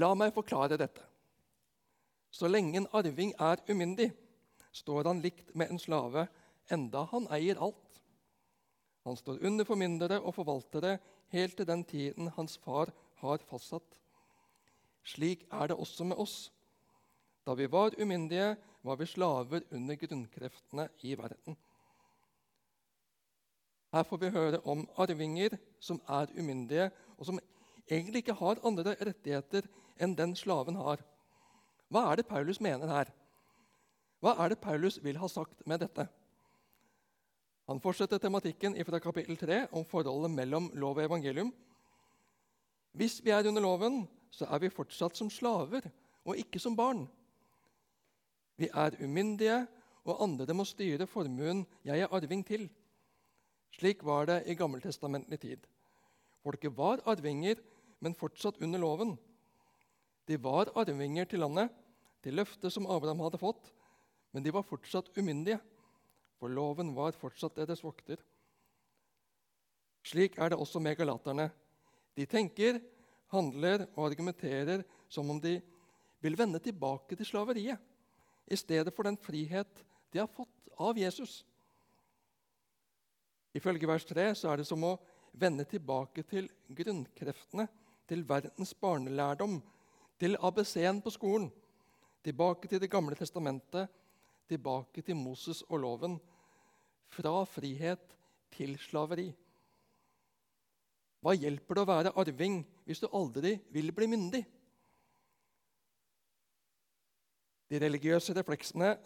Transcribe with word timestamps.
La 0.00 0.14
meg 0.16 0.32
forklare 0.32 0.78
dette. 0.80 1.04
Så 2.32 2.48
lenge 2.48 2.78
en 2.80 2.88
arving 2.96 3.34
er 3.36 3.60
umyndig, 3.68 4.08
står 4.72 5.04
han 5.10 5.20
likt 5.20 5.50
med 5.54 5.70
en 5.70 5.80
slave, 5.80 6.26
enda 6.72 7.04
han 7.10 7.26
eier 7.36 7.60
alt. 7.60 8.00
Han 9.04 9.18
står 9.18 9.42
under 9.44 9.68
formyndere 9.68 10.20
og 10.20 10.34
forvaltere 10.38 10.96
helt 11.34 11.56
til 11.58 11.68
den 11.68 11.84
tiden 11.84 12.30
hans 12.36 12.56
far 12.62 12.92
har 13.20 13.44
fastsatt. 13.48 13.98
Slik 15.04 15.44
er 15.50 15.68
det 15.68 15.76
også 15.76 16.06
med 16.08 16.16
oss. 16.16 16.52
Da 17.44 17.54
vi 17.58 17.66
var 17.70 17.96
umyndige, 17.98 18.56
var 18.82 18.96
vi 18.96 19.06
slaver 19.06 19.66
under 19.70 19.98
grunnkreftene 19.98 20.88
i 21.02 21.14
verden. 21.18 21.56
Her 23.92 24.02
får 24.08 24.16
vi 24.16 24.30
høre 24.32 24.60
om 24.64 24.86
arvinger 24.96 25.58
som 25.80 26.00
er 26.08 26.30
umyndige, 26.38 26.90
og 27.18 27.26
som 27.26 27.40
egentlig 27.90 28.22
ikke 28.22 28.38
har 28.38 28.60
andre 28.64 28.96
rettigheter 29.00 29.66
enn 30.00 30.16
den 30.18 30.34
slaven 30.36 30.78
har. 30.78 31.02
Hva 31.92 32.06
er 32.10 32.20
det 32.20 32.28
Paulus 32.28 32.60
mener 32.60 32.88
her? 32.88 33.12
Hva 34.22 34.36
er 34.44 34.52
det 34.52 34.62
Paulus 34.62 34.98
vil 35.02 35.18
ha 35.18 35.28
sagt 35.28 35.66
med 35.66 35.82
dette? 35.82 36.06
Han 37.70 37.80
fortsetter 37.82 38.18
tematikken 38.18 38.74
fra 38.86 38.98
kapittel 39.02 39.36
3 39.38 39.66
om 39.72 39.84
forholdet 39.86 40.30
mellom 40.30 40.70
lov 40.74 40.98
og 40.98 41.04
evangelium. 41.04 41.52
Hvis 42.92 43.20
vi 43.24 43.30
er 43.30 43.48
under 43.48 43.62
loven, 43.62 44.02
så 44.30 44.46
er 44.50 44.58
vi 44.58 44.72
fortsatt 44.72 45.16
som 45.16 45.30
slaver 45.30 45.86
og 46.24 46.38
ikke 46.38 46.60
som 46.60 46.76
barn. 46.76 47.06
Vi 48.56 48.68
er 48.68 48.96
umyndige, 49.02 49.66
og 50.04 50.22
andre 50.22 50.54
må 50.54 50.64
styre 50.66 51.06
formuen 51.06 51.64
jeg 51.86 52.02
er 52.02 52.14
arving 52.14 52.42
til. 52.46 52.66
Slik 53.72 54.02
var 54.04 54.26
det 54.26 54.42
i 54.46 54.54
gammeltestamentlig 54.58 55.38
tid. 55.40 55.71
Folket 56.42 56.74
var 56.76 57.02
arvinger, 57.06 57.60
men 58.02 58.16
fortsatt 58.18 58.58
under 58.62 58.82
loven. 58.82 59.14
De 60.26 60.38
var 60.42 60.72
arvinger 60.78 61.28
til 61.30 61.42
landet, 61.42 61.70
til 62.22 62.36
løftet 62.38 62.72
som 62.74 62.86
Abraham 62.90 63.22
hadde 63.24 63.40
fått, 63.42 63.70
men 64.32 64.44
de 64.44 64.52
var 64.54 64.66
fortsatt 64.66 65.10
umyndige, 65.18 65.58
for 66.38 66.50
loven 66.50 66.94
var 66.96 67.14
fortsatt 67.18 67.58
deres 67.58 67.82
vokter. 67.84 68.18
Slik 70.02 70.38
er 70.38 70.50
det 70.50 70.58
også 70.58 70.82
med 70.82 70.96
galaterne. 70.98 71.50
De 72.18 72.26
tenker, 72.26 72.80
handler 73.32 73.86
og 73.94 74.10
argumenterer 74.10 74.82
som 75.08 75.30
om 75.30 75.38
de 75.40 75.56
vil 76.22 76.36
vende 76.38 76.60
tilbake 76.62 77.16
til 77.16 77.26
slaveriet 77.26 77.78
i 78.52 78.58
stedet 78.58 78.92
for 78.94 79.06
den 79.06 79.16
frihet 79.16 79.82
de 80.12 80.20
har 80.20 80.28
fått 80.28 80.72
av 80.78 80.98
Jesus. 80.98 81.42
Ifølge 83.54 83.88
vers 83.88 84.04
3 84.08 84.32
så 84.36 84.50
er 84.52 84.60
det 84.60 84.68
som 84.68 84.82
å 84.84 84.96
vende 85.32 85.64
tilbake 85.68 86.24
til 86.28 86.48
grunnkreftene, 86.68 87.66
til 88.08 88.24
verdens 88.28 88.74
barnelærdom, 88.74 89.60
til 90.20 90.36
ABC-en 90.36 91.00
på 91.02 91.10
skolen, 91.10 91.50
tilbake 92.24 92.68
til 92.68 92.80
Det 92.80 92.90
gamle 92.90 93.16
testamentet, 93.16 93.88
tilbake 94.48 95.02
til 95.02 95.16
Moses 95.16 95.62
og 95.62 95.78
loven, 95.78 96.20
fra 97.08 97.44
frihet 97.44 98.16
til 98.52 98.78
slaveri. 98.78 99.32
Hva 101.22 101.34
hjelper 101.38 101.74
det 101.74 101.82
å 101.82 101.90
være 101.90 102.12
arving 102.18 102.62
hvis 102.86 103.02
du 103.02 103.08
aldri 103.12 103.54
vil 103.70 103.92
bli 103.94 104.08
myndig? 104.10 104.42
De 107.70 107.80
religiøse 107.80 108.34
refleksene 108.36 108.96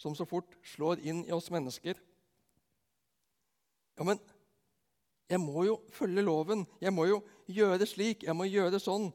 som 0.00 0.16
så 0.16 0.26
fort 0.28 0.56
slår 0.74 1.02
inn 1.06 1.22
i 1.28 1.32
oss 1.36 1.50
mennesker. 1.52 1.94
Ja, 3.96 4.04
men 4.08 4.20
jeg 5.30 5.38
må 5.38 5.62
jo 5.62 5.76
følge 5.94 6.24
loven. 6.26 6.64
Jeg 6.82 6.92
må 6.92 7.06
jo 7.06 7.20
gjøre 7.46 7.78
det 7.78 7.86
slik. 7.88 8.24
Jeg 8.26 8.34
må 8.34 8.48
gjøre 8.50 8.72
det 8.74 8.82
sånn. 8.82 9.12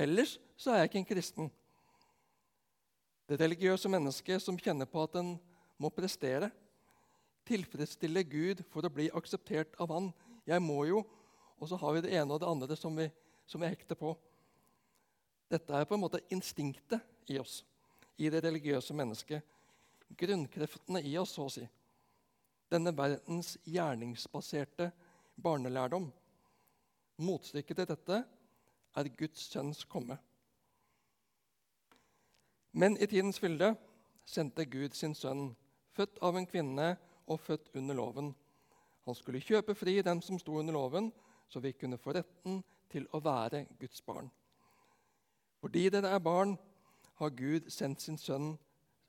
Ellers 0.00 0.38
så 0.56 0.72
er 0.72 0.82
jeg 0.82 0.90
ikke 0.90 1.00
en 1.02 1.10
kristen. 1.10 1.50
Det 3.28 3.36
religiøse 3.36 3.90
mennesket 3.92 4.40
som 4.40 4.56
kjenner 4.56 4.88
på 4.88 5.02
at 5.04 5.18
en 5.20 5.34
må 5.78 5.90
prestere, 5.92 6.48
tilfredsstille 7.48 8.24
Gud 8.28 8.64
for 8.72 8.84
å 8.84 8.92
bli 8.92 9.10
akseptert 9.16 9.76
av 9.80 9.92
Han. 9.92 10.10
Jeg 10.48 10.64
må 10.64 10.84
jo 10.88 11.04
Og 11.58 11.66
så 11.66 11.74
har 11.74 11.96
vi 11.96 12.00
det 12.04 12.12
ene 12.14 12.30
og 12.30 12.38
det 12.38 12.46
andre 12.46 12.76
som 12.78 12.94
vi, 12.94 13.08
som 13.42 13.58
vi 13.58 13.66
hekter 13.66 13.96
på. 13.98 14.12
Dette 15.50 15.74
er 15.74 15.88
på 15.90 15.96
en 15.96 16.04
måte 16.04 16.20
instinktet 16.30 17.02
i 17.26 17.40
oss, 17.42 17.64
i 18.14 18.30
det 18.30 18.44
religiøse 18.44 18.94
mennesket. 18.94 19.42
Grunnkreftene 20.14 21.02
i 21.02 21.16
oss, 21.18 21.32
så 21.34 21.48
å 21.48 21.50
si. 21.50 21.64
Denne 22.70 22.92
verdens 22.94 23.56
gjerningsbaserte 23.66 24.92
barnelærdom. 25.42 26.12
Motstykket 27.18 27.76
til 27.76 27.88
dette 27.88 28.24
er 28.96 29.08
Guds 29.18 29.50
sønns 29.52 29.84
komme. 29.84 30.18
Men 32.72 32.96
i 32.96 33.06
tidens 33.06 33.40
fylde 33.40 33.74
sendte 34.24 34.66
Gud 34.66 34.94
sin 34.94 35.14
sønn, 35.14 35.56
født 35.96 36.18
av 36.22 36.36
en 36.36 36.46
kvinne 36.46 36.96
og 37.26 37.40
født 37.40 37.70
under 37.74 37.94
loven. 37.94 38.34
Han 39.04 39.14
skulle 39.14 39.40
kjøpe 39.40 39.74
fri 39.74 40.02
dem 40.02 40.20
som 40.22 40.38
sto 40.38 40.58
under 40.60 40.72
loven, 40.72 41.12
så 41.48 41.60
vi 41.60 41.72
kunne 41.72 41.98
få 41.98 42.12
retten 42.12 42.60
til 42.92 43.08
å 43.12 43.22
være 43.24 43.64
Guds 43.80 44.02
barn. 44.04 44.30
Fordi 45.60 45.88
dere 45.90 46.12
er 46.14 46.22
barn, 46.22 46.58
har 47.18 47.34
Gud 47.34 47.70
sendt 47.72 48.02
sin, 48.02 48.18
sønn, 48.18 48.52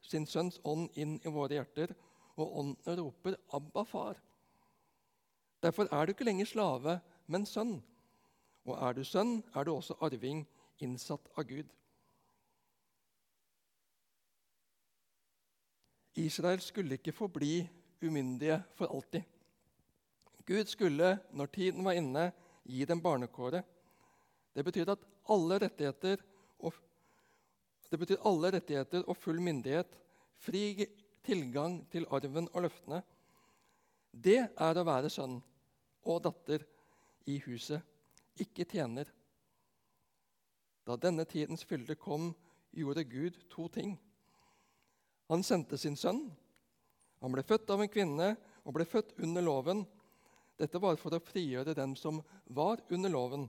sin 0.02 0.26
sønns 0.26 0.58
ånd 0.64 0.90
inn 0.98 1.20
i 1.20 1.34
våre 1.34 1.60
hjerter, 1.60 1.94
og 2.40 2.58
ånden 2.58 3.00
roper 3.00 3.36
'Abba, 3.36 3.84
far'. 3.84 4.22
Derfor 5.64 5.88
er 5.92 6.06
du 6.06 6.14
ikke 6.14 6.24
lenger 6.24 6.46
slave, 6.46 7.00
men 7.28 7.46
sønn. 7.46 7.80
Og 8.66 8.78
er 8.78 8.94
du 8.94 9.04
sønn, 9.04 9.42
er 9.56 9.64
du 9.64 9.74
også 9.74 9.98
arving, 10.02 10.46
innsatt 10.80 11.28
av 11.38 11.44
Gud. 11.50 11.68
Israel 16.20 16.62
skulle 16.64 17.00
ikke 17.00 17.16
forbli 17.16 17.62
umyndige 18.04 18.62
for 18.76 18.92
alltid. 18.92 19.24
Gud 20.48 20.66
skulle, 20.66 21.20
når 21.32 21.52
tiden 21.54 21.86
var 21.86 21.98
inne, 22.00 22.32
gi 22.66 22.86
dem 22.86 23.02
barnekåret. 23.02 23.64
Det 24.56 24.66
betyr 24.66 24.92
at 24.96 25.04
alle 25.30 25.60
rettigheter 25.62 26.24
og, 26.60 26.74
det 27.92 28.00
betyr 28.00 28.26
alle 28.26 28.52
rettigheter 28.56 29.04
og 29.08 29.18
full 29.18 29.42
myndighet, 29.42 29.92
fri 30.40 30.88
tilgang 31.26 31.84
til 31.92 32.08
arven 32.12 32.50
og 32.54 32.66
løftene. 32.66 33.04
Det 34.12 34.40
er 34.58 34.80
å 34.80 34.88
være 34.88 35.12
sønn 35.14 35.38
og 36.10 36.24
datter 36.26 36.66
i 37.30 37.38
huset, 37.46 37.82
ikke 38.40 38.66
tjener. 38.70 39.10
Da 40.88 40.98
denne 40.98 41.26
tidens 41.30 41.66
fylde 41.68 41.96
kom, 42.00 42.32
gjorde 42.74 43.04
Gud 43.06 43.38
to 43.52 43.68
ting. 43.70 43.96
Han 45.30 45.44
sendte 45.46 45.78
sin 45.78 45.98
sønn. 46.00 46.24
Han 47.22 47.34
ble 47.34 47.44
født 47.46 47.70
av 47.70 47.84
en 47.84 47.92
kvinne 47.92 48.34
og 48.64 48.76
ble 48.78 48.86
født 48.88 49.14
under 49.22 49.46
loven. 49.46 49.84
Dette 50.60 50.82
var 50.82 50.98
for 51.00 51.14
å 51.16 51.24
frigjøre 51.24 51.76
dem 51.78 51.96
som 52.00 52.22
var 52.46 52.82
under 52.90 53.12
loven. 53.14 53.46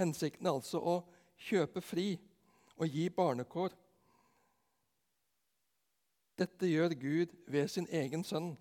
Hensikten 0.00 0.48
er 0.48 0.56
altså 0.56 0.80
å 0.80 0.96
kjøpe 1.46 1.82
fri 1.84 2.14
og 2.76 2.90
gi 2.90 3.06
barnekår. 3.12 3.74
Dette 6.36 6.68
gjør 6.68 6.92
Gud 7.00 7.32
ved 7.48 7.70
sin 7.72 7.86
egen 7.88 8.24
sønn. 8.26 8.56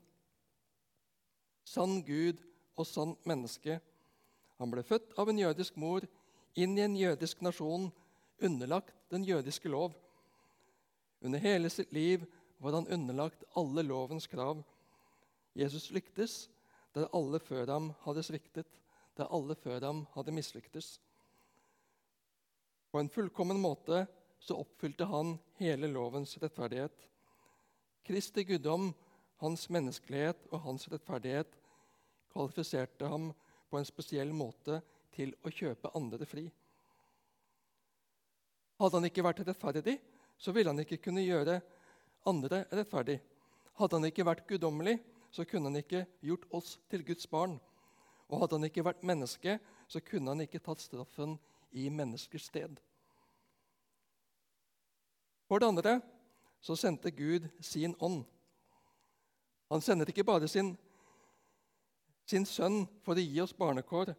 Sann 1.67 1.99
Gud 2.07 2.39
og 2.75 2.87
sant 2.87 3.27
menneske. 3.27 3.79
Han 4.59 4.71
ble 4.71 4.83
født 4.83 5.15
av 5.19 5.29
en 5.29 5.39
jødisk 5.39 5.77
mor 5.79 6.05
inn 6.55 6.77
i 6.77 6.83
en 6.85 6.95
jødisk 6.95 7.41
nasjon, 7.43 7.89
underlagt 8.41 8.95
den 9.11 9.23
jødiske 9.23 9.69
lov. 9.71 9.93
Under 11.21 11.39
hele 11.39 11.69
sitt 11.69 11.91
liv 11.95 12.25
var 12.59 12.77
han 12.77 12.87
underlagt 12.91 13.43
alle 13.55 13.83
lovens 13.83 14.27
krav. 14.27 14.63
Jesus 15.55 15.89
lyktes 15.91 16.45
der 16.95 17.09
alle 17.15 17.39
før 17.43 17.67
ham 17.67 17.89
hadde 18.05 18.23
sviktet, 18.23 18.67
der 19.17 19.31
alle 19.31 19.55
før 19.55 19.83
ham 19.83 20.05
hadde 20.13 20.31
mislyktes. 20.31 20.95
På 22.91 23.01
en 23.01 23.11
fullkommen 23.11 23.59
måte 23.59 24.05
så 24.39 24.55
oppfylte 24.61 25.07
han 25.09 25.35
hele 25.59 25.89
lovens 25.91 26.37
rettferdighet. 26.39 26.95
Kristi 28.05 28.45
guddom, 28.47 28.93
hans 29.43 29.67
menneskelighet 29.69 30.47
og 30.51 30.61
hans 30.63 30.87
rettferdighet 30.91 31.57
kvalifiserte 32.35 33.07
ham 33.07 33.29
på 33.69 33.79
en 33.79 33.87
spesiell 33.87 34.33
måte 34.35 34.81
til 35.15 35.31
å 35.47 35.51
kjøpe 35.53 35.93
andre 35.95 36.27
fri. 36.27 36.49
Hadde 38.75 38.99
han 38.99 39.07
ikke 39.07 39.23
vært 39.23 39.45
rettferdig, 39.47 39.95
så 40.37 40.51
ville 40.51 40.73
han 40.73 40.83
ikke 40.83 40.99
kunne 40.99 41.23
gjøre 41.23 41.61
andre 42.27 42.65
rettferdig. 42.75 43.21
Hadde 43.79 43.99
han 43.99 44.07
ikke 44.09 44.25
vært 44.27 44.43
guddommelig, 44.49 44.97
så 45.31 45.45
kunne 45.47 45.71
han 45.71 45.79
ikke 45.79 46.03
gjort 46.27 46.43
oss 46.51 46.75
til 46.91 47.05
Guds 47.07 47.27
barn. 47.31 47.55
Og 48.27 48.41
hadde 48.41 48.59
han 48.59 48.67
ikke 48.67 48.83
vært 48.83 49.05
menneske, 49.07 49.57
så 49.87 50.01
kunne 50.03 50.33
han 50.33 50.43
ikke 50.43 50.63
tatt 50.63 50.83
straffen 50.83 51.37
i 51.71 51.87
menneskers 51.87 52.49
sted. 52.51 52.81
For 55.47 55.61
det 55.61 55.71
andre 55.71 55.99
så 56.59 56.75
sendte 56.75 57.13
Gud 57.15 57.47
sin 57.63 57.95
ånd. 58.03 58.25
Han 59.71 59.81
sender 59.81 60.09
ikke 60.09 60.25
bare 60.27 60.49
sin, 60.51 60.73
sin 62.25 62.45
sønn 62.45 62.85
for 63.05 63.17
å 63.17 63.23
gi 63.23 63.41
oss 63.43 63.53
barnekår, 63.57 64.13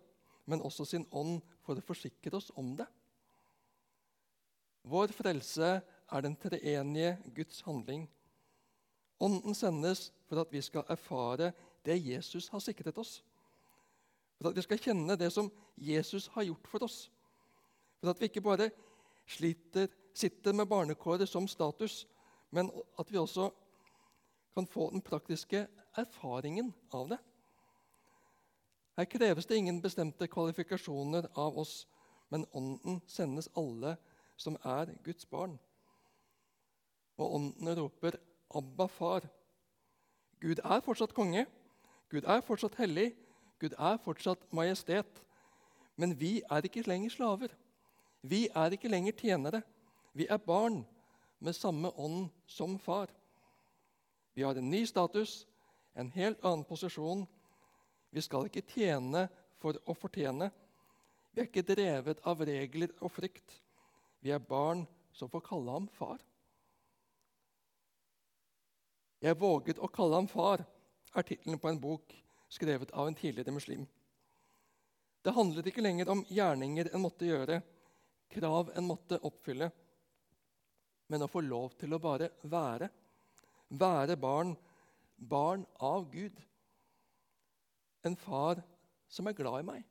men 0.47 0.63
også 0.63 0.87
sin 0.87 1.07
ånd 1.11 1.41
for 1.67 1.79
å 1.79 1.85
forsikre 1.85 2.39
oss 2.39 2.53
om 2.55 2.75
det. 2.79 2.87
Vår 4.87 5.11
frelse 5.15 5.81
er 5.83 6.23
den 6.23 6.37
treenige 6.39 7.17
Guds 7.35 7.65
handling. 7.67 8.07
Ånden 9.19 9.57
sendes 9.57 10.11
for 10.29 10.43
at 10.45 10.53
vi 10.55 10.63
skal 10.63 10.87
erfare 10.93 11.51
det 11.87 11.99
Jesus 11.99 12.49
har 12.53 12.63
sikret 12.63 12.99
oss. 12.99 13.19
For 14.39 14.51
at 14.51 14.57
vi 14.59 14.63
skal 14.67 14.83
kjenne 14.83 15.17
det 15.19 15.33
som 15.35 15.51
Jesus 15.81 16.29
har 16.35 16.47
gjort 16.47 16.69
for 16.71 16.87
oss. 16.87 17.07
For 17.99 18.13
at 18.13 18.21
vi 18.21 18.29
ikke 18.31 18.45
bare 18.45 18.71
sliter, 19.27 19.89
sitter 20.15 20.55
med 20.55 20.69
barnekåret 20.71 21.29
som 21.29 21.49
status, 21.49 22.05
men 22.55 22.71
at 22.99 23.11
vi 23.11 23.19
også 23.19 23.51
kan 24.55 24.69
få 24.71 24.91
den 24.93 25.03
praktiske 25.05 25.67
erfaringen 25.97 26.71
av 26.95 27.11
det. 27.11 27.19
Her 28.97 29.05
kreves 29.05 29.47
det 29.47 29.57
ingen 29.57 29.83
bestemte 29.83 30.27
kvalifikasjoner 30.27 31.29
av 31.37 31.59
oss, 31.59 31.89
men 32.31 32.47
Ånden 32.53 33.03
sendes 33.07 33.49
alle 33.57 33.97
som 34.37 34.57
er 34.65 34.95
Guds 35.05 35.27
barn. 35.27 35.59
Og 37.17 37.35
Ånden 37.35 37.79
roper 37.79 38.17
'Abba, 38.51 38.87
far'. 38.87 39.29
Gud 40.41 40.61
er 40.65 40.81
fortsatt 40.81 41.15
konge. 41.15 41.47
Gud 42.09 42.25
er 42.25 42.41
fortsatt 42.41 42.75
hellig. 42.75 43.15
Gud 43.59 43.75
er 43.79 43.97
fortsatt 43.97 44.53
majestet. 44.53 45.25
Men 45.97 46.21
vi 46.21 46.43
er 46.51 46.61
ikke 46.65 46.89
lenger 46.89 47.11
slaver. 47.11 47.49
Vi 48.23 48.49
er 48.55 48.71
ikke 48.71 48.89
lenger 48.89 49.13
tjenere. 49.13 49.63
Vi 50.15 50.27
er 50.31 50.37
barn 50.37 50.87
med 51.41 51.53
samme 51.53 51.91
ånd 51.99 52.29
som 52.47 52.79
far. 52.79 53.07
Vi 54.35 54.43
har 54.43 54.55
en 54.55 54.71
ny 54.71 54.85
status, 54.85 55.47
en 55.97 56.11
helt 56.11 56.45
annen 56.45 56.65
posisjon. 56.65 57.27
Vi 58.17 58.23
skal 58.25 58.49
ikke 58.49 58.65
tjene 58.65 59.27
for 59.61 59.77
å 59.85 59.93
fortjene. 59.93 60.49
Vi 61.35 61.43
er 61.43 61.51
ikke 61.51 61.67
drevet 61.69 62.23
av 62.25 62.41
regler 62.49 62.95
og 63.05 63.13
frykt. 63.13 63.59
Vi 64.25 64.33
er 64.33 64.41
barn 64.41 64.87
som 65.13 65.29
får 65.29 65.45
kalle 65.45 65.75
ham 65.75 65.89
far. 65.99 66.23
Jeg 69.21 69.37
våget 69.41 69.83
å 69.85 69.93
kalle 69.93 70.17
ham 70.17 70.31
far, 70.33 70.65
er 71.13 71.29
tittelen 71.29 71.61
på 71.61 71.69
en 71.69 71.81
bok 71.81 72.17
skrevet 72.53 72.93
av 72.97 73.09
en 73.09 73.17
tidligere 73.17 73.53
muslim. 73.53 73.85
Det 75.21 75.37
handlet 75.37 75.69
ikke 75.69 75.85
lenger 75.85 76.09
om 76.13 76.25
gjerninger 76.33 76.93
en 76.95 77.05
måtte 77.05 77.29
gjøre, 77.29 77.61
krav 78.33 78.73
en 78.77 78.89
måtte 78.89 79.21
oppfylle, 79.29 79.69
men 81.13 81.25
å 81.25 81.29
få 81.31 81.45
lov 81.45 81.77
til 81.81 81.93
å 81.93 82.01
bare 82.01 82.33
være. 82.49 82.89
Være 83.77 84.17
barn, 84.17 84.57
barn 85.17 85.65
av 85.83 86.09
Gud. 86.13 86.37
En 88.07 88.17
far 88.17 88.63
som 89.11 89.27
er 89.27 89.37
glad 89.37 89.61
i 89.61 89.67
meg, 89.67 89.83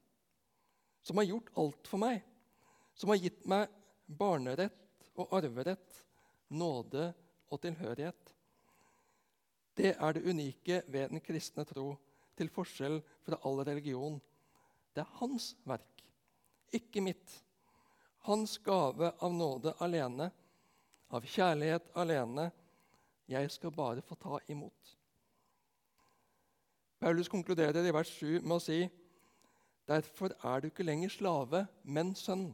som 1.03 1.19
har 1.19 1.27
gjort 1.27 1.51
alt 1.59 1.89
for 1.89 2.01
meg, 2.01 2.21
som 2.95 3.11
har 3.11 3.19
gitt 3.19 3.43
meg 3.49 3.71
barnerett 4.05 5.09
og 5.19 5.33
arverett, 5.35 6.01
nåde 6.55 7.09
og 7.51 7.61
tilhørighet. 7.63 8.31
Det 9.75 9.91
er 9.95 10.15
det 10.15 10.23
unike 10.23 10.81
ved 10.87 11.11
den 11.11 11.23
kristne 11.23 11.65
tro, 11.67 11.93
til 12.35 12.51
forskjell 12.51 12.99
fra 13.23 13.39
all 13.47 13.61
religion. 13.63 14.17
Det 14.95 15.03
er 15.03 15.17
hans 15.19 15.53
verk, 15.67 16.03
ikke 16.75 17.03
mitt. 17.03 17.31
Hans 18.27 18.57
gave 18.63 19.13
av 19.23 19.31
nåde 19.31 19.75
alene, 19.83 20.29
av 21.15 21.27
kjærlighet 21.27 21.91
alene. 21.95 22.49
Jeg 23.31 23.51
skal 23.53 23.73
bare 23.75 24.03
få 24.03 24.17
ta 24.19 24.39
imot. 24.51 24.95
Paulus 26.99 27.29
konkluderer 27.29 27.85
i 27.85 27.93
vers 27.93 28.11
7 28.17 28.39
med 28.41 28.55
å 28.55 28.63
si 28.63 28.85
Derfor 29.85 30.33
er 30.41 30.61
du 30.61 30.71
ikke 30.71 30.85
lenger 30.85 31.11
slave, 31.13 31.59
men 31.83 32.15
sønn. 32.17 32.47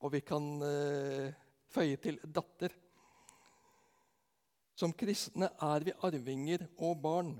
Og 0.00 0.14
vi 0.14 0.22
kan 0.24 0.46
eh, 0.64 1.34
føye 1.68 1.98
til 2.00 2.16
datter. 2.24 2.72
Som 4.74 4.94
kristne 4.96 5.50
er 5.60 5.84
vi 5.84 5.92
arvinger 6.08 6.64
og 6.78 7.02
barn. 7.04 7.34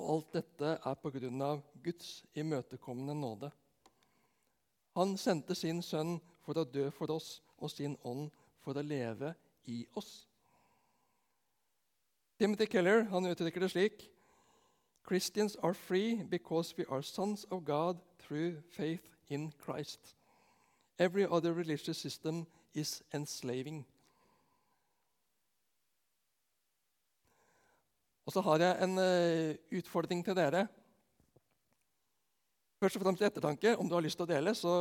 Og 0.00 0.14
alt 0.14 0.32
dette 0.38 0.72
er 0.78 1.42
av 1.44 1.60
Guds 1.84 2.24
imøtekommende 2.34 3.14
nåde. 3.14 3.52
Han 4.96 5.16
sendte 5.20 5.54
sin 5.54 5.82
sønn 5.84 6.16
for 6.40 6.56
å 6.56 6.64
dø 6.64 6.88
for 6.90 7.12
oss 7.12 7.42
og 7.58 7.70
sin 7.70 7.98
ånd 8.08 8.30
for 8.64 8.76
å 8.76 8.84
leve 8.84 9.34
i 9.68 9.82
oss. 9.94 10.26
Timothy 12.38 12.66
Keller 12.66 13.06
han 13.08 13.26
uttrykker 13.26 13.60
det 13.60 13.70
slik 13.72 14.10
Christians 15.06 15.56
are 15.62 15.74
free 15.74 16.22
because 16.30 16.74
we 16.76 16.84
are 16.90 17.02
sons 17.02 17.46
of 17.50 17.64
God 17.64 17.96
through 18.18 18.56
faith 18.70 19.08
in 19.28 19.52
Christ. 19.64 20.16
Every 20.98 21.24
other 21.24 21.54
religious 21.54 21.96
system 21.96 22.46
is 22.74 23.02
enslaving. 23.14 23.86
Og 28.26 28.32
så 28.32 28.40
har 28.40 28.58
jeg 28.58 28.84
en 28.84 28.98
uh, 28.98 29.78
utfordring 29.78 30.24
til 30.24 30.36
dere. 30.36 30.66
Først 32.80 32.96
og 32.96 33.02
fremst 33.02 33.22
ettertanke. 33.22 33.76
Om 33.78 33.88
du 33.88 33.94
har 33.94 34.02
lyst 34.02 34.18
til 34.18 34.26
å 34.26 34.32
dele, 34.32 34.54
så 34.54 34.72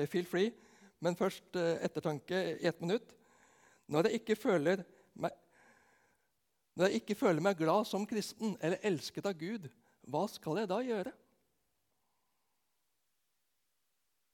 uh, 0.00 0.06
feel 0.08 0.26
free. 0.26 0.50
Men 1.00 1.16
først 1.16 1.44
uh, 1.54 1.76
ettertanke 1.84 2.40
i 2.56 2.66
ett 2.66 2.80
minutt. 2.80 3.12
Når 3.86 4.08
jeg, 4.08 4.22
ikke 4.22 4.36
føler 4.36 4.82
meg, 5.14 5.30
når 6.74 6.88
jeg 6.88 7.02
ikke 7.02 7.18
føler 7.20 7.44
meg 7.44 7.58
glad 7.58 7.84
som 7.88 8.06
kristen 8.08 8.54
eller 8.60 8.80
elsket 8.88 9.26
av 9.28 9.36
Gud, 9.36 9.68
hva 10.08 10.22
skal 10.30 10.62
jeg 10.62 10.70
da 10.70 10.78
gjøre? 10.82 11.12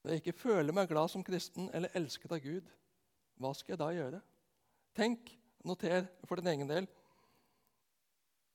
Når 0.02 0.14
jeg 0.14 0.22
ikke 0.22 0.38
føler 0.40 0.72
meg 0.76 0.88
glad 0.88 1.10
som 1.12 1.24
kristen 1.26 1.66
eller 1.74 1.92
elsket 1.98 2.32
av 2.32 2.40
Gud, 2.44 2.68
hva 3.38 3.50
skal 3.58 3.74
jeg 3.74 3.80
da 3.82 3.88
gjøre? 3.96 4.20
Tenk, 4.96 5.32
noter 5.66 6.06
for 6.26 6.38
din 6.38 6.52
egen 6.54 6.70
del. 6.70 6.86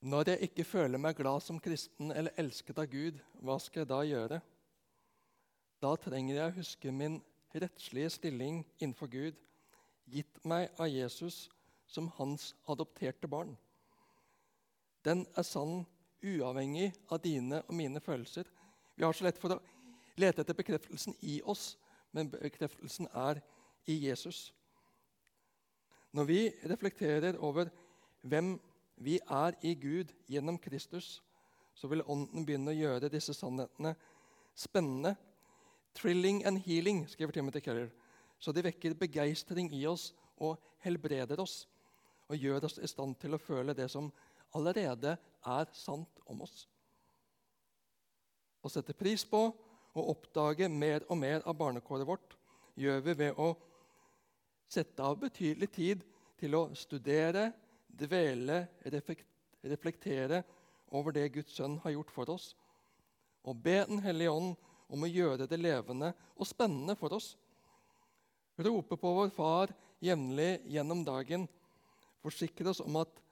Når 0.04 0.32
jeg 0.32 0.50
ikke 0.50 0.66
føler 0.68 1.00
meg 1.00 1.20
glad 1.20 1.44
som 1.44 1.60
kristen 1.64 2.12
eller 2.12 2.36
elsket 2.40 2.80
av 2.80 2.88
Gud, 2.92 3.20
hva 3.44 3.60
skal 3.62 3.84
jeg 3.84 3.92
da 3.92 4.00
gjøre? 4.08 4.40
Da 5.84 5.92
trenger 6.00 6.40
jeg 6.40 6.48
å 6.48 6.58
huske 6.58 6.96
min 6.96 7.20
rettslige 7.54 8.16
stilling 8.16 8.64
innenfor 8.80 9.12
Gud, 9.12 9.36
gitt 10.08 10.40
meg 10.48 10.72
av 10.80 10.88
Jesus 10.92 11.46
som 11.88 12.08
hans 12.18 12.54
adopterte 12.72 13.28
barn. 13.28 13.54
Den 15.06 15.26
er 15.36 15.46
sann 15.48 15.84
uavhengig 16.24 16.92
av 17.12 17.22
dine 17.24 17.62
og 17.68 17.76
mine 17.76 18.00
følelser. 18.04 18.48
Vi 18.96 19.04
har 19.04 19.14
så 19.14 19.26
lett 19.26 19.40
for 19.42 19.56
å 19.56 19.62
lete 20.20 20.44
etter 20.44 20.58
bekreftelsen 20.58 21.16
i 21.22 21.40
oss, 21.50 21.74
men 22.14 22.30
bekreftelsen 22.32 23.10
er 23.12 23.42
i 23.90 23.98
Jesus. 24.06 24.54
Når 26.14 26.30
vi 26.30 26.40
reflekterer 26.70 27.40
over 27.42 27.72
hvem 28.22 28.56
vi 29.04 29.18
er 29.20 29.58
i 29.66 29.74
Gud 29.74 30.14
gjennom 30.30 30.60
Kristus, 30.62 31.18
så 31.74 31.90
vil 31.90 32.06
Ånden 32.06 32.46
begynne 32.46 32.72
å 32.72 32.78
gjøre 32.78 33.10
disse 33.12 33.34
sannhetene 33.34 33.96
spennende. 34.56 35.16
'Trilling 35.94 36.46
and 36.46 36.58
healing', 36.58 37.08
skriver 37.10 37.34
Timothy 37.34 37.60
Keller. 37.60 37.90
Så 38.40 38.52
de 38.52 38.64
vekker 38.64 38.94
begeistring 38.94 39.72
i 39.74 39.86
oss 39.86 40.14
og 40.38 40.58
helbreder 40.80 41.40
oss. 41.42 41.68
Og 42.30 42.38
gjør 42.38 42.66
oss 42.66 42.80
i 42.80 42.88
stand 42.88 43.16
til 43.22 43.34
å 43.34 43.42
føle 43.42 43.74
det 43.74 43.90
som 43.92 44.12
allerede 44.54 45.18
er 45.44 45.70
sant 45.76 46.24
om 46.30 46.44
oss. 46.46 46.68
Å 48.64 48.72
sette 48.72 48.96
pris 48.96 49.26
på 49.28 49.44
og 49.94 50.10
oppdage 50.16 50.70
mer 50.72 51.04
og 51.10 51.20
mer 51.20 51.44
av 51.46 51.58
barnekåret 51.60 52.08
vårt 52.08 52.38
gjør 52.80 53.04
vi 53.06 53.16
ved 53.20 53.40
å 53.42 53.52
sette 54.72 55.04
av 55.06 55.20
betydelig 55.22 55.70
tid 55.76 56.04
til 56.40 56.56
å 56.58 56.64
studere, 56.78 57.52
dvele, 57.88 58.64
reflektere 59.64 60.42
over 60.94 61.14
det 61.14 61.28
Guds 61.36 61.58
sønn 61.58 61.78
har 61.84 61.94
gjort 61.94 62.14
for 62.14 62.32
oss, 62.34 62.54
og 63.44 63.60
be 63.62 63.84
Den 63.86 64.00
hellige 64.02 64.32
ånd 64.32 64.56
om 64.94 65.04
å 65.04 65.10
gjøre 65.10 65.48
det 65.50 65.60
levende 65.60 66.14
og 66.38 66.48
spennende 66.48 66.96
for 66.96 67.14
oss. 67.18 67.34
Rope 68.58 68.98
på 68.98 69.14
vår 69.18 69.32
Far 69.34 69.74
jevnlig 70.04 70.62
gjennom 70.70 71.04
dagen. 71.06 71.48
Forsikre 72.24 72.72
oss 72.72 72.82
om 72.84 73.02
at 73.02 73.23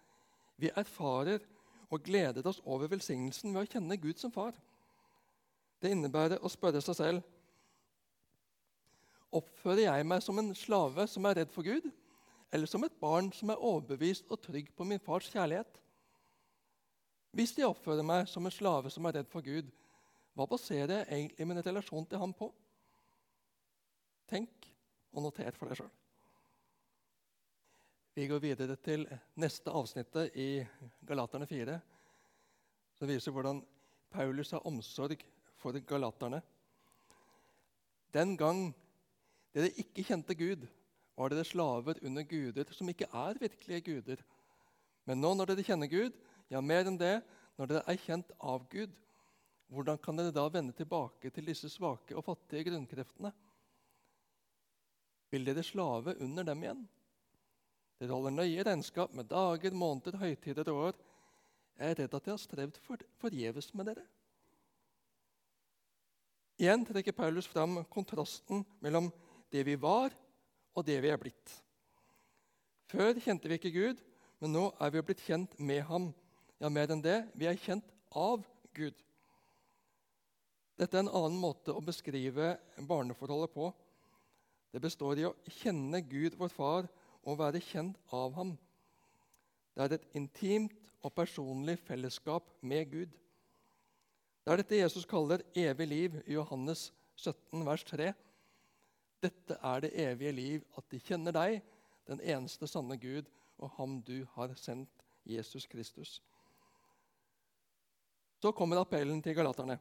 vi 0.62 0.72
erfarer 0.77 1.41
og 1.91 2.03
gleder 2.06 2.46
oss 2.48 2.62
over 2.63 2.91
velsignelsen 2.91 3.53
ved 3.53 3.65
å 3.65 3.72
kjenne 3.74 4.00
Gud 4.00 4.22
som 4.22 4.32
far. 4.32 4.53
Det 5.82 5.91
innebærer 5.91 6.41
å 6.41 6.51
spørre 6.51 6.84
seg 6.84 7.00
selv 7.00 7.30
Oppfører 9.32 9.86
jeg 9.86 10.03
meg 10.03 10.20
som 10.20 10.39
en 10.41 10.50
slave 10.60 11.06
som 11.08 11.24
er 11.30 11.38
redd 11.39 11.53
for 11.53 11.63
Gud? 11.63 11.86
eller 12.51 12.68
som 12.68 12.84
et 12.84 13.00
barn 13.00 13.32
som 13.34 13.51
er 13.51 13.63
overbevist 13.63 14.27
og 14.32 14.41
trygg 14.44 14.72
på 14.75 14.84
min 14.88 15.00
fars 15.00 15.30
kjærlighet? 15.32 15.80
Hvis 17.32 17.56
jeg 17.56 17.68
oppfører 17.68 18.03
meg 18.03 18.27
som 18.27 18.46
en 18.46 18.51
slave 18.51 18.91
som 18.91 19.08
er 19.08 19.20
redd 19.20 19.30
for 19.32 19.46
Gud, 19.46 19.70
hva 20.36 20.48
baserer 20.48 20.98
jeg 20.98 21.08
egentlig 21.08 21.48
min 21.48 21.63
relasjon 21.63 22.08
til 22.08 22.20
ham 22.20 22.34
på? 22.36 22.50
Tenk 24.32 24.68
og 25.12 25.24
noter 25.24 25.56
for 25.56 25.72
deg 25.72 25.80
sjøl. 25.80 25.91
Vi 28.12 28.25
går 28.27 28.41
videre 28.44 28.75
til 28.84 29.06
neste 29.39 29.72
avsnittet 29.72 30.34
i 30.36 30.65
Galaterne 31.08 31.46
4, 31.48 31.77
som 33.00 33.08
viser 33.08 33.32
hvordan 33.32 33.62
Paulus 34.12 34.51
har 34.51 34.68
omsorg 34.68 35.24
for 35.62 35.80
galaterne. 35.88 36.41
Den 38.12 38.36
gang 38.36 38.65
dere 39.56 39.72
ikke 39.80 40.03
kjente 40.10 40.36
Gud, 40.36 40.68
var 41.15 41.32
dere 41.32 41.48
slaver 41.48 42.03
under 42.03 42.27
guder 42.27 42.75
som 42.75 42.91
ikke 42.91 43.08
er 43.08 43.39
virkelige 43.39 43.88
guder. 43.88 44.27
Men 45.08 45.24
nå 45.24 45.32
når 45.38 45.53
dere 45.53 45.70
kjenner 45.72 45.88
Gud, 45.88 46.12
ja, 46.51 46.60
mer 46.60 46.91
enn 46.91 47.00
det, 47.00 47.22
når 47.56 47.72
dere 47.72 47.88
er 47.88 48.06
kjent 48.10 48.36
av 48.44 48.68
Gud, 48.75 48.91
hvordan 49.72 50.03
kan 50.03 50.20
dere 50.20 50.36
da 50.36 50.50
vende 50.51 50.75
tilbake 50.75 51.32
til 51.32 51.48
disse 51.48 51.72
svake 51.72 52.20
og 52.20 52.27
fattige 52.27 52.74
grunnkreftene? 52.74 53.32
Vil 55.32 55.48
dere 55.48 55.63
slave 55.63 56.20
under 56.20 56.51
dem 56.51 56.68
igjen? 56.68 56.89
Dere 58.01 58.15
holder 58.17 58.34
nøye 58.34 58.63
regnskap 58.65 59.12
med 59.13 59.27
dager, 59.29 59.75
måneder, 59.77 60.15
høytider 60.17 60.70
og 60.74 60.77
år. 60.88 60.96
Jeg 61.77 61.91
er 61.91 62.00
redd 62.00 62.15
at 62.17 62.27
jeg 62.27 62.34
har 62.34 62.39
strevd 62.41 62.79
forgjeves 63.22 63.67
for 63.70 63.77
med 63.77 63.91
dere. 63.91 64.05
Igjen 66.62 66.86
trekker 66.86 67.13
Paulus 67.13 67.46
fram 67.50 67.84
kontrasten 67.93 68.63
mellom 68.81 69.12
det 69.53 69.62
vi 69.65 69.75
var, 69.81 70.13
og 70.74 70.86
det 70.88 70.98
vi 71.03 71.12
er 71.13 71.22
blitt. 71.22 71.53
Før 72.89 73.22
kjente 73.22 73.50
vi 73.50 73.60
ikke 73.60 73.74
Gud, 73.75 74.01
men 74.41 74.53
nå 74.55 74.63
er 74.81 74.93
vi 74.96 75.03
blitt 75.05 75.22
kjent 75.22 75.53
med 75.62 75.84
ham. 75.86 76.10
Ja, 76.58 76.70
mer 76.74 76.89
enn 76.93 77.03
det, 77.05 77.20
vi 77.38 77.46
er 77.50 77.60
kjent 77.62 77.86
av 78.17 78.41
Gud. 78.77 78.98
Dette 80.81 80.98
er 80.98 81.05
en 81.05 81.13
annen 81.22 81.38
måte 81.38 81.74
å 81.77 81.86
beskrive 81.86 82.55
barneforholdet 82.81 83.53
på. 83.53 83.70
Det 84.74 84.81
består 84.81 85.22
i 85.22 85.27
å 85.29 85.36
kjenne 85.62 86.01
Gud, 86.01 86.34
vår 86.39 86.50
far, 86.50 86.89
og 87.24 87.40
være 87.40 87.62
kjent 87.63 87.98
av 88.13 88.34
ham. 88.36 88.56
Det 89.75 89.84
er 89.86 89.98
et 89.98 90.08
intimt 90.18 90.78
og 91.01 91.13
personlig 91.16 91.78
fellesskap 91.80 92.50
med 92.62 92.90
Gud. 92.92 93.13
Det 94.42 94.51
er 94.51 94.62
dette 94.62 94.80
Jesus 94.80 95.06
kaller 95.06 95.44
evig 95.56 95.88
liv 95.88 96.18
i 96.25 96.34
Johannes 96.34 96.90
17, 97.16 97.62
vers 97.66 97.84
3. 97.86 98.12
Dette 99.22 99.58
er 99.62 99.84
det 99.84 99.92
evige 100.01 100.32
liv, 100.34 100.66
at 100.78 100.88
de 100.90 101.00
kjenner 101.00 101.36
deg, 101.36 101.62
den 102.10 102.22
eneste 102.25 102.68
sanne 102.68 102.98
Gud, 102.98 103.30
og 103.62 103.70
ham 103.78 104.00
du 104.01 104.25
har 104.34 104.54
sendt, 104.58 104.90
Jesus 105.25 105.68
Kristus. 105.70 106.18
Så 108.42 108.51
kommer 108.58 108.82
appellen 108.82 109.22
til 109.22 109.36
galaterne. 109.38 109.78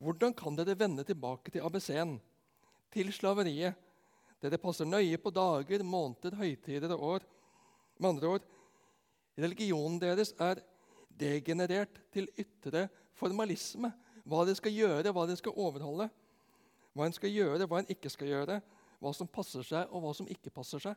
Hvordan 0.00 0.32
kan 0.34 0.56
dere 0.56 0.78
vende 0.78 1.04
tilbake 1.04 1.52
til 1.52 1.60
ABC-en, 1.60 2.16
til 2.92 3.12
slaveriet? 3.12 3.76
Dere 4.42 4.60
passer 4.60 4.88
nøye 4.88 5.18
på 5.20 5.32
dager, 5.34 5.82
måneder, 5.82 6.36
høytider 6.38 6.92
og 6.96 7.04
år. 7.14 7.26
Med 7.98 8.10
andre 8.10 8.32
ord, 8.36 8.46
religionen 9.38 10.00
deres 10.02 10.34
er 10.42 10.60
degenerert 11.18 12.00
til 12.12 12.28
ytre 12.38 12.88
formalisme. 13.14 13.92
Hva 14.24 14.44
de 14.48 14.54
skal 14.56 14.74
gjøre, 14.74 15.12
hva 15.12 15.26
de 15.28 15.36
skal 15.38 15.56
overholde. 15.56 16.08
Hva 16.94 17.08
en 17.08 17.16
skal 17.16 17.32
gjøre, 17.32 17.66
hva 17.68 17.82
en 17.82 17.90
ikke 17.92 18.12
skal 18.12 18.30
gjøre. 18.30 18.60
Hva 19.02 19.12
som 19.12 19.28
passer 19.28 19.66
seg, 19.66 19.90
og 19.90 20.04
hva 20.04 20.14
som 20.16 20.28
ikke 20.30 20.52
passer 20.54 20.82
seg. 20.82 20.96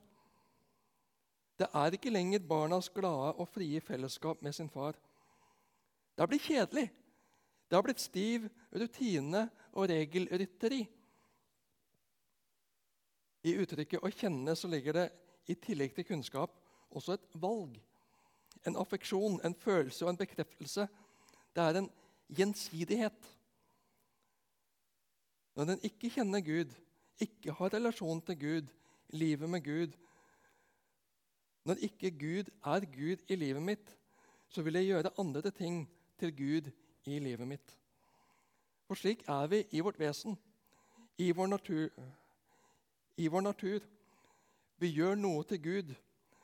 Det 1.58 1.68
er 1.74 1.96
ikke 1.98 2.14
lenger 2.14 2.46
barnas 2.46 2.90
glade 2.94 3.34
og 3.42 3.50
frie 3.50 3.82
fellesskap 3.82 4.44
med 4.46 4.54
sin 4.54 4.70
far. 4.70 4.94
Det 6.14 6.22
har 6.24 6.30
blitt 6.30 6.46
kjedelig. 6.46 6.86
Det 7.68 7.76
har 7.76 7.84
blitt 7.84 8.02
stiv 8.02 8.46
rutine 8.72 9.48
og 9.74 9.90
regelrytteri. 9.92 10.86
I 13.48 13.56
uttrykket 13.62 14.04
'å 14.04 14.12
kjenne' 14.12 14.56
så 14.56 14.68
ligger 14.68 14.94
det 14.94 15.12
i 15.48 15.56
tillegg 15.56 15.96
til 15.96 16.06
kunnskap 16.06 16.52
også 16.92 17.14
et 17.14 17.28
valg. 17.34 17.80
En 18.66 18.76
affeksjon, 18.76 19.40
en 19.44 19.56
følelse 19.56 20.06
og 20.06 20.10
en 20.10 20.20
bekreftelse. 20.20 20.88
Det 21.56 21.64
er 21.64 21.78
en 21.78 21.90
gjensidighet. 22.30 23.38
Når 25.56 25.72
en 25.72 25.86
ikke 25.90 26.10
kjenner 26.10 26.42
Gud, 26.42 26.76
ikke 27.20 27.52
har 27.52 27.74
relasjon 27.74 28.22
til 28.22 28.40
Gud, 28.40 28.74
livet 29.10 29.50
med 29.50 29.64
Gud 29.64 29.96
Når 31.68 31.76
ikke 31.84 32.12
Gud 32.12 32.50
er 32.64 32.80
Gud 32.80 33.18
i 33.28 33.36
livet 33.36 33.64
mitt, 33.64 33.98
så 34.48 34.62
vil 34.62 34.74
jeg 34.74 34.86
gjøre 34.86 35.12
andre 35.20 35.52
ting 35.52 35.90
til 36.20 36.32
Gud 36.32 36.72
i 37.06 37.20
livet 37.20 37.48
mitt. 37.48 37.74
For 38.88 38.96
slik 38.96 39.26
er 39.28 39.48
vi 39.52 39.66
i 39.72 39.82
vårt 39.84 40.00
vesen, 40.00 40.38
i 41.18 41.32
vår 41.32 41.48
natur. 41.48 41.90
I 43.18 43.28
vår 43.28 43.42
natur. 43.42 43.82
Vi 44.78 44.92
gjør 44.94 45.18
noe 45.18 45.44
til 45.50 45.62
Gud, 45.62 45.94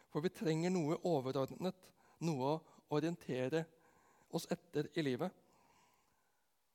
for 0.09 0.25
vi 0.25 0.33
trenger 0.33 0.73
noe 0.73 0.97
overordnet, 1.05 1.77
noe 2.25 2.55
å 2.55 2.61
orientere 2.97 3.63
oss 4.33 4.47
etter 4.51 4.89
i 4.97 5.05
livet. 5.05 5.29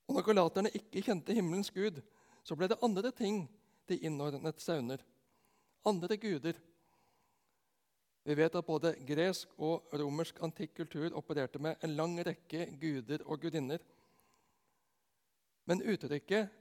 Og 0.09 0.17
når 0.17 0.26
galaterne 0.31 0.73
ikke 0.73 1.02
kjente 1.05 1.35
himmelens 1.37 1.73
gud, 1.75 1.99
så 2.47 2.57
ble 2.57 2.71
det 2.71 2.78
andre 2.85 3.11
ting 3.12 3.43
de 3.90 3.99
innordnet 4.07 4.62
seg 4.62 4.85
under. 4.85 5.02
Andre 5.87 6.17
guder. 6.21 6.57
Vi 8.28 8.37
vet 8.37 8.57
at 8.57 8.67
både 8.67 8.95
gresk 9.09 9.52
og 9.59 9.93
romersk 9.97 10.40
antikk 10.45 10.75
kultur 10.78 11.14
opererte 11.17 11.61
med 11.62 11.81
en 11.85 11.97
lang 11.97 12.17
rekke 12.25 12.67
guder 12.81 13.25
og 13.26 13.40
gudinner. 13.43 13.83
Men 15.69 15.85
uttrykket 15.85 16.55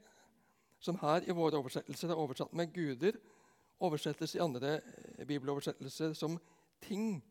som 0.78 0.98
her 1.00 1.26
i 1.26 1.34
våre 1.34 1.58
oversettelser 1.58 2.10
er 2.10 2.20
oversatt 2.20 2.52
med 2.52 2.72
'guder', 2.72 3.18
oversettes 3.80 4.34
i 4.34 4.42
andre 4.42 4.80
eh, 4.80 5.26
bibeloversettelser 5.26 6.12
som 6.12 6.38
'ting' 6.80 7.22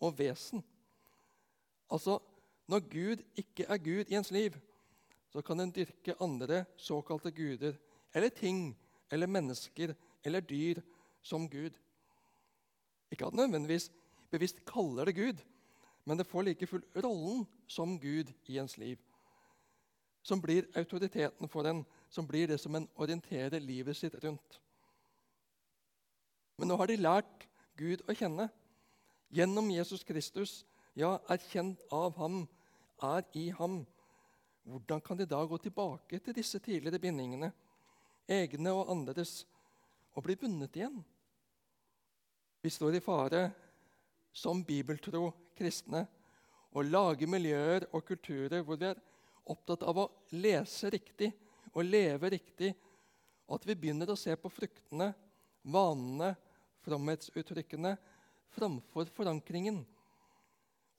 og 0.00 0.14
'vesen'. 0.18 0.62
Altså, 1.90 2.18
når 2.68 2.80
Gud 2.80 3.22
ikke 3.36 3.64
er 3.64 3.78
Gud 3.78 4.04
i 4.08 4.14
ens 4.14 4.30
liv, 4.30 4.54
så 5.30 5.42
kan 5.42 5.60
en 5.60 5.70
dyrke 5.70 6.14
andre 6.20 6.64
såkalte 6.76 7.30
guder 7.30 7.74
eller 8.14 8.28
ting 8.28 8.78
eller 9.10 9.26
mennesker 9.26 9.94
eller 10.24 10.40
dyr 10.40 10.80
som 11.22 11.48
Gud. 11.48 11.70
Ikke 13.10 13.26
at 13.26 13.34
nødvendigvis 13.34 13.90
bevisst 14.30 14.64
kaller 14.64 15.04
det 15.04 15.14
Gud, 15.14 15.38
men 16.04 16.18
det 16.18 16.26
får 16.26 16.42
like 16.42 16.66
full 16.66 16.82
rollen 16.96 17.46
som 17.66 17.98
Gud 18.00 18.30
i 18.46 18.58
ens 18.58 18.78
liv. 18.78 18.98
Som 20.22 20.42
blir 20.42 20.66
autoriteten 20.76 21.48
for 21.48 21.66
en, 21.66 21.84
som 22.10 22.26
blir 22.26 22.50
det 22.50 22.58
som 22.58 22.74
en 22.74 22.88
orienterer 22.98 23.62
livet 23.62 23.96
sitt 23.96 24.16
rundt. 24.24 24.58
Men 26.58 26.68
nå 26.68 26.76
har 26.76 26.90
de 26.90 26.98
lært 27.00 27.46
Gud 27.78 28.02
å 28.04 28.16
kjenne. 28.16 28.50
Gjennom 29.30 29.70
Jesus 29.70 30.02
Kristus, 30.04 30.64
ja, 30.98 31.14
er 31.30 31.46
kjent 31.52 31.80
av 31.94 32.18
ham, 32.18 32.42
er 33.00 33.24
i 33.38 33.48
ham 33.56 33.80
hvordan 34.70 35.00
kan 35.00 35.16
de 35.16 35.24
da 35.26 35.40
gå 35.48 35.56
tilbake 35.58 36.18
til 36.20 36.36
disse 36.36 36.58
tidligere 36.62 37.00
bindingene, 37.00 37.48
egne 38.28 38.74
og 38.76 38.90
andres, 38.92 39.46
og 40.14 40.26
bli 40.26 40.36
bundet 40.36 40.76
igjen? 40.76 40.98
Vi 42.60 42.70
står 42.70 42.98
i 42.98 43.02
fare, 43.02 43.46
som 44.32 44.60
bibeltro 44.62 45.30
kristne, 45.58 46.04
å 46.70 46.84
lage 46.86 47.26
miljøer 47.26 47.88
og 47.90 48.04
kulturer 48.06 48.62
hvor 48.62 48.78
vi 48.78 48.90
er 48.90 49.00
opptatt 49.50 49.82
av 49.82 49.98
å 49.98 50.10
lese 50.36 50.90
riktig 50.92 51.32
og 51.74 51.86
leve 51.86 52.32
riktig, 52.34 52.72
og 53.48 53.58
at 53.58 53.66
vi 53.68 53.76
begynner 53.78 54.10
å 54.10 54.18
se 54.18 54.34
på 54.38 54.50
fruktene, 54.52 55.10
vanene, 55.62 56.34
fromhetsuttrykkene 56.84 57.94
framfor 58.54 59.10
forankringen. 59.14 59.80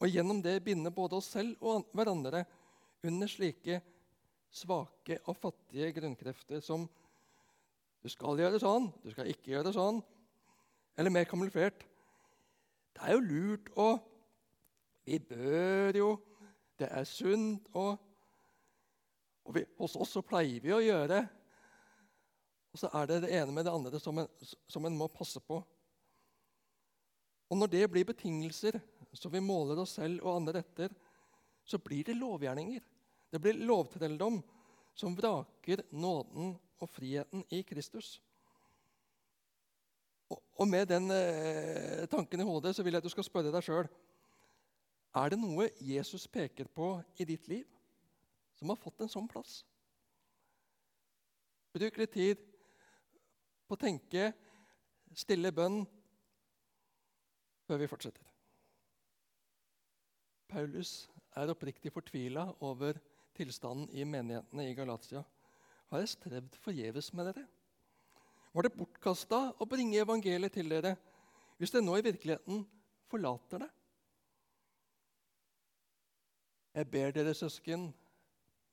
Og 0.01 0.09
gjennom 0.09 0.41
det 0.43 0.59
binde 0.65 0.91
både 0.93 1.19
oss 1.19 1.29
selv 1.35 1.61
og 1.61 1.89
hverandre 1.95 2.43
under 3.05 3.29
slike 3.29 3.79
svake 4.51 5.19
og 5.29 5.37
fattige 5.39 5.91
grunnkrefter 5.95 6.61
som 6.63 6.87
du 8.01 8.09
skal 8.09 8.39
gjøre 8.41 8.59
sånn, 8.61 8.89
du 9.03 9.11
skal 9.13 9.29
ikke 9.29 9.53
gjøre 9.53 9.73
sånn. 9.75 10.01
Eller 10.97 11.13
mer 11.13 11.27
kamuflert 11.29 11.85
det 12.91 13.07
er 13.07 13.15
jo 13.15 13.23
lurt 13.23 13.69
å 13.79 13.91
Vi 15.07 15.17
bør 15.17 15.97
jo 15.97 16.09
Det 16.77 16.89
er 16.91 17.05
sunt 17.05 17.67
og, 17.77 17.97
og 19.45 19.55
vi, 19.55 19.65
Hos 19.79 19.97
oss 19.99 20.15
så 20.15 20.23
pleier 20.25 20.61
vi 20.63 20.73
å 20.75 20.81
gjøre 20.83 21.21
Og 22.71 22.81
så 22.81 22.91
er 22.97 23.09
det 23.09 23.21
det 23.25 23.31
ene 23.39 23.55
med 23.55 23.67
det 23.67 23.73
andre 23.73 23.99
som 23.99 24.21
en, 24.21 24.29
som 24.69 24.85
en 24.87 24.95
må 24.95 25.09
passe 25.11 25.41
på. 25.43 25.57
Og 27.51 27.57
når 27.59 27.71
det 27.73 27.87
blir 27.91 28.07
betingelser 28.07 28.77
som 29.11 29.33
vi 29.33 29.41
måler 29.43 29.81
oss 29.81 29.97
selv 29.97 30.23
og 30.23 30.37
andre 30.37 30.61
etter, 30.63 30.93
så 31.67 31.81
blir 31.83 32.05
det 32.07 32.15
lovgjerninger. 32.15 32.79
Det 33.27 33.41
blir 33.43 33.59
lovtrelldom 33.67 34.39
som 34.95 35.17
vraker 35.17 35.83
nåden 35.91 36.53
og 36.79 36.89
friheten 36.89 37.43
i 37.51 37.59
Kristus. 37.67 38.21
Og, 40.31 40.67
Med 40.67 40.87
den 40.87 41.11
eh, 41.11 42.07
tanken 42.07 42.39
i 42.39 42.47
hodet 42.47 42.71
så 42.75 42.83
vil 42.87 42.95
jeg 42.95 43.03
at 43.03 43.09
du 43.09 43.11
skal 43.11 43.27
spørre 43.27 43.51
deg 43.51 43.67
sjøl 43.67 43.89
er 45.11 45.33
det 45.33 45.39
noe 45.41 45.67
Jesus 45.83 46.23
peker 46.31 46.69
på 46.71 46.93
i 47.19 47.27
ditt 47.27 47.49
liv 47.51 47.65
som 48.61 48.69
har 48.69 48.77
fått 48.77 49.01
en 49.01 49.09
sånn 49.09 49.27
plass. 49.29 49.63
Bruk 51.73 51.95
litt 51.97 52.11
tid 52.13 52.41
på 53.65 53.73
å 53.73 53.79
tenke, 53.81 54.27
stille 55.17 55.49
bønn, 55.55 55.79
før 57.65 57.81
vi 57.81 57.87
fortsetter. 57.89 58.27
Paulus 60.51 61.07
er 61.41 61.49
oppriktig 61.49 61.89
fortvila 61.95 62.43
over 62.67 62.99
tilstanden 63.33 63.89
i 63.97 64.05
menighetene 64.05 64.67
i 64.67 64.75
Galatia. 64.77 65.23
Har 65.89 66.03
jeg 66.03 66.13
strevd 66.13 66.59
forgjeves 66.61 67.09
med 67.17 67.31
dere? 67.31 67.47
Var 68.53 68.67
det 68.67 68.75
bortkasta 68.75 69.39
å 69.57 69.67
bringe 69.73 70.03
evangeliet 70.03 70.53
til 70.53 70.69
dere 70.69 70.93
hvis 71.57 71.73
dere 71.73 71.87
nå 71.87 71.97
i 71.97 72.05
virkeligheten 72.05 72.61
forlater 73.09 73.65
det? 73.65 73.71
Jeg 76.77 76.87
ber 76.91 77.15
dere, 77.15 77.33
søsken, 77.35 77.89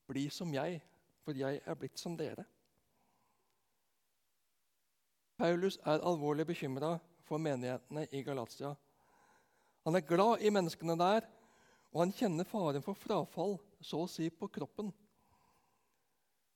bli 0.09 0.29
som 0.33 0.53
jeg, 0.55 0.81
for 1.25 1.37
jeg 1.37 1.61
er 1.65 1.77
blitt 1.79 2.01
som 2.01 2.17
dere. 2.17 2.45
Paulus 5.39 5.79
er 5.87 6.03
alvorlig 6.03 6.49
bekymra 6.49 6.97
for 7.29 7.39
menighetene 7.39 8.09
i 8.11 8.23
Galatia. 8.27 8.73
Han 9.87 9.97
er 9.97 10.07
glad 10.09 10.43
i 10.43 10.51
menneskene 10.51 10.97
der, 10.99 11.29
og 11.93 12.03
han 12.03 12.13
kjenner 12.13 12.49
faren 12.49 12.83
for 12.85 12.99
frafall, 12.99 13.59
så 13.81 14.03
å 14.03 14.11
si 14.11 14.27
på 14.35 14.49
kroppen. 14.53 14.91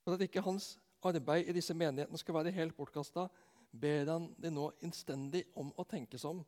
For 0.03 0.17
at 0.17 0.25
ikke 0.25 0.43
hans 0.43 0.75
arbeid 1.07 1.47
i 1.47 1.55
disse 1.55 1.75
menighetene 1.77 2.19
skal 2.19 2.41
være 2.41 2.55
helt 2.57 2.77
bortkasta, 2.77 3.29
ber 3.73 4.11
han 4.11 4.27
de 4.39 4.51
nå 4.51 4.67
innstendig 4.83 5.47
om 5.57 5.71
å 5.79 5.87
tenke 5.89 6.19
seg 6.19 6.35
om. 6.35 6.43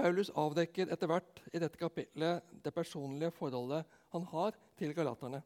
Paulus 0.00 0.30
avdekker 0.32 0.88
etter 0.94 1.10
hvert 1.10 1.40
i 1.52 1.60
dette 1.60 1.76
kapitlet 1.76 2.46
det 2.64 2.72
personlige 2.72 3.34
forholdet 3.36 3.88
han 4.14 4.22
har 4.30 4.56
til 4.80 4.94
galaterne. 4.96 5.42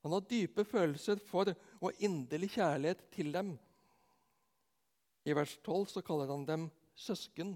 Han 0.00 0.14
har 0.16 0.24
dype 0.30 0.64
følelser 0.64 1.20
for 1.28 1.50
og 1.80 1.98
inderlig 2.00 2.54
kjærlighet 2.54 3.02
til 3.12 3.28
dem. 3.34 3.52
I 5.28 5.36
vers 5.36 5.58
12 5.60 5.90
så 5.92 6.00
kaller 6.00 6.32
han 6.32 6.46
dem 6.48 6.70
søsken, 6.96 7.52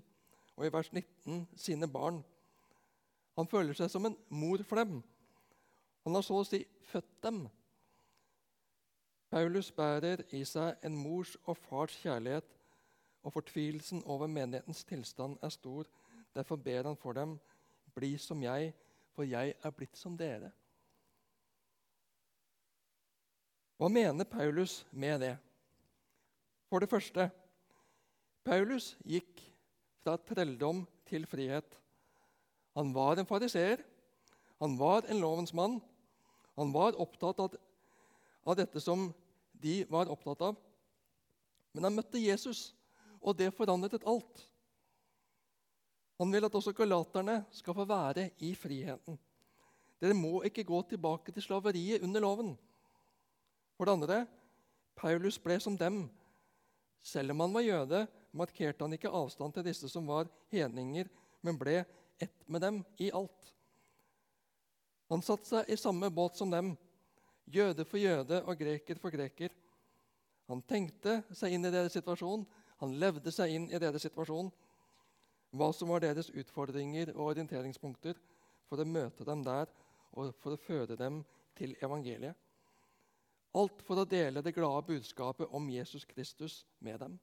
og 0.57 0.67
i 0.67 0.73
vers 0.75 0.93
19 0.93 1.47
sine 1.57 1.89
barn. 1.89 2.21
Han 3.39 3.49
føler 3.49 3.73
seg 3.75 3.89
som 3.91 4.05
en 4.05 4.19
mor 4.29 4.61
for 4.69 4.83
dem. 4.83 5.01
Han 6.05 6.19
har 6.19 6.27
så 6.27 6.37
å 6.43 6.45
si 6.45 6.61
født 6.91 7.15
dem. 7.25 7.47
Paulus 9.33 9.73
bærer 9.73 10.21
i 10.37 10.45
seg 10.47 10.85
en 10.85 11.01
mors 11.01 11.33
og 11.49 11.57
fars 11.65 11.97
kjærlighet 12.05 12.54
og 13.25 13.33
fortvilelsen 13.33 14.03
over 14.05 14.29
menighetens 14.29 14.85
tilstand 14.85 15.39
er 15.43 15.53
stor. 15.53 15.89
Derfor 16.35 16.57
ber 16.57 16.91
han 16.91 16.97
for 16.97 17.17
dem, 17.17 17.39
bli 17.95 18.17
som 18.19 18.43
jeg, 18.43 18.75
for 19.15 19.25
jeg 19.25 19.55
er 19.63 19.75
blitt 19.75 19.97
som 19.97 20.17
dere. 20.19 20.51
Hva 23.79 23.89
mener 23.91 24.29
Paulus 24.29 24.83
med 24.93 25.21
det? 25.25 25.35
For 26.71 26.83
det 26.83 26.91
første 26.91 27.31
Paulus 28.45 28.93
gikk 29.09 29.41
fra 30.03 30.19
trelldom 30.21 30.85
til 31.09 31.27
frihet. 31.27 31.67
Han 32.77 32.93
var 32.95 33.19
en 33.19 33.29
fariseer, 33.29 33.81
han 34.61 34.79
var 34.79 35.07
en 35.09 35.21
lovens 35.21 35.55
mann. 35.55 35.81
Han 36.55 36.71
var 36.75 36.99
opptatt 37.01 37.41
av, 37.43 37.57
dette 38.57 38.81
som 38.81 39.09
de 39.63 39.83
var 39.91 40.11
opptatt 40.13 40.43
av. 40.47 40.59
Men 41.75 41.89
han 41.89 41.97
møtte 41.97 42.23
Jesus, 42.23 42.69
og 43.25 43.37
det 43.39 43.51
forandret 43.57 44.05
alt. 44.07 44.43
Han 46.21 46.31
vil 46.31 46.47
at 46.47 46.55
også 46.55 46.75
galaterne 46.77 47.41
skal 47.51 47.75
få 47.75 47.87
være 47.89 48.29
i 48.45 48.53
friheten. 48.55 49.17
Dere 50.01 50.15
må 50.15 50.43
ikke 50.47 50.67
gå 50.67 50.83
tilbake 50.89 51.33
til 51.33 51.43
slaveriet 51.43 52.05
under 52.05 52.23
loven. 52.23 52.53
For 53.75 53.89
det 53.89 53.95
andre 53.97 54.19
Paulus 54.95 55.39
ble 55.43 55.59
som 55.61 55.79
dem. 55.79 56.05
Selv 57.03 57.35
om 57.35 57.43
han 57.43 57.55
var 57.55 57.67
jøde, 57.67 58.05
markerte 58.33 58.85
han 58.85 58.95
ikke 58.97 59.13
avstand 59.13 59.57
til 59.57 59.67
disse 59.67 59.91
som 59.91 60.07
var 60.09 60.31
hedninger, 60.53 61.09
men 61.43 61.59
ble 61.59 61.83
ett 62.23 62.47
med 62.47 62.63
dem 62.63 62.81
i 63.03 63.11
alt. 63.11 63.51
Han 65.11 65.23
satte 65.23 65.51
seg 65.51 65.69
i 65.69 65.79
samme 65.79 66.09
båt 66.15 66.39
som 66.39 66.51
dem, 66.51 66.73
jøde 67.45 67.85
for 67.85 68.01
jøde 68.01 68.41
og 68.45 68.57
greker 68.59 68.99
for 69.01 69.13
greker. 69.13 69.53
Han 70.49 70.63
tenkte 70.69 71.21
seg 71.35 71.57
inn 71.57 71.67
i 71.67 71.73
deres 71.73 71.95
situasjon, 71.97 72.45
han 72.85 72.95
levde 73.01 73.33
seg 73.33 73.55
inn 73.57 73.67
i 73.73 73.81
deres 73.81 74.05
situasjon. 74.05 74.51
Hva 75.55 75.71
som 75.73 75.91
var 75.95 76.03
deres 76.05 76.31
utfordringer 76.35 77.15
og 77.15 77.33
orienteringspunkter 77.33 78.19
for 78.69 78.83
å 78.83 78.89
møte 78.89 79.27
dem 79.27 79.45
der 79.47 79.71
og 80.15 80.35
for 80.43 80.55
å 80.55 80.61
føre 80.61 80.97
dem 80.99 81.23
til 81.59 81.77
evangeliet. 81.83 82.35
Alt 83.55 83.85
for 83.87 84.03
å 84.03 84.09
dele 84.09 84.43
det 84.43 84.55
glade 84.57 84.89
budskapet 84.89 85.53
om 85.55 85.69
Jesus 85.71 86.05
Kristus 86.11 86.65
med 86.83 86.99
dem. 87.05 87.15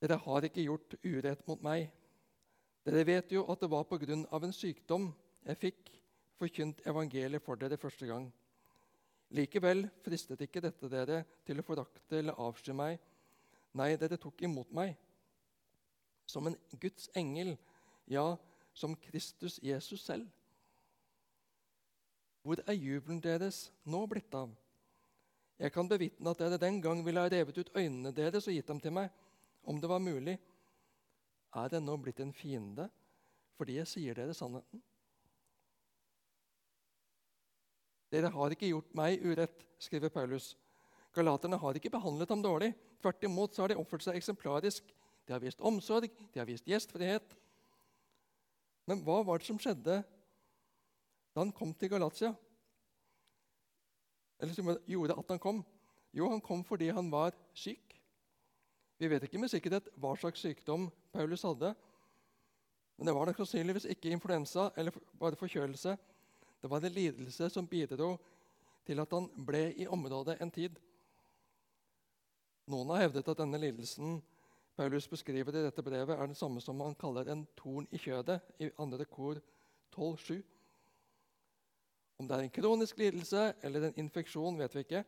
Dere 0.00 0.16
har 0.16 0.46
ikke 0.48 0.64
gjort 0.64 0.96
urett 1.04 1.42
mot 1.48 1.60
meg. 1.60 1.90
Dere 2.88 3.04
vet 3.04 3.34
jo 3.34 3.44
at 3.52 3.60
det 3.60 3.68
var 3.68 3.84
pga. 3.84 4.16
en 4.16 4.52
sykdom 4.52 5.12
jeg 5.44 5.56
fikk 5.56 5.90
forkynt 6.40 6.80
evangeliet 6.86 7.44
for 7.44 7.60
dere 7.60 7.76
første 7.76 8.06
gang. 8.06 8.30
Likevel 9.30 9.84
fristet 10.02 10.40
ikke 10.42 10.62
dette 10.64 10.90
dere 10.90 11.22
til 11.46 11.60
å 11.60 11.66
forakte 11.66 12.18
eller 12.18 12.38
avsky 12.42 12.74
meg. 12.74 12.98
Nei, 13.78 13.94
dere 14.00 14.18
tok 14.18 14.42
imot 14.42 14.72
meg 14.74 14.96
som 16.30 16.46
en 16.46 16.56
Guds 16.80 17.10
engel, 17.18 17.56
ja, 18.06 18.36
som 18.74 18.96
Kristus 18.96 19.58
Jesus 19.62 20.04
selv. 20.06 20.28
Hvor 22.42 22.62
er 22.66 22.78
jubelen 22.78 23.20
deres 23.20 23.68
nå 23.84 24.04
blitt 24.08 24.34
av? 24.34 24.52
Jeg 25.60 25.74
kan 25.74 25.88
bevitne 25.90 26.32
at 26.32 26.40
dere 26.40 26.60
den 26.60 26.78
gang 26.80 27.02
ville 27.04 27.20
ha 27.20 27.28
revet 27.28 27.58
ut 27.58 27.74
øynene 27.76 28.14
deres 28.16 28.46
og 28.48 28.54
gitt 28.54 28.70
dem 28.70 28.80
til 28.80 28.94
meg, 28.96 29.10
om 29.62 29.80
det 29.80 29.90
var 29.90 30.00
mulig. 30.00 30.38
Er 31.52 31.68
det 31.68 31.82
nå 31.82 31.98
blitt 32.00 32.22
en 32.22 32.32
fiende 32.32 32.88
fordi 33.60 33.76
jeg 33.76 33.90
sier 33.90 34.16
dere 34.16 34.32
sannheten? 34.32 34.80
Dere 38.10 38.30
har 38.34 38.54
ikke 38.54 38.70
gjort 38.70 38.94
meg 38.98 39.22
urett, 39.22 39.62
skriver 39.78 40.10
Paulus. 40.12 40.54
Galaterne 41.14 41.58
har 41.58 41.78
ikke 41.78 41.92
behandlet 41.92 42.30
ham 42.30 42.42
dårlig. 42.42 42.72
Tvert 43.02 43.24
imot 43.26 43.54
så 43.54 43.64
har 43.64 43.72
de 43.72 43.78
oppført 43.80 44.04
seg 44.06 44.18
eksemplarisk. 44.18 44.90
De 45.26 45.34
har 45.34 45.42
vist 45.42 45.62
omsorg, 45.62 46.10
de 46.10 46.40
har 46.40 46.48
vist 46.48 46.66
gjestfrihet. 46.66 47.36
Men 48.90 49.02
hva 49.06 49.20
var 49.26 49.38
det 49.38 49.46
som 49.46 49.58
skjedde 49.60 50.00
da 51.30 51.38
han 51.38 51.52
kom 51.54 51.70
til 51.78 51.92
Galatia? 51.92 52.32
Eller 54.40 54.56
som 54.56 54.72
gjorde 54.88 55.14
at 55.20 55.30
han 55.30 55.42
kom? 55.42 55.60
Jo, 56.16 56.26
han 56.32 56.42
kom 56.42 56.64
fordi 56.66 56.88
han 56.90 57.10
var 57.12 57.36
syk. 57.54 57.94
Vi 58.98 59.08
vet 59.08 59.22
ikke 59.24 59.38
med 59.40 59.52
sikkerhet 59.52 59.86
hva 60.00 60.16
slags 60.18 60.42
sykdom 60.42 60.88
Paulus 61.14 61.44
hadde. 61.46 61.70
Men 62.98 63.08
det 63.08 63.14
var 63.16 63.30
nok 63.30 63.38
sannsynligvis 63.40 63.86
ikke 63.94 64.10
influensa 64.12 64.70
eller 64.76 64.96
bare 65.20 65.38
forkjølelse. 65.40 65.94
Det 66.60 66.68
var 66.68 66.84
en 66.84 66.92
lidelse 66.92 67.50
som 67.50 67.66
bidro 67.66 68.16
til 68.86 69.00
at 69.00 69.12
han 69.12 69.28
ble 69.46 69.70
i 69.80 69.86
området 69.88 70.38
en 70.40 70.52
tid. 70.52 70.76
Noen 72.70 72.92
har 72.92 73.06
hevdet 73.06 73.28
at 73.28 73.40
denne 73.40 73.60
lidelsen 73.60 74.20
Paulus 74.76 75.08
beskriver 75.08 75.56
i 75.56 75.62
dette 75.66 75.82
brevet, 75.84 76.14
er 76.14 76.26
den 76.26 76.38
samme 76.38 76.60
som 76.64 76.80
han 76.80 76.94
kaller 76.96 77.28
en 77.28 77.42
torn 77.58 77.88
i 77.92 77.98
kjødet 78.00 78.40
i 78.60 78.70
2. 78.76 79.04
kor 79.12 79.40
12,7. 79.92 80.40
Om 82.20 82.28
det 82.28 82.36
er 82.36 82.44
en 82.44 82.52
kronisk 82.54 82.98
lidelse 83.00 83.42
eller 83.64 83.88
en 83.88 83.98
infeksjon, 84.00 84.58
vet 84.60 84.74
vi 84.76 84.84
ikke. 84.84 85.02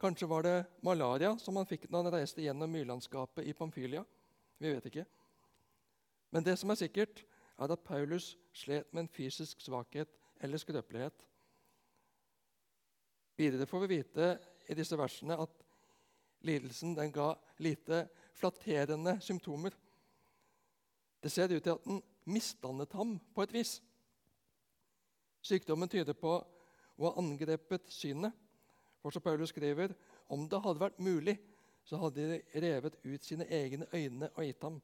Kanskje 0.00 0.28
var 0.28 0.44
det 0.44 0.56
malaria 0.84 1.34
som 1.40 1.56
han 1.60 1.68
fikk 1.68 1.86
da 1.88 2.00
han 2.00 2.12
reiste 2.12 2.44
gjennom 2.44 2.72
myrlandskapet 2.72 3.48
i 3.48 3.56
Pamphylia. 3.56 4.04
Vi 4.60 4.72
vet 4.72 4.86
ikke. 4.88 5.04
Men 6.32 6.44
det 6.44 6.56
som 6.60 6.72
er 6.72 6.80
sikkert, 6.80 7.24
er 7.60 7.72
at 7.72 7.84
Paulus 7.84 8.34
slet 8.56 8.88
med 8.92 9.04
en 9.04 9.12
fysisk 9.12 9.60
svakhet 9.60 10.19
eller 10.40 10.60
skrøpelighet. 10.60 11.26
Videre 13.36 13.66
får 13.66 13.84
vi 13.84 13.96
vite 13.96 14.30
i 14.68 14.76
disse 14.76 14.98
versene 14.98 15.36
at 15.40 15.62
lidelsen 16.46 16.94
den 16.96 17.12
ga 17.12 17.32
lite 17.60 18.06
flatterende 18.36 19.18
symptomer. 19.24 19.74
Det 21.20 21.32
ser 21.32 21.52
ut 21.52 21.62
til 21.62 21.76
at 21.76 21.84
den 21.84 22.02
misdannet 22.24 22.92
ham 22.92 23.18
på 23.34 23.44
et 23.44 23.52
vis. 23.52 23.78
Sykdommen 25.40 25.88
tyder 25.88 26.16
på 26.16 26.36
å 26.36 27.08
ha 27.08 27.16
angrepet 27.20 27.88
synet. 27.92 28.32
For 29.00 29.12
som 29.12 29.24
Paulus 29.24 29.54
skriver, 29.54 29.94
om 30.28 30.44
det 30.48 30.60
hadde 30.60 30.82
vært 30.82 31.00
mulig, 31.00 31.38
så 31.84 31.96
hadde 31.96 32.26
de 32.28 32.60
revet 32.60 32.98
ut 33.04 33.24
sine 33.24 33.46
egne 33.48 33.88
øyne 33.96 34.28
og 34.34 34.44
gitt 34.44 34.66
ham. 34.66 34.76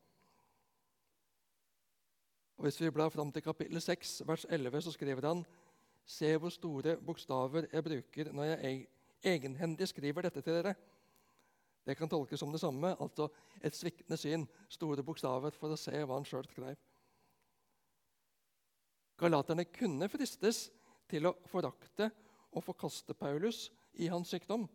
Og 2.56 2.62
Hvis 2.64 2.80
vi 2.80 2.90
blar 2.90 3.08
fram 3.12 3.32
til 3.32 3.42
kapittel 3.42 3.80
6, 3.80 4.22
vers 4.26 4.46
11, 4.48 4.80
så 4.80 4.92
skriver 4.92 5.28
han 5.28 5.44
Se 6.06 6.36
hvor 6.38 6.48
store 6.48 6.96
bokstaver 6.96 7.66
jeg 7.72 7.84
bruker 7.84 8.32
når 8.32 8.44
jeg 8.44 8.86
egenhendig 9.24 9.88
skriver 9.88 10.22
dette 10.22 10.40
til 10.40 10.54
dere. 10.54 10.74
Det 11.86 11.96
kan 11.96 12.08
tolkes 12.08 12.40
som 12.40 12.52
det 12.52 12.60
samme, 12.60 12.94
altså 13.00 13.28
et 13.62 13.74
sviktende 13.74 14.16
syn, 14.16 14.46
store 14.68 15.02
bokstaver, 15.02 15.50
for 15.50 15.74
å 15.74 15.78
se 15.78 15.98
hva 15.98 16.16
han 16.18 16.24
sjøl 16.26 16.46
skrev. 16.50 16.78
Galaterne 19.18 19.64
kunne 19.64 20.08
fristes 20.08 20.66
til 21.08 21.28
å 21.28 21.36
forakte 21.46 22.10
og 22.52 22.64
forkaste 22.64 23.14
Paulus 23.14 23.68
i 23.94 24.08
hans 24.12 24.32
sykdom. 24.32 24.66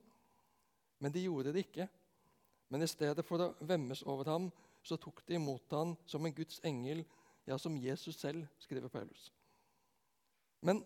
Men 0.99 1.11
de 1.11 1.25
gjorde 1.25 1.53
det 1.53 1.65
ikke. 1.65 1.87
Men 2.69 2.85
i 2.85 2.89
stedet 2.89 3.25
for 3.27 3.43
å 3.43 3.53
vemmes 3.67 4.03
over 4.07 4.31
ham, 4.31 4.51
så 4.83 4.97
tok 4.97 5.21
de 5.27 5.35
imot 5.37 5.75
ham 5.75 5.95
som 6.09 6.25
en 6.25 6.35
Guds 6.35 6.61
engel, 6.65 7.03
ja, 7.47 7.57
som 7.57 7.77
Jesus 7.77 8.15
selv, 8.15 8.45
skriver 8.59 8.87
Paulus. 8.87 9.31
Men 10.61 10.83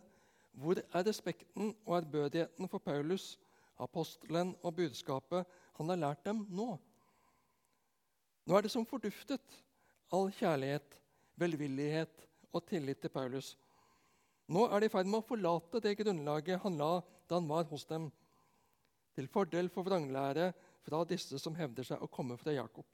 Hvor 0.56 0.80
er 0.80 1.04
respekten 1.04 1.74
og 1.86 1.98
ærbødigheten 1.98 2.70
for 2.72 2.80
Paulus, 2.80 3.40
apostelen 3.80 4.56
og 4.64 4.76
budskapet 4.76 5.46
han 5.76 5.90
har 5.90 6.00
lært 6.00 6.26
dem 6.26 6.46
nå? 6.50 6.78
Nå 8.46 8.56
er 8.56 8.62
det 8.64 8.72
som 8.72 8.86
forduftet, 8.86 9.58
all 10.14 10.32
kjærlighet, 10.32 11.02
velvillighet 11.36 12.24
og 12.54 12.64
tillit 12.70 13.02
til 13.04 13.12
Paulus. 13.12 13.58
Nå 14.48 14.68
er 14.70 14.80
de 14.80 14.88
i 14.88 14.94
ferd 14.94 15.10
med 15.10 15.20
å 15.20 15.28
forlate 15.28 15.82
det 15.84 15.98
grunnlaget 16.00 16.62
han 16.64 16.80
la 16.80 17.02
da 17.28 17.40
han 17.40 17.50
var 17.50 17.68
hos 17.68 17.84
dem, 17.90 18.08
til 19.16 19.28
fordel 19.32 19.68
for 19.74 19.88
vranglære 19.88 20.52
fra 20.86 21.04
disse 21.10 21.40
som 21.42 21.56
hevder 21.58 21.88
seg 21.88 22.04
å 22.04 22.12
komme 22.12 22.38
fra 22.38 22.54
Jakob. 22.54 22.86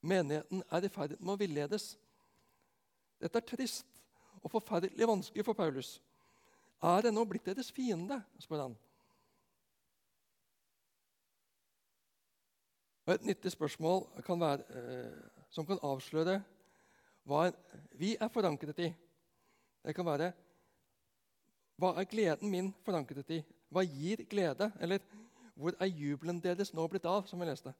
Menigheten 0.00 0.62
er 0.70 0.84
i 0.84 0.90
ferd 0.92 1.16
med 1.18 1.34
å 1.34 1.38
villedes. 1.40 1.92
Dette 3.18 3.40
er 3.40 3.46
trist 3.46 3.86
og 4.42 4.52
forferdelig 4.52 5.08
vanskelig 5.10 5.44
for 5.46 5.58
Paulus. 5.58 5.96
Er 6.78 7.02
det 7.02 7.14
nå 7.14 7.24
blitt 7.26 7.48
deres 7.48 7.72
fiende? 7.74 8.20
spør 8.38 8.68
han. 8.68 8.76
Og 13.08 13.14
Et 13.14 13.24
nyttig 13.24 13.50
spørsmål 13.52 14.06
kan 14.24 14.40
være, 14.40 14.62
eh, 14.68 15.44
som 15.50 15.66
kan 15.66 15.80
avsløre 15.82 16.42
hva 17.24 17.50
vi 17.96 18.16
er 18.20 18.28
forankret 18.28 18.78
i. 18.78 18.94
Det 19.84 19.94
kan 19.94 20.06
være 20.06 20.32
Hva 21.78 21.92
er 22.00 22.04
gleden 22.10 22.50
min 22.50 22.74
forankret 22.82 23.30
i? 23.30 23.44
Hva 23.70 23.84
gir 23.86 24.24
glede? 24.26 24.72
Eller 24.80 24.98
hvor 25.54 25.74
er 25.80 25.86
jubelen 25.86 26.40
deres 26.42 26.72
nå 26.74 26.86
blitt 26.88 27.04
av, 27.06 27.26
som 27.26 27.38
vi 27.38 27.46
leste? 27.46 27.72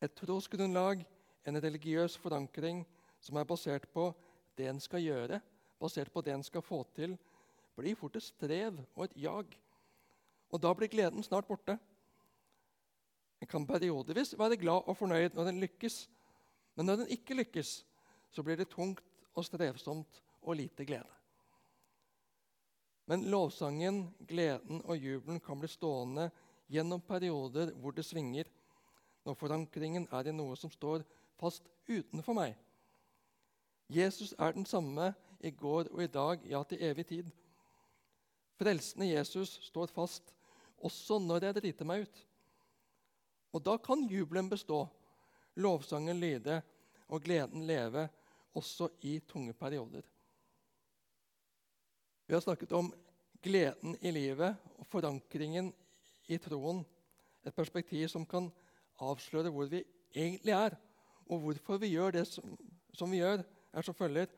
Et 0.00 0.14
trosgrunnlag, 0.16 1.02
en 1.46 1.62
religiøs 1.62 2.16
forankring 2.18 2.84
som 3.20 3.36
er 3.36 3.48
basert 3.48 3.88
på 3.92 4.10
det 4.56 4.68
en 4.70 4.80
skal 4.80 5.02
gjøre, 5.04 5.40
basert 5.80 6.12
på 6.12 6.22
det 6.24 6.32
en 6.34 6.44
skal 6.44 6.64
få 6.64 6.82
til, 6.96 7.16
blir 7.76 7.96
fort 7.96 8.16
et 8.16 8.24
strev 8.24 8.80
og 8.94 9.04
et 9.04 9.16
jag. 9.16 9.54
Og 10.50 10.60
da 10.62 10.72
blir 10.74 10.90
gleden 10.92 11.24
snart 11.24 11.48
borte. 11.48 11.78
En 13.40 13.48
kan 13.48 13.66
periodevis 13.66 14.34
være 14.38 14.58
glad 14.60 14.88
og 14.88 14.96
fornøyd 14.96 15.36
når 15.36 15.48
en 15.48 15.62
lykkes, 15.64 16.02
men 16.76 16.86
når 16.86 17.04
en 17.04 17.14
ikke 17.16 17.36
lykkes, 17.38 17.70
så 18.30 18.42
blir 18.42 18.56
det 18.56 18.68
tungt 18.68 19.04
og 19.34 19.44
strevsomt 19.44 20.20
og 20.42 20.56
lite 20.56 20.84
glede. 20.84 21.08
Men 23.10 23.24
lovsangen, 23.32 24.04
gleden 24.28 24.82
og 24.84 24.96
jubelen 24.96 25.40
kan 25.42 25.58
bli 25.58 25.68
stående 25.68 26.28
gjennom 26.70 27.00
perioder 27.02 27.72
hvor 27.80 27.96
det 27.96 28.04
svinger, 28.06 28.46
når 29.24 29.36
forankringen 29.36 30.08
er 30.12 30.30
i 30.30 30.34
noe 30.34 30.56
som 30.56 30.72
står 30.72 31.04
fast 31.40 31.66
utenfor 31.88 32.36
meg. 32.36 32.56
Jesus 33.90 34.34
er 34.38 34.54
den 34.54 34.66
samme 34.66 35.12
i 35.40 35.50
går 35.50 35.90
og 35.90 36.02
i 36.04 36.10
dag, 36.12 36.42
ja, 36.46 36.62
til 36.62 36.82
evig 36.84 37.06
tid. 37.06 37.30
Frelsende 38.60 39.08
Jesus 39.08 39.56
står 39.66 39.90
fast 39.94 40.34
også 40.80 41.18
når 41.18 41.48
jeg 41.48 41.56
driter 41.58 41.88
meg 41.88 42.04
ut. 42.04 42.22
Og 43.56 43.64
da 43.66 43.76
kan 43.82 44.06
jubelen 44.08 44.50
bestå, 44.50 44.84
lovsangen 45.58 46.20
lyde 46.20 46.60
og 47.10 47.24
gleden 47.24 47.66
leve 47.66 48.06
også 48.54 48.88
i 49.02 49.18
tunge 49.26 49.52
perioder. 49.52 50.04
Vi 52.26 52.34
har 52.34 52.40
snakket 52.44 52.72
om 52.72 52.92
gleden 53.42 53.96
i 54.00 54.12
livet 54.14 54.54
og 54.78 54.86
forankringen 54.86 55.72
i 56.30 56.38
troen. 56.38 56.84
Et 57.42 57.54
perspektiv 57.54 58.06
som 58.08 58.26
kan 58.26 58.50
avsløre 59.00 59.52
hvor 59.52 59.70
vi 59.70 59.82
egentlig 60.14 60.54
er, 60.54 60.76
og 61.30 61.40
hvorfor 61.44 61.78
vi 61.80 61.92
gjør 61.94 62.14
det 62.18 62.26
som, 62.28 62.56
som 62.94 63.10
vi 63.10 63.20
gjør, 63.22 63.42
er 63.72 63.86
som 63.86 63.94
følger 63.94 64.30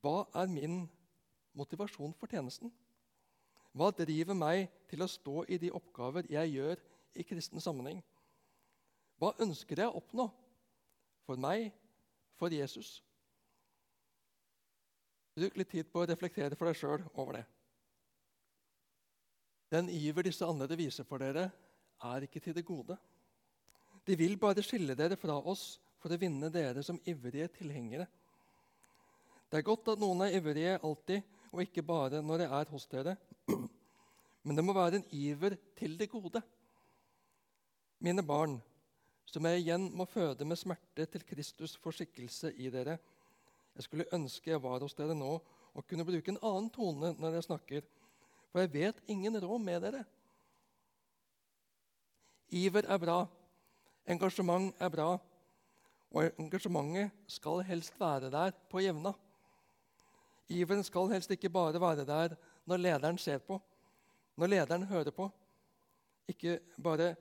Hva 0.00 0.22
er 0.40 0.46
min 0.46 0.84
motivasjon 1.58 2.14
for 2.18 2.30
tjenesten? 2.30 2.70
Hva 3.74 3.90
driver 3.92 4.34
meg 4.34 4.68
til 4.90 5.02
å 5.02 5.10
stå 5.10 5.42
i 5.48 5.58
de 5.60 5.72
oppgaver 5.74 6.28
jeg 6.30 6.54
gjør 6.54 6.80
i 7.18 7.26
kristen 7.26 7.60
sammenheng? 7.60 8.00
Hva 9.18 9.34
ønsker 9.42 9.82
jeg 9.82 9.90
å 9.90 9.98
oppnå 9.98 10.28
for 11.26 11.40
meg, 11.42 11.72
for 12.38 12.54
Jesus? 12.54 13.00
Bruk 15.38 15.58
litt 15.58 15.70
tid 15.70 15.90
på 15.90 16.02
å 16.02 16.08
reflektere 16.08 16.56
for 16.58 16.70
deg 16.70 16.78
sjøl 16.78 17.04
over 17.12 17.38
det. 17.38 17.44
Den 19.74 19.90
iver 19.92 20.24
disse 20.24 20.46
andre 20.46 20.78
viser 20.78 21.06
for 21.06 21.20
dere, 21.20 21.50
er 22.04 22.26
ikke 22.26 22.40
til 22.42 22.54
det 22.56 22.64
gode. 22.66 22.96
De 24.06 24.16
vil 24.16 24.38
bare 24.40 24.64
skille 24.64 24.96
dere 24.96 25.18
fra 25.20 25.36
oss 25.38 25.78
for 25.98 26.14
å 26.14 26.20
vinne 26.20 26.50
dere 26.52 26.82
som 26.86 27.00
ivrige 27.08 27.48
tilhengere. 27.58 28.06
Det 29.48 29.60
er 29.60 29.66
godt 29.66 29.90
at 29.94 30.00
noen 30.00 30.26
er 30.26 30.36
ivrige 30.38 30.78
alltid, 30.84 31.24
og 31.52 31.64
ikke 31.64 31.84
bare 31.84 32.20
når 32.22 32.42
det 32.44 32.48
er 32.52 32.72
hos 32.72 32.86
dere. 32.90 33.16
Men 34.44 34.56
det 34.56 34.64
må 34.64 34.74
være 34.76 35.00
en 35.00 35.06
iver 35.16 35.56
til 35.76 35.96
det 35.98 36.10
gode. 36.12 36.42
Mine 38.04 38.22
barn, 38.22 38.58
som 39.28 39.44
jeg 39.48 39.64
igjen 39.64 39.88
må 39.96 40.06
føde 40.08 40.46
med 40.48 40.60
smerte 40.60 41.06
til 41.12 41.24
Kristus 41.26 41.76
for 41.80 41.96
skikkelse 41.96 42.52
i 42.56 42.70
dere. 42.72 42.98
Jeg 43.76 43.86
skulle 43.86 44.08
ønske 44.14 44.52
jeg 44.52 44.62
var 44.62 44.84
hos 44.84 44.96
dere 44.96 45.16
nå 45.16 45.32
og 45.38 45.86
kunne 45.86 46.06
bruke 46.06 46.32
en 46.32 46.40
annen 46.42 46.70
tone 46.72 47.12
når 47.18 47.36
jeg 47.36 47.46
snakker, 47.46 47.82
for 48.50 48.62
jeg 48.64 48.72
vet 48.72 49.02
ingen 49.12 49.36
råd 49.42 49.60
med 49.62 49.84
dere. 49.84 50.04
Iver 52.48 52.86
er 52.88 52.98
bra, 52.98 53.18
engasjement 54.08 54.74
er 54.80 54.88
bra, 54.88 55.08
og 56.10 56.40
engasjementet 56.40 57.10
skal 57.28 57.60
helst 57.68 57.98
være 58.00 58.30
der 58.32 58.54
på 58.70 58.80
jevna. 58.80 59.12
Iveren 60.48 60.84
skal 60.84 61.10
helst 61.12 61.30
ikke 61.30 61.50
bare 61.52 61.80
være 61.80 62.06
der 62.08 62.36
når 62.64 62.76
lederen 62.76 63.18
ser 63.18 63.38
på, 63.38 63.60
når 64.36 64.46
lederen 64.46 64.86
hører 64.88 65.10
på. 65.12 65.28
Ikke 66.28 66.58
bare 66.82 67.14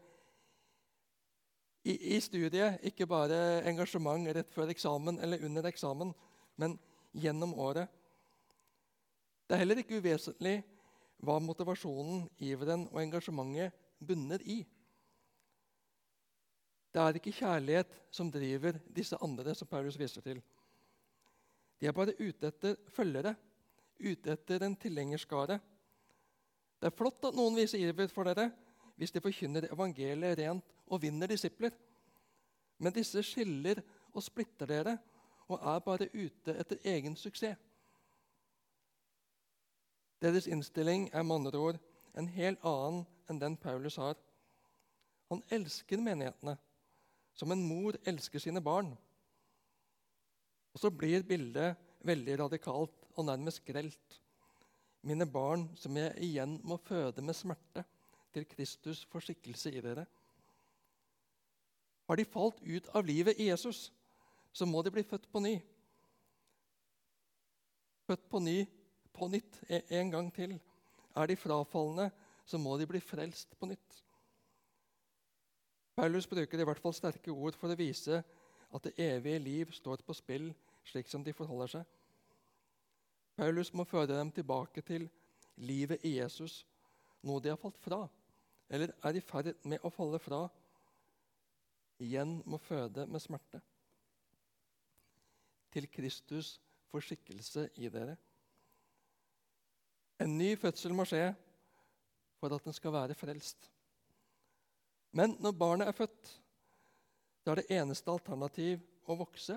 i, 1.83 2.15
i 2.15 2.19
studiet, 2.19 2.79
ikke 2.83 3.07
bare 3.07 3.63
engasjement 3.67 4.27
rett 4.35 4.53
før 4.55 4.71
eksamen 4.71 5.19
eller 5.19 5.43
under 5.45 5.67
eksamen, 5.67 6.13
men 6.55 6.79
gjennom 7.15 7.53
året. 7.59 7.87
Det 9.47 9.55
er 9.55 9.63
heller 9.63 9.79
ikke 9.83 9.99
uvesentlig 9.99 10.61
hva 11.23 11.37
motivasjonen, 11.39 12.27
iveren 12.43 12.87
og 12.91 12.99
engasjementet 13.03 13.75
bunner 14.03 14.43
i. 14.43 14.61
Det 16.97 17.03
er 17.03 17.17
ikke 17.19 17.31
kjærlighet 17.37 17.91
som 18.09 18.31
driver 18.33 18.79
disse 18.89 19.17
andre, 19.21 19.53
som 19.55 19.67
Paulus 19.69 19.99
viser 19.99 20.21
til. 20.25 20.39
De 21.77 21.85
er 21.85 21.93
bare 21.93 22.15
ute 22.17 22.49
etter 22.49 22.73
følgere, 22.89 23.35
ute 24.01 24.33
etter 24.33 24.65
en 24.65 24.75
tilhengerskare. 24.81 25.59
Det 26.81 26.89
er 26.89 26.97
flott 26.97 27.29
at 27.29 27.37
noen 27.37 27.53
viser 27.59 27.85
iver 27.85 28.09
for 28.09 28.25
dere 28.25 28.49
hvis 28.97 29.13
de 29.13 29.21
forkynner 29.21 29.69
evangeliet 29.69 30.41
rent 30.41 30.73
og 30.87 31.03
vinner 31.05 31.29
disipler. 31.29 31.69
Men 32.81 32.97
disse 32.97 33.21
skiller 33.21 33.83
og 34.09 34.25
splitter 34.25 34.65
dere 34.65 34.97
og 35.53 35.61
er 35.61 35.85
bare 35.85 36.09
ute 36.17 36.57
etter 36.57 36.81
egen 36.81 37.13
suksess. 37.13 37.61
Deres 40.17 40.49
innstilling 40.49 41.11
er 41.13 41.21
med 41.21 41.43
andre 41.43 41.59
ord 41.61 41.83
en 42.17 42.33
helt 42.33 42.65
annen 42.65 43.03
enn 43.29 43.43
den 43.43 43.57
Paulus 43.61 44.01
har. 44.01 44.17
Han 45.29 45.45
elsker 45.53 46.01
menighetene 46.01 46.57
som 47.37 47.51
en 47.53 47.63
mor 47.63 47.97
elsker 48.09 48.41
sine 48.41 48.61
barn. 48.63 48.89
Og 50.73 50.81
så 50.81 50.91
blir 50.93 51.25
bildet 51.25 51.77
veldig 52.05 52.39
radikalt 52.41 53.05
og 53.15 53.27
nærmest 53.29 53.63
grelt. 53.65 54.19
Mine 55.05 55.27
barn 55.29 55.67
som 55.77 55.95
jeg 55.97 56.17
igjen 56.25 56.57
må 56.65 56.79
føde 56.81 57.21
med 57.21 57.37
smerte 57.37 57.85
til 58.33 58.45
Kristus 58.49 59.03
får 59.09 59.29
skikkelse 59.29 59.71
i 59.73 59.81
dere. 59.81 60.05
Har 62.07 62.17
de 62.17 62.25
falt 62.25 62.59
ut 62.63 62.89
av 62.95 63.05
livet 63.05 63.39
i 63.39 63.49
Jesus, 63.49 63.91
så 64.53 64.65
må 64.65 64.81
de 64.81 64.93
bli 64.93 65.03
født 65.05 65.27
på 65.31 65.41
ny. 65.43 65.57
Født 68.07 68.29
på 68.31 68.41
ny 68.41 68.61
på 69.13 69.27
nytt 69.33 69.59
en 69.69 70.11
gang 70.13 70.29
til. 70.33 70.55
Er 71.17 71.27
de 71.27 71.35
frafalne, 71.35 72.09
så 72.45 72.59
må 72.61 72.77
de 72.79 72.87
bli 72.87 73.01
frelst 73.03 73.57
på 73.59 73.69
nytt. 73.69 74.03
Paulus 75.97 76.27
bruker 76.29 76.61
i 76.61 76.65
hvert 76.67 76.81
fall 76.81 76.93
sterke 76.93 77.33
ord 77.33 77.55
for 77.57 77.73
å 77.73 77.77
vise 77.77 78.19
at 78.21 78.83
det 78.85 78.93
evige 79.01 79.39
liv 79.41 79.71
står 79.73 80.03
på 80.05 80.13
spill 80.13 80.51
slik 80.85 81.09
som 81.09 81.23
de 81.25 81.33
forholder 81.33 81.71
seg. 81.71 81.87
Paulus 83.37 83.71
må 83.73 83.85
føre 83.85 84.11
dem 84.11 84.29
tilbake 84.33 84.83
til 84.85 85.07
livet 85.57 86.03
i 86.05 86.15
Jesus, 86.19 86.61
noe 87.25 87.41
de 87.41 87.49
har 87.49 87.57
falt 87.57 87.79
fra, 87.81 88.03
eller 88.69 88.93
er 89.09 89.17
i 89.17 89.23
ferd 89.25 89.55
med 89.65 89.81
å 89.81 89.91
falle 89.93 90.19
fra. 90.21 90.43
Igjen 92.03 92.35
må 92.45 92.59
føde 92.61 93.07
med 93.09 93.23
smerte. 93.23 93.61
Til 95.73 95.89
Kristus 95.89 96.59
for 96.91 97.01
skikkelse 97.01 97.71
i 97.81 97.89
dere. 97.93 98.13
En 100.21 100.37
ny 100.37 100.51
fødsel 100.57 100.93
må 100.97 101.05
skje 101.09 101.25
for 102.37 102.53
at 102.53 102.69
den 102.69 102.77
skal 102.77 102.93
være 102.93 103.17
frelst. 103.17 103.69
Men 105.17 105.33
når 105.41 105.55
barnet 105.57 105.89
er 105.89 105.97
født, 105.97 106.33
da 107.45 107.51
er 107.51 107.61
det 107.61 107.77
eneste 107.79 108.11
alternativ 108.11 108.83
å 109.09 109.15
vokse. 109.17 109.55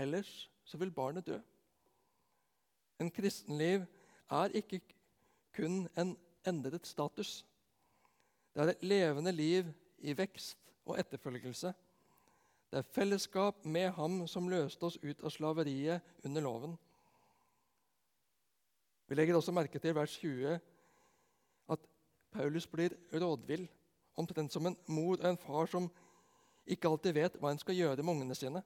Ellers 0.00 0.32
så 0.68 0.80
vil 0.80 0.92
barnet 0.92 1.26
dø. 1.26 1.38
En 3.00 3.10
kristenliv 3.14 3.86
er 4.30 4.56
ikke 4.60 4.82
kun 5.56 5.86
en 5.98 6.12
endret 6.46 6.86
status. 6.86 7.40
Det 8.52 8.62
er 8.62 8.74
et 8.74 8.84
levende 8.84 9.32
liv 9.32 9.70
i 10.04 10.12
vekst 10.18 10.58
og 10.84 10.98
etterfølgelse. 11.00 11.72
Det 12.70 12.78
er 12.78 12.92
fellesskap 12.94 13.64
med 13.64 13.90
Ham 13.96 14.22
som 14.28 14.48
løste 14.50 14.86
oss 14.86 14.98
ut 15.02 15.24
av 15.24 15.32
slaveriet 15.34 16.26
under 16.26 16.44
loven. 16.44 16.76
Vi 19.08 19.16
legger 19.16 19.38
også 19.38 19.54
merke 19.54 19.80
til 19.82 19.94
vers 19.96 20.12
20 20.20 20.58
at 21.74 21.86
Paulus 22.30 22.66
blir 22.70 22.94
rådvill, 23.10 23.66
omtrent 24.20 24.52
som 24.52 24.68
en 24.68 24.76
mor 24.86 25.16
og 25.18 25.26
en 25.26 25.40
far 25.40 25.70
som 25.70 25.88
ikke 26.70 26.90
alltid 26.90 27.16
vet 27.16 27.38
hva 27.40 27.52
en 27.52 27.60
skal 27.60 27.78
gjøre 27.78 28.04
med 28.04 28.14
ungene 28.14 28.36
sine. 28.38 28.62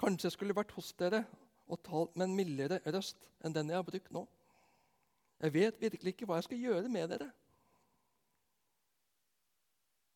Kanskje 0.00 0.28
jeg 0.28 0.36
skulle 0.36 0.56
vært 0.56 0.74
hos 0.74 0.90
dere 0.98 1.22
og 1.70 1.80
talt 1.86 2.16
med 2.16 2.28
en 2.28 2.36
mildere 2.36 2.80
røst 2.90 3.28
enn 3.44 3.54
den 3.54 3.70
jeg 3.70 3.78
har 3.78 3.86
brukt 3.86 4.10
nå. 4.14 4.24
Jeg 5.42 5.54
vet 5.54 5.80
virkelig 5.82 6.14
ikke 6.14 6.26
hva 6.28 6.38
jeg 6.38 6.48
skal 6.48 6.62
gjøre 6.62 6.90
med 6.92 7.14
dere. 7.14 7.28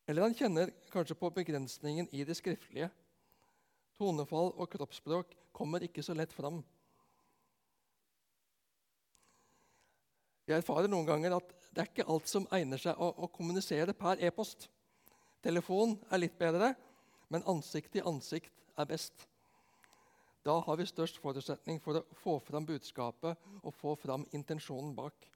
Eller 0.06 0.22
han 0.22 0.36
kjenner 0.38 0.70
kanskje 0.92 1.18
på 1.18 1.30
begrensningen 1.34 2.08
i 2.14 2.22
det 2.26 2.36
skriftlige. 2.38 2.90
Tonefall 3.98 4.52
og 4.54 4.68
kroppsspråk 4.70 5.32
kommer 5.56 5.82
ikke 5.82 6.04
så 6.04 6.14
lett 6.14 6.34
fram. 6.36 6.60
Jeg 10.46 10.62
erfarer 10.62 10.87
noen 10.90 11.06
ganger 11.09 11.35
at 11.40 11.54
det 11.74 11.82
er 11.82 11.88
ikke 11.90 12.06
alt 12.12 12.30
som 12.30 12.46
egner 12.54 12.80
seg 12.80 12.98
å, 13.02 13.11
å 13.18 13.28
kommunisere 13.35 13.94
per 13.98 14.20
e-post. 14.22 14.68
Telefon 15.42 15.96
er 16.11 16.22
litt 16.22 16.37
bedre, 16.38 16.72
men 17.35 17.44
ansikt 17.50 17.92
til 17.96 18.06
ansikt 18.06 18.54
er 18.78 18.87
best. 18.88 19.26
Da 20.46 20.61
har 20.62 20.78
vi 20.78 20.87
størst 20.87 21.18
forutsetning 21.18 21.80
for 21.82 21.98
å 21.98 22.04
få 22.22 22.37
fram 22.46 22.66
budskapet 22.68 23.48
og 23.62 23.74
få 23.74 23.96
fram 23.98 24.26
intensjonen 24.38 24.92
bak. 24.94 25.26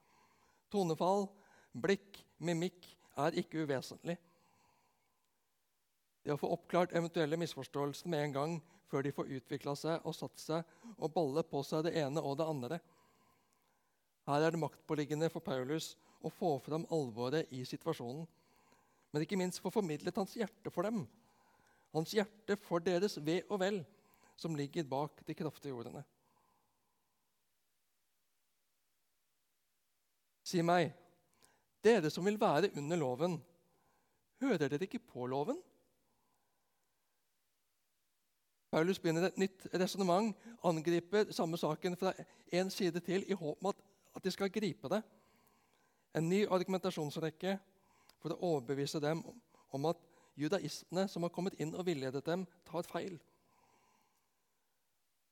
Tonefall, 0.70 1.26
blikk, 1.74 2.20
mimikk 2.38 2.86
er 3.18 3.34
ikke 3.42 3.64
uvesentlig. 3.64 4.14
Det 6.22 6.36
å 6.36 6.38
få 6.38 6.52
oppklart 6.54 6.94
eventuelle 6.94 7.38
misforståelser 7.40 8.10
med 8.12 8.28
en 8.28 8.36
gang 8.36 8.56
før 8.90 9.02
de 9.02 9.14
får 9.14 9.34
utvikla 9.40 9.74
seg 9.78 10.06
og 10.06 10.14
satt 10.14 10.38
seg 10.38 10.96
og 10.96 11.10
balle 11.14 11.42
på 11.46 11.62
seg 11.66 11.88
det 11.88 11.96
ene 11.98 12.22
og 12.22 12.38
det 12.38 12.46
andre. 12.46 12.78
Her 14.30 14.46
er 14.46 14.54
det 14.54 14.60
maktpåliggende 14.62 15.26
for 15.32 15.42
Paulus 15.42 15.96
å 16.22 16.30
få 16.30 16.52
fram 16.62 16.84
alvoret 16.94 17.50
i 17.50 17.64
situasjonen. 17.66 18.28
Men 19.10 19.24
ikke 19.24 19.38
minst 19.40 19.58
få 19.62 19.72
formidlet 19.74 20.20
hans 20.20 20.36
hjerte 20.38 20.70
for 20.70 20.86
dem. 20.86 21.02
Hans 21.90 22.12
hjerte 22.14 22.54
for 22.62 22.82
deres 22.84 23.18
ve 23.26 23.40
og 23.48 23.58
vel, 23.64 23.80
som 24.38 24.54
ligger 24.54 24.86
bak 24.86 25.24
de 25.26 25.34
kraftige 25.34 25.74
ordene. 25.74 26.04
Si 30.46 30.62
meg, 30.66 30.92
dere 31.82 32.10
som 32.10 32.26
vil 32.26 32.38
være 32.40 32.70
under 32.78 32.98
loven, 32.98 33.36
hører 34.42 34.70
dere 34.70 34.86
ikke 34.86 35.02
på 35.10 35.26
loven? 35.30 35.58
Paulus 38.70 39.00
begynner 39.02 39.26
et 39.26 39.38
nytt 39.38 39.66
resonnement, 39.74 40.34
angriper 40.62 41.32
samme 41.34 41.58
saken 41.58 41.96
fra 41.98 42.12
én 42.54 42.70
side 42.70 43.02
til 43.02 43.24
i 43.26 43.34
håp 43.34 43.58
om 43.58 43.72
at, 43.72 43.78
at 44.20 44.28
de 44.28 44.32
skal 44.34 44.52
gripe 44.52 44.88
det. 44.92 45.00
En 46.14 46.28
ny 46.28 46.42
argumentasjonsrekke 46.52 47.56
for 48.20 48.34
å 48.34 48.54
overbevise 48.54 49.00
dem 49.00 49.22
om 49.72 49.86
at 49.88 50.00
judaistene 50.36 51.06
som 51.08 51.24
har 51.24 51.32
kommet 51.32 51.56
inn 51.60 51.72
og 51.72 51.86
villedet 51.88 52.22
dem, 52.26 52.44
tar 52.68 52.84
feil. 52.84 53.16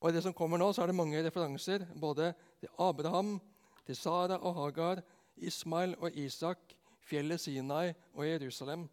Og 0.01 0.09
I 0.09 0.15
det 0.15 0.23
som 0.25 0.35
kommer 0.37 0.61
nå, 0.61 0.71
så 0.73 0.83
er 0.83 0.91
det 0.91 0.97
mange 0.97 1.21
referanser 1.25 1.85
både 1.99 2.31
til 2.61 2.73
Abraham, 2.81 3.37
til 3.85 3.97
Sara 3.99 4.39
og 4.39 4.55
Hagar, 4.57 5.03
Ismail 5.37 5.97
og 5.99 6.17
Isak, 6.17 6.75
fjellet 7.05 7.43
Sinai 7.43 7.93
og 8.15 8.25
Jerusalem. 8.27 8.87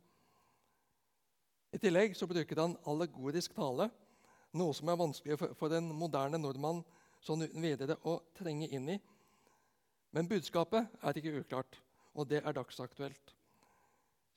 I 1.71 1.79
tillegg 1.79 2.15
så 2.17 2.27
bruker 2.27 2.61
han 2.61 2.77
allegorisk 2.87 3.55
tale 3.55 3.89
noe 4.55 4.75
som 4.75 4.89
er 4.89 4.99
vanskelig 4.99 5.37
for, 5.39 5.55
for 5.59 5.75
en 5.75 5.91
moderne 5.95 6.39
nordmann 6.39 6.83
sånn 7.23 7.43
uten 7.43 7.63
videre 7.63 7.97
å 8.07 8.19
trenge 8.37 8.69
inn 8.71 8.95
i. 8.95 8.99
Men 10.15 10.29
budskapet 10.31 10.87
er 11.03 11.17
ikke 11.19 11.33
uklart, 11.41 11.81
og 12.15 12.29
det 12.29 12.39
er 12.39 12.55
dagsaktuelt. 12.55 13.33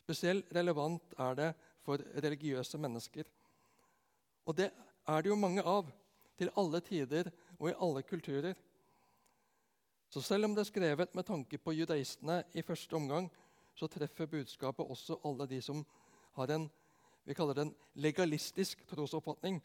Spesielt 0.02 0.50
relevant 0.56 1.14
er 1.18 1.36
det 1.38 1.52
for 1.86 2.02
religiøse 2.24 2.80
mennesker. 2.82 3.28
Og 4.46 4.56
det 4.58 4.72
er 5.06 5.22
det 5.22 5.30
jo 5.30 5.38
mange 5.38 5.62
av, 5.62 5.86
til 6.38 6.50
alle 6.58 6.80
tider 6.82 7.30
og 7.58 7.70
i 7.70 7.76
alle 7.78 8.02
kulturer. 8.02 8.58
Så 10.10 10.20
selv 10.22 10.48
om 10.48 10.54
det 10.54 10.64
er 10.64 10.72
skrevet 10.72 11.14
med 11.14 11.26
tanke 11.26 11.58
på 11.58 11.74
judaistene 11.76 12.42
i 12.54 12.62
første 12.62 12.96
omgang, 12.96 13.30
så 13.74 13.86
treffer 13.86 14.26
budskapet 14.26 14.86
også 14.86 15.20
alle 15.24 15.46
de 15.46 15.62
som 15.62 15.84
har 16.34 16.54
en 16.54 16.70
vi 17.28 17.34
kaller 17.36 17.54
det 17.54 17.66
en 17.66 17.74
legalistisk 18.00 18.86
trosoppfatning, 18.88 19.58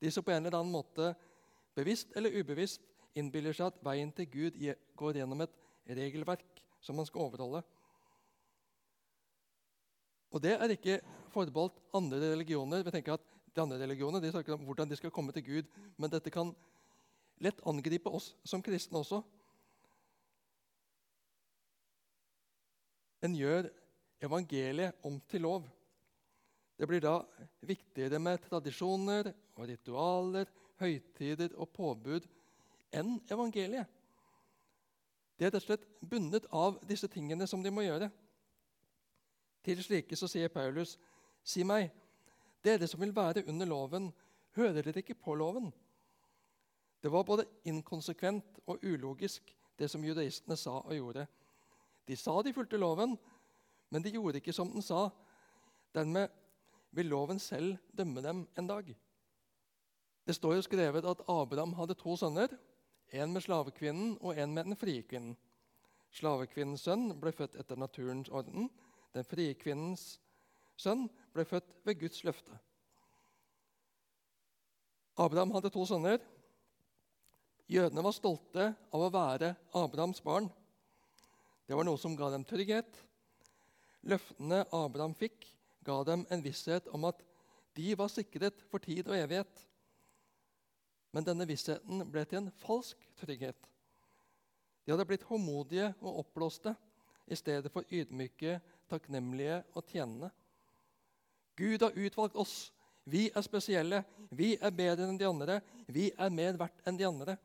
de 0.00 0.10
som 0.14 0.22
på 0.22 0.30
en 0.30 0.44
eller 0.46 0.60
annen 0.60 0.70
måte, 0.70 1.08
bevisst 1.74 2.12
eller 2.14 2.36
ubevisst, 2.38 2.84
innbiller 3.18 3.56
seg 3.56 3.70
at 3.70 3.82
veien 3.84 4.12
til 4.14 4.28
Gud 4.30 4.58
går 4.98 5.18
gjennom 5.18 5.44
et 5.44 5.54
regelverk 5.90 6.62
som 6.84 6.98
man 6.98 7.08
skal 7.08 7.26
overholde. 7.26 7.62
Og 10.30 10.42
Det 10.42 10.54
er 10.54 10.70
ikke 10.70 11.00
forbeholdt 11.34 11.80
andre 11.94 12.20
religioner. 12.32 12.84
Vi 12.86 12.94
tenker 12.94 13.18
at 13.18 13.26
De 13.50 13.62
andre 13.64 13.80
religionene 13.82 14.22
de 14.22 14.30
snakker 14.30 14.54
om 14.54 14.62
hvordan 14.62 14.88
de 14.88 14.96
skal 14.96 15.10
komme 15.10 15.32
til 15.34 15.42
Gud, 15.42 15.70
men 15.98 16.10
dette 16.10 16.30
kan 16.30 16.52
lett 17.42 17.58
angripe 17.66 18.06
oss 18.06 18.28
som 18.46 18.62
kristne 18.62 19.00
også. 19.00 19.18
En 23.26 23.34
gjør 23.34 23.66
evangeliet 24.22 25.02
om 25.02 25.18
til 25.26 25.42
lov. 25.42 25.66
Det 26.78 26.86
blir 26.86 27.02
da 27.02 27.16
viktigere 27.66 28.20
med 28.22 28.38
tradisjoner 28.46 29.32
og 29.56 29.66
ritualer, 29.66 30.46
høytider 30.78 31.58
og 31.58 31.72
påbud 31.74 32.28
enn 32.92 33.18
evangeliet. 33.30 33.88
De 35.38 35.46
er 35.46 35.48
rett 35.48 35.62
og 35.62 35.64
slett 35.64 35.86
bundet 36.04 36.46
av 36.52 36.76
disse 36.84 37.08
tingene 37.08 37.46
som 37.48 37.62
de 37.64 37.72
må 37.72 37.84
gjøre. 37.86 38.10
Til 39.64 39.80
slike 39.84 40.16
så 40.16 40.28
sier 40.28 40.52
Paulus, 40.52 40.98
si 41.44 41.64
meg, 41.64 41.88
dere 42.64 42.88
som 42.88 43.00
vil 43.00 43.14
være 43.16 43.46
under 43.48 43.68
loven, 43.68 44.10
hører 44.56 44.84
dere 44.84 45.00
ikke 45.00 45.16
på 45.16 45.36
loven? 45.40 45.70
Det 47.00 47.12
var 47.12 47.24
både 47.24 47.46
inkonsekvent 47.64 48.60
og 48.66 48.84
ulogisk, 48.84 49.56
det 49.78 49.88
som 49.88 50.04
judaistene 50.04 50.56
sa 50.60 50.82
og 50.82 50.92
gjorde. 50.92 51.24
De 52.04 52.16
sa 52.16 52.34
de 52.44 52.52
fulgte 52.52 52.76
loven, 52.76 53.16
men 53.88 54.04
de 54.04 54.12
gjorde 54.12 54.42
ikke 54.42 54.52
som 54.52 54.68
den 54.68 54.84
sa. 54.84 55.06
Dermed 55.94 56.28
vil 56.92 57.08
loven 57.08 57.38
selv 57.40 57.78
dømme 57.96 58.20
dem 58.22 58.44
en 58.58 58.68
dag. 58.68 58.90
Det 60.26 60.34
står 60.36 60.58
jo 60.58 60.66
skrevet 60.68 61.06
at 61.08 61.22
Abraham 61.28 61.72
hadde 61.78 61.96
to 61.96 62.16
sønner, 62.16 62.52
en 63.10 63.32
med 63.34 63.42
slavekvinnen 63.44 64.16
og 64.20 64.38
en 64.38 64.54
med 64.54 64.70
den 64.70 64.78
frie 64.78 65.02
kvinnen. 65.06 65.36
Slavekvinnens 66.14 66.84
sønn 66.86 67.12
ble 67.20 67.32
født 67.34 67.56
etter 67.60 67.78
naturens 67.78 68.30
orden. 68.34 68.68
Den 69.14 69.26
frie 69.26 69.54
kvinnens 69.58 70.18
sønn 70.78 71.06
ble 71.34 71.44
født 71.46 71.70
ved 71.86 72.00
Guds 72.00 72.24
løfte. 72.26 72.56
Abraham 75.20 75.52
hadde 75.54 75.70
to 75.74 75.84
sønner. 75.86 76.20
Jødene 77.70 78.02
var 78.02 78.14
stolte 78.16 78.70
av 78.90 79.04
å 79.06 79.12
være 79.14 79.52
Abrahams 79.78 80.22
barn. 80.24 80.48
Det 81.68 81.76
var 81.78 81.86
noe 81.86 82.00
som 82.02 82.16
ga 82.18 82.32
dem 82.32 82.46
trygghet. 82.46 82.88
Løftene 84.10 84.64
Abraham 84.74 85.14
fikk, 85.14 85.44
ga 85.86 86.00
dem 86.08 86.24
en 86.32 86.42
visshet 86.42 86.88
om 86.90 87.04
at 87.08 87.20
de 87.78 87.92
var 87.98 88.10
sikret 88.10 88.64
for 88.72 88.82
tid 88.82 89.06
og 89.06 89.14
evighet. 89.14 89.52
Men 91.10 91.26
denne 91.26 91.46
vissheten 91.48 92.04
ble 92.10 92.24
til 92.28 92.42
en 92.42 92.52
falsk 92.62 93.02
trygghet. 93.18 93.58
De 94.84 94.92
hadde 94.92 95.06
blitt 95.08 95.26
håndmodige 95.28 95.90
og 96.00 96.22
oppblåste 96.24 96.74
i 97.30 97.38
stedet 97.38 97.70
for 97.72 97.86
ydmyke, 97.90 98.58
takknemlige 98.90 99.60
og 99.74 99.86
tjenende. 99.86 100.30
Gud 101.58 101.82
har 101.82 101.96
utvalgt 101.98 102.38
oss. 102.38 102.72
Vi 103.04 103.28
er 103.34 103.44
spesielle. 103.44 104.02
Vi 104.30 104.54
er 104.60 104.74
bedre 104.74 105.08
enn 105.08 105.18
de 105.18 105.28
andre. 105.28 105.60
Vi 105.86 106.10
er 106.16 106.34
mer 106.34 106.58
verdt 106.58 106.82
enn 106.86 106.98
de 106.98 107.06
andre. 107.06 107.36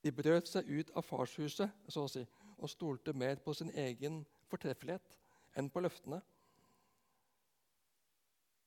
De 0.00 0.12
brøt 0.14 0.48
seg 0.48 0.68
ut 0.68 0.92
av 0.96 1.04
farshuset 1.04 1.70
så 1.88 2.06
å 2.06 2.10
si, 2.10 2.22
og 2.56 2.70
stolte 2.72 3.12
mer 3.12 3.40
på 3.44 3.52
sin 3.56 3.72
egen 3.76 4.22
fortreffelighet 4.48 5.18
enn 5.58 5.68
på 5.70 5.82
løftene. 5.84 6.20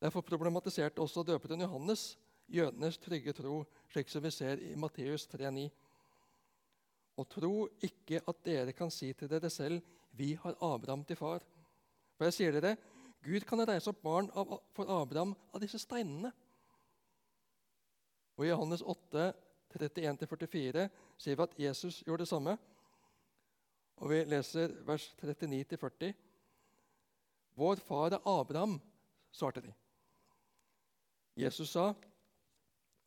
Derfor 0.03 0.25
problematiserte 0.27 1.01
også 1.01 1.23
døperen 1.25 1.63
Johannes 1.63 2.13
jødenes 2.49 2.97
trygge 2.97 3.34
tro, 3.34 3.63
slik 3.91 4.10
som 4.10 4.23
vi 4.23 4.32
ser 4.32 4.62
i 4.62 4.75
Matteus 4.75 5.27
3,9. 5.32 5.69
Og 7.17 7.29
tro 7.29 7.53
ikke 7.86 8.21
at 8.27 8.45
dere 8.45 8.73
kan 8.73 8.91
si 8.91 9.13
til 9.13 9.29
dere 9.29 9.49
selv 9.49 9.82
'Vi 10.12 10.34
har 10.34 10.56
Abraham 10.62 11.03
til 11.03 11.15
far'. 11.15 11.45
For 12.17 12.25
jeg 12.25 12.34
sier 12.34 12.51
dere, 12.51 12.77
Gud 13.23 13.39
kan 13.41 13.67
reise 13.67 13.89
opp 13.89 14.01
barn 14.03 14.29
for 14.73 15.01
Abraham 15.01 15.36
av 15.53 15.62
disse 15.62 15.79
steinene. 15.79 16.32
Og 18.38 18.45
I 18.45 18.49
Johannes 18.49 18.82
8, 18.82 19.34
31-44 19.73 20.89
sier 21.17 21.36
vi 21.36 21.43
at 21.43 21.60
Jesus 21.60 22.03
gjorde 22.06 22.25
det 22.25 22.27
samme. 22.27 22.58
Og 23.95 24.10
vi 24.10 24.23
leser 24.23 24.73
vers 24.86 25.15
39-40. 25.21 26.13
Vår 27.56 27.75
far 27.75 28.13
er 28.13 28.27
Abraham, 28.27 28.79
svarte 29.32 29.62
de. 29.62 29.73
Jesus 31.38 31.69
sa, 31.69 31.93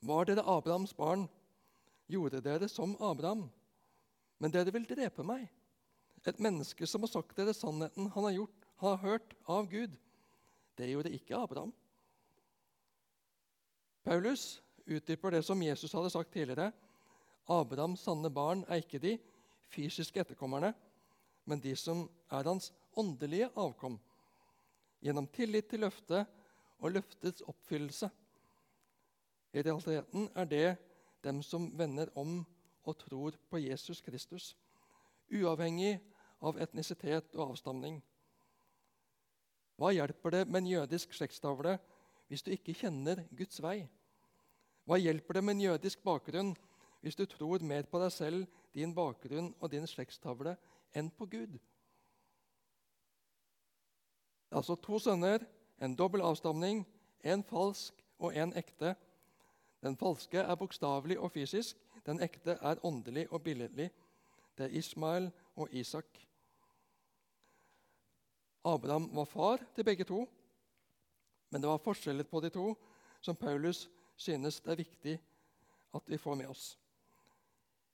Var 0.06 0.28
dere 0.28 0.44
Abrahams 0.46 0.94
barn, 0.96 1.26
gjorde 2.06 2.42
dere 2.44 2.68
som 2.70 2.94
Abraham. 3.02 3.46
Men 4.38 4.52
dere 4.54 4.72
vil 4.74 4.86
drepe 4.86 5.24
meg, 5.26 5.48
et 6.26 6.40
menneske 6.42 6.86
som 6.86 7.04
har 7.06 7.10
sagt 7.10 7.36
dere 7.38 7.54
sannheten 7.54 8.10
han 8.14 8.28
har, 8.28 8.34
gjort, 8.36 8.66
har 8.82 8.96
hørt 9.02 9.34
av 9.50 9.68
Gud. 9.70 9.94
Det 10.76 10.90
gjorde 10.90 11.14
ikke 11.14 11.38
Abraham. 11.38 11.72
Paulus 14.06 14.60
utdyper 14.86 15.34
det 15.34 15.42
som 15.46 15.62
Jesus 15.62 15.94
hadde 15.96 16.12
sagt 16.14 16.32
tidligere. 16.34 16.70
Abrahams 17.50 18.04
sanne 18.06 18.30
barn 18.30 18.62
er 18.68 18.82
ikke 18.82 19.02
de 19.02 19.16
fysiske 19.72 20.20
etterkommerne, 20.22 20.72
men 21.46 21.62
de 21.62 21.72
som 21.78 22.04
er 22.30 22.46
hans 22.46 22.72
åndelige 22.98 23.48
avkom, 23.58 23.98
gjennom 25.02 25.26
tillit 25.30 25.68
til 25.70 25.82
løftet 25.86 26.26
og 26.78 26.94
løftets 26.94 27.42
oppfyllelse. 27.46 28.10
I 29.56 29.62
realiteten 29.62 30.28
er 30.36 30.44
det 30.44 30.76
dem 31.24 31.40
som 31.42 31.70
vender 31.78 32.10
om 32.14 32.42
og 32.84 32.98
tror 32.98 33.38
på 33.48 33.58
Jesus 33.58 34.02
Kristus, 34.04 34.50
uavhengig 35.32 35.96
av 36.44 36.58
etnisitet 36.60 37.32
og 37.34 37.54
avstamning. 37.54 38.02
Hva 39.80 39.94
hjelper 39.96 40.34
det 40.34 40.42
med 40.48 40.60
en 40.60 40.68
jødisk 40.74 41.16
slektstavle 41.16 41.78
hvis 42.28 42.44
du 42.44 42.50
ikke 42.52 42.74
kjenner 42.76 43.24
Guds 43.32 43.62
vei? 43.64 43.86
Hva 44.84 45.00
hjelper 45.00 45.38
det 45.38 45.44
med 45.44 45.56
en 45.56 45.64
jødisk 45.70 46.04
bakgrunn 46.04 46.52
hvis 47.00 47.16
du 47.16 47.24
tror 47.24 47.64
mer 47.64 47.88
på 47.88 48.00
deg 48.02 48.12
selv, 48.12 48.44
din 48.76 48.92
bakgrunn 48.94 49.54
og 49.60 49.72
din 49.72 49.88
slektstavle 49.88 50.56
enn 50.92 51.08
på 51.08 51.30
Gud? 51.32 51.56
Altså 54.52 54.76
to 54.76 55.00
sønner, 55.00 55.40
en 55.80 55.96
dobbel 55.96 56.20
avstamning, 56.20 56.84
en 57.24 57.42
falsk 57.44 58.04
og 58.18 58.36
en 58.36 58.52
ekte. 58.56 58.94
Den 59.86 59.94
falske 59.96 60.42
er 60.42 60.58
bokstavelig 60.58 61.18
og 61.22 61.30
fysisk, 61.30 61.78
den 62.06 62.18
ekte 62.22 62.56
er 62.58 62.80
åndelig 62.82 63.28
og 63.30 63.42
billedlig. 63.42 63.90
Det 64.58 64.66
er 64.66 64.78
Ismael 64.78 65.28
og 65.56 65.68
Isak. 65.70 66.18
Abraham 68.64 69.06
var 69.14 69.24
far 69.24 69.62
til 69.74 69.84
begge 69.84 70.04
to, 70.04 70.24
men 71.50 71.62
det 71.62 71.70
var 71.70 71.82
forskjeller 71.84 72.26
på 72.26 72.40
de 72.42 72.50
to 72.50 72.72
som 73.20 73.36
Paulus 73.36 73.86
synes 74.16 74.60
det 74.60 74.72
er 74.72 74.82
viktig 74.82 75.14
at 75.94 76.10
vi 76.10 76.18
får 76.18 76.34
med 76.34 76.50
oss. 76.50 76.78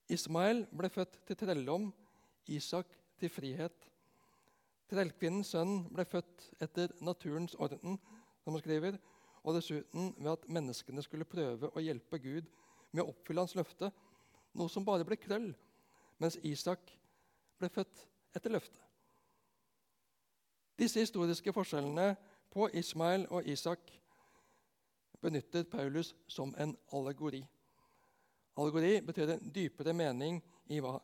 Ismael 0.09 0.64
ble 0.72 0.88
født 0.88 1.20
til 1.26 1.37
trelldom, 1.37 1.90
Isak 2.46 2.88
til 3.20 3.28
frihet. 3.31 3.88
Trellkvinnens 4.88 5.52
sønn 5.52 5.85
ble 5.92 6.05
født 6.09 6.48
etter 6.61 6.96
naturens 7.00 7.55
orden, 7.55 8.00
som 8.44 8.57
han 8.57 8.64
skriver, 8.64 8.96
og 9.42 9.57
dessuten 9.57 10.12
ved 10.18 10.31
at 10.33 10.48
menneskene 10.48 11.02
skulle 11.02 11.28
prøve 11.28 11.70
å 11.72 11.83
hjelpe 11.83 12.20
Gud 12.22 12.48
med 12.92 13.02
å 13.02 13.11
oppfylle 13.11 13.42
hans 13.42 13.57
løfte, 13.59 13.90
noe 14.55 14.70
som 14.70 14.85
bare 14.85 15.07
ble 15.09 15.16
krøll, 15.18 15.50
mens 16.22 16.38
Isak 16.46 16.92
ble 17.59 17.70
født 17.72 18.05
etter 18.37 18.52
løftet. 18.55 18.81
Disse 20.78 21.02
historiske 21.02 21.52
forskjellene 21.55 22.14
på 22.52 22.68
Ismael 22.78 23.26
og 23.31 23.46
Isak 23.48 23.90
benytter 25.22 25.64
Paulus 25.70 26.14
som 26.26 26.55
en 26.59 26.74
allegori. 26.92 27.42
Allegori 28.59 29.00
betyr 29.00 29.37
en 29.37 29.52
dypere 29.55 29.94
mening 29.96 30.40
i 30.72 30.81
hva, 30.83 30.96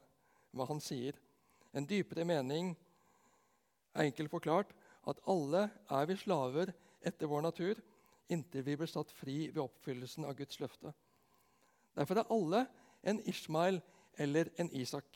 hva 0.53 0.67
han 0.69 0.81
sier. 0.83 1.17
En 1.73 1.87
dypere 1.89 2.27
mening 2.29 2.75
er 3.95 4.09
enkelt 4.09 4.33
forklart 4.33 4.75
at 5.09 5.23
alle 5.31 5.69
er 5.95 6.09
vi 6.11 6.17
slaver 6.21 6.73
etter 7.07 7.31
vår 7.31 7.47
natur 7.47 7.81
inntil 8.29 8.65
vi 8.65 8.77
blir 8.77 8.91
satt 8.91 9.13
fri 9.15 9.47
ved 9.49 9.63
oppfyllelsen 9.63 10.27
av 10.29 10.37
Guds 10.39 10.61
løfte. 10.61 10.93
Derfor 11.97 12.21
er 12.21 12.33
alle 12.35 12.67
en 13.03 13.21
Ishmael 13.29 13.81
eller 14.19 14.51
en 14.59 14.71
Isak. 14.77 15.09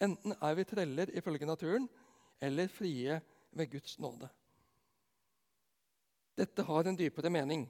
Enten 0.00 0.34
er 0.36 0.54
vi 0.54 0.66
treller 0.68 1.10
ifølge 1.16 1.46
naturen 1.46 1.88
eller 2.40 2.68
frie 2.70 3.20
ved 3.50 3.70
Guds 3.70 3.98
nåde. 3.98 4.28
Dette 6.38 6.62
har 6.62 6.86
en 6.86 6.98
dypere 6.98 7.30
mening. 7.34 7.64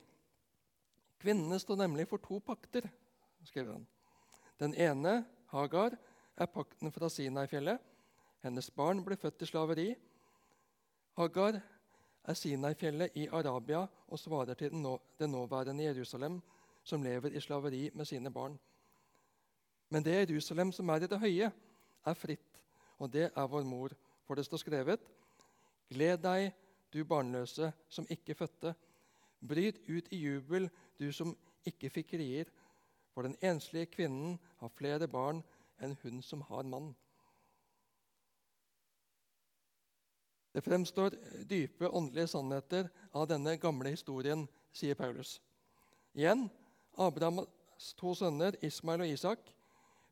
Kvinnene 1.19 1.59
står 1.59 1.81
nemlig 1.81 2.05
for 2.09 2.21
to 2.23 2.39
pakter, 2.45 2.85
skriver 3.45 3.79
han. 3.79 3.87
Den 4.61 4.75
ene, 4.75 5.23
Hagar, 5.49 5.97
er 6.37 6.51
pakten 6.53 6.93
fra 6.93 7.09
Sinai-fjellet. 7.11 7.81
Hennes 8.45 8.69
barn 8.71 9.01
ble 9.03 9.17
født 9.19 9.43
i 9.43 9.49
slaveri. 9.49 9.89
Hagar 11.19 11.59
er 12.25 12.35
Sinai-fjellet 12.35 13.17
i 13.17 13.27
Arabia 13.27 13.87
og 14.09 14.19
svarer 14.19 14.55
til 14.55 14.71
det 15.19 15.31
nåværende 15.31 15.85
Jerusalem, 15.85 16.41
som 16.85 17.03
lever 17.03 17.29
i 17.37 17.41
slaveri 17.41 17.91
med 17.95 18.05
sine 18.05 18.33
barn. 18.33 18.59
Men 19.91 20.05
det 20.05 20.31
Jerusalem 20.31 20.73
som 20.73 20.89
er 20.89 21.03
i 21.03 21.07
det 21.07 21.19
høye, 21.19 21.51
er 22.05 22.15
fritt, 22.15 22.61
og 22.99 23.13
det 23.13 23.31
er 23.37 23.47
vår 23.47 23.63
mor. 23.65 23.93
For 24.25 24.35
det 24.35 24.45
står 24.45 24.57
skrevet:" 24.57 25.01
Gled 25.89 26.19
deg, 26.19 26.53
du 26.93 27.05
barnløse 27.05 27.73
som 27.89 28.07
ikke 28.11 28.35
fødte. 28.35 28.75
Bryt 29.49 29.79
ut 29.89 30.09
i 30.13 30.17
jubel, 30.17 30.71
du 30.99 31.13
som 31.13 31.37
ikke 31.65 31.91
fikk 31.91 32.13
rier. 32.13 32.45
For 33.15 33.23
den 33.23 33.37
enslige 33.43 33.87
kvinnen 33.87 34.39
har 34.61 34.69
flere 34.69 35.09
barn 35.09 35.43
enn 35.81 35.97
hun 36.03 36.23
som 36.23 36.41
har 36.41 36.63
mann. 36.63 36.95
Det 40.59 40.63
fremstår 40.63 41.15
dype 41.47 41.87
åndelige 41.89 42.27
sannheter 42.27 42.89
av 43.15 43.29
denne 43.31 43.53
gamle 43.63 43.93
historien, 43.95 44.41
sier 44.75 44.97
Paulus. 44.99 45.37
Igjen 46.19 46.49
Abrahams 46.99 47.93
to 47.95 48.11
sønner, 48.19 48.57
Ismail 48.67 49.05
og 49.05 49.13
Isak, 49.13 49.53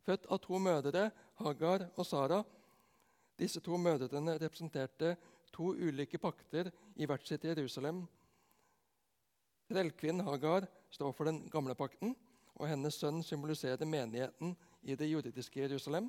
født 0.06 0.28
av 0.30 0.38
to 0.44 0.60
mødre, 0.62 1.08
Hagar 1.40 1.88
og 1.96 2.06
Sara. 2.06 2.38
Disse 3.34 3.58
to 3.58 3.74
mødrene 3.74 4.36
representerte 4.38 5.16
to 5.50 5.72
ulike 5.74 6.22
pakter 6.22 6.70
i 6.94 7.10
hvert 7.10 7.26
sitt 7.26 7.48
Jerusalem. 7.50 8.04
Trellkvinnen 9.66 10.28
Hagar 10.30 10.70
står 10.94 11.10
for 11.10 11.26
den 11.26 11.42
gamle 11.50 11.74
pakten, 11.74 12.14
og 12.54 12.70
hennes 12.70 13.02
sønn 13.02 13.18
symboliserer 13.26 13.82
menigheten 13.82 14.54
i 14.86 14.94
det 14.94 15.10
jordiske 15.10 15.66
Jerusalem. 15.66 16.06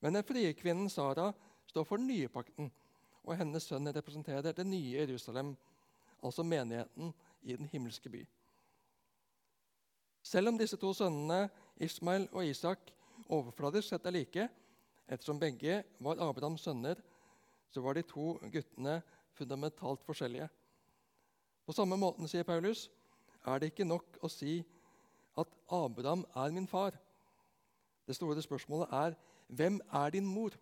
Men 0.00 0.16
den 0.16 0.24
frie 0.24 0.56
kvinnen 0.56 0.88
Sara 0.88 1.34
står 1.68 1.84
for 1.84 2.00
den 2.00 2.08
nye 2.14 2.32
pakten, 2.32 2.72
og 3.26 3.36
hennes 3.36 3.66
sønn 3.66 3.90
representerer 3.90 4.54
det 4.54 4.66
nye 4.66 4.94
Jerusalem, 5.00 5.56
altså 6.22 6.42
menigheten 6.46 7.12
i 7.42 7.56
den 7.56 7.66
himmelske 7.72 8.10
by. 8.10 8.22
Selv 10.22 10.48
om 10.48 10.58
disse 10.58 10.76
to 10.76 10.92
sønnene, 10.94 11.48
Ismail 11.76 12.28
og 12.32 12.46
Isak, 12.46 12.90
overfladisk 13.28 13.88
sett 13.88 14.06
er 14.06 14.14
like, 14.14 14.48
ettersom 15.06 15.38
begge 15.38 15.82
var 16.02 16.22
Abrahams 16.22 16.64
sønner, 16.66 16.98
så 17.70 17.82
var 17.82 17.94
de 17.94 18.02
to 18.02 18.32
guttene 18.52 19.00
fundamentalt 19.36 20.02
forskjellige. 20.06 20.48
På 21.66 21.74
samme 21.74 21.98
måten, 21.98 22.28
sier 22.30 22.46
Paulus, 22.46 22.88
er 23.46 23.58
det 23.58 23.72
ikke 23.72 23.86
nok 23.86 24.18
å 24.22 24.30
si 24.30 24.60
at 25.38 25.50
Abraham 25.70 26.24
er 26.34 26.54
min 26.54 26.66
far. 26.70 26.94
Det 28.06 28.16
store 28.16 28.42
spørsmålet 28.42 28.94
er 28.94 29.16
hvem 29.46 29.80
er 29.92 30.10
din 30.10 30.26
mor? 30.26 30.54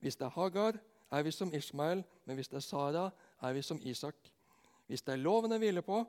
Hvis 0.00 0.16
det 0.16 0.26
er 0.26 0.36
Hagar, 0.36 0.80
er 1.10 1.22
vi 1.22 1.30
som 1.30 1.52
Ishmael, 1.54 2.04
men 2.24 2.36
hvis 2.36 2.48
det 2.48 2.56
er 2.56 2.66
Sara, 2.66 3.10
er 3.42 3.52
vi 3.52 3.62
som 3.62 3.80
Isak. 3.82 4.16
Hvis 4.86 5.02
det 5.02 5.12
er 5.12 5.22
loven 5.22 5.52
jeg 5.52 5.58
hviler 5.58 5.84
på, 5.84 6.04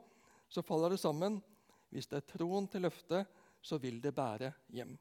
så 0.48 0.62
faller 0.62 0.88
det 0.88 1.00
sammen. 1.00 1.42
Hvis 1.90 2.06
det 2.06 2.16
er 2.16 2.30
troen 2.36 2.68
til 2.68 2.82
løftet, 2.82 3.26
så 3.62 3.78
vil 3.78 4.02
det 4.02 4.14
bære 4.14 4.52
hjem. 4.68 4.96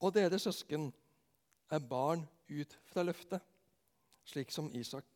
Og 0.00 0.14
dere 0.14 0.38
søsken 0.38 0.90
er 1.70 1.78
barn 1.78 2.26
ut 2.50 2.78
fra 2.84 3.02
løftet, 3.02 3.40
slik 4.24 4.50
som 4.50 4.70
Isak. 4.74 5.06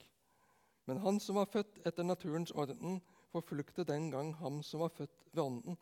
Men 0.86 1.02
han 1.04 1.20
som 1.20 1.36
var 1.36 1.50
født 1.52 1.82
etter 1.86 2.06
naturens 2.06 2.50
orden, 2.50 3.02
forfulgte 3.28 3.84
den 3.84 4.10
gang 4.10 4.32
ham 4.38 4.62
som 4.62 4.80
var 4.80 4.88
født 4.88 5.26
ved 5.32 5.42
ånden. 5.42 5.76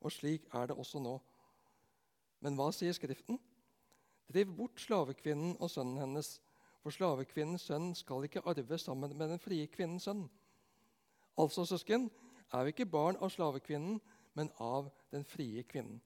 Og 0.00 0.12
slik 0.12 0.46
er 0.54 0.66
det 0.70 0.76
også 0.76 1.02
nå. 1.02 1.16
Men 2.40 2.54
hva 2.54 2.68
sier 2.70 2.94
Skriften? 2.94 3.40
Driv 4.32 4.50
bort 4.56 4.80
slavekvinnen 4.80 5.56
og 5.60 5.70
sønnen 5.70 6.00
hennes, 6.02 6.40
for 6.82 6.94
slavekvinnens 6.94 7.66
sønn 7.66 7.92
skal 7.98 8.26
ikke 8.26 8.42
arve 8.46 8.78
sammen 8.78 9.14
med 9.18 9.30
den 9.30 9.42
frie 9.42 9.66
kvinnens 9.66 10.06
sønn. 10.06 10.26
Altså, 11.38 11.64
søsken, 11.64 12.10
er 12.52 12.64
vi 12.64 12.74
ikke 12.74 12.86
barn 12.86 13.18
av 13.20 13.30
slavekvinnen, 13.30 14.00
men 14.34 14.50
av 14.60 14.90
den 15.10 15.24
frie 15.24 15.62
kvinnen. 15.62 16.00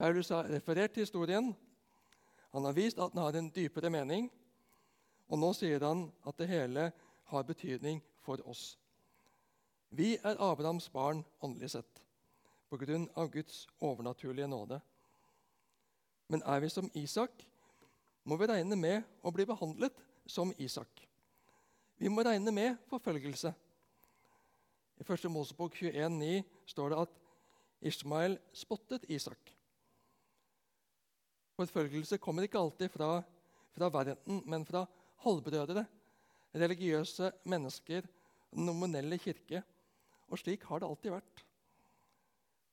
Paulus 0.00 0.30
har 0.32 0.48
referert 0.48 0.94
til 0.96 1.04
historien. 1.04 1.50
Han 2.52 2.64
har 2.64 2.72
vist 2.72 2.98
at 2.98 3.12
den 3.12 3.20
har 3.20 3.36
en 3.36 3.50
dypere 3.54 3.90
mening. 3.90 4.30
Og 5.28 5.38
nå 5.38 5.52
sier 5.54 5.82
han 5.84 6.06
at 6.26 6.38
det 6.40 6.48
hele 6.50 6.90
har 7.30 7.42
betydning 7.46 8.00
for 8.24 8.40
oss. 8.48 8.78
Vi 9.90 10.14
er 10.16 10.40
Abrahams 10.40 10.88
barn 10.88 11.24
åndelig 11.42 11.70
sett, 11.74 12.00
på 12.70 12.78
grunn 12.78 13.08
av 13.18 13.30
Guds 13.30 13.66
overnaturlige 13.80 14.48
nåde. 14.48 14.80
Men 16.30 16.44
er 16.46 16.60
vi 16.62 16.70
som 16.70 16.90
Isak, 16.94 17.42
må 18.24 18.36
vi 18.38 18.46
regne 18.46 18.76
med 18.78 19.02
å 19.26 19.32
bli 19.34 19.46
behandlet 19.48 19.96
som 20.30 20.52
Isak. 20.62 21.02
Vi 21.98 22.08
må 22.08 22.22
regne 22.24 22.52
med 22.54 22.78
forfølgelse. 22.88 23.50
I 25.00 25.06
1. 25.06 25.26
Mosebok 25.32 25.74
21,9 25.80 26.44
står 26.70 26.92
det 26.92 27.00
at 27.02 27.16
Ishmael 27.90 28.36
spottet 28.54 29.08
Isak. 29.10 29.50
Forfølgelse 31.58 32.20
kommer 32.22 32.46
ikke 32.46 32.60
alltid 32.60 32.92
fra, 32.92 33.10
fra 33.74 33.90
verden, 33.92 34.40
men 34.46 34.64
fra 34.68 34.84
halvbrødre, 35.24 35.84
religiøse 36.54 37.32
mennesker, 37.48 38.06
nominelle 38.56 39.18
kirke. 39.20 39.64
Og 40.30 40.38
slik 40.38 40.64
har 40.68 40.80
det 40.80 40.88
alltid 40.88 41.16
vært. 41.16 41.44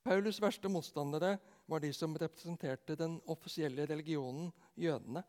Paulus' 0.07 0.39
verste 0.39 0.69
motstandere 0.71 1.35
var 1.68 1.84
de 1.84 1.91
som 1.93 2.15
representerte 2.18 2.95
den 2.95 3.20
offisielle 3.28 3.86
religionen, 3.86 4.51
jødene. 4.76 5.24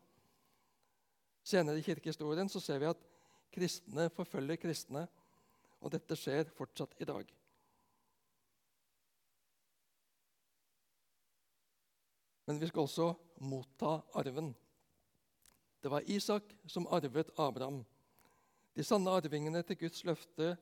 Senere 1.43 1.79
i 1.79 1.83
kirkehistorien 1.83 2.49
så 2.49 2.61
ser 2.63 2.79
vi 2.79 2.87
at 2.89 3.03
kristne 3.51 4.07
forfølger 4.15 4.59
kristne, 4.61 5.07
og 5.79 5.91
dette 5.91 6.15
skjer 6.19 6.49
fortsatt 6.55 6.95
i 6.99 7.07
dag. 7.07 7.27
Men 12.47 12.59
vi 12.59 12.67
skal 12.71 12.87
også 12.87 13.11
motta 13.45 13.99
arven. 14.17 14.53
Det 15.83 15.91
var 15.91 16.07
Isak 16.07 16.55
som 16.67 16.87
arvet 16.87 17.29
Abraham. 17.37 17.83
De 18.75 18.83
sanne 18.83 19.11
arvingene 19.11 19.61
til 19.63 19.77
Guds 19.83 20.03
løfte 20.07 20.55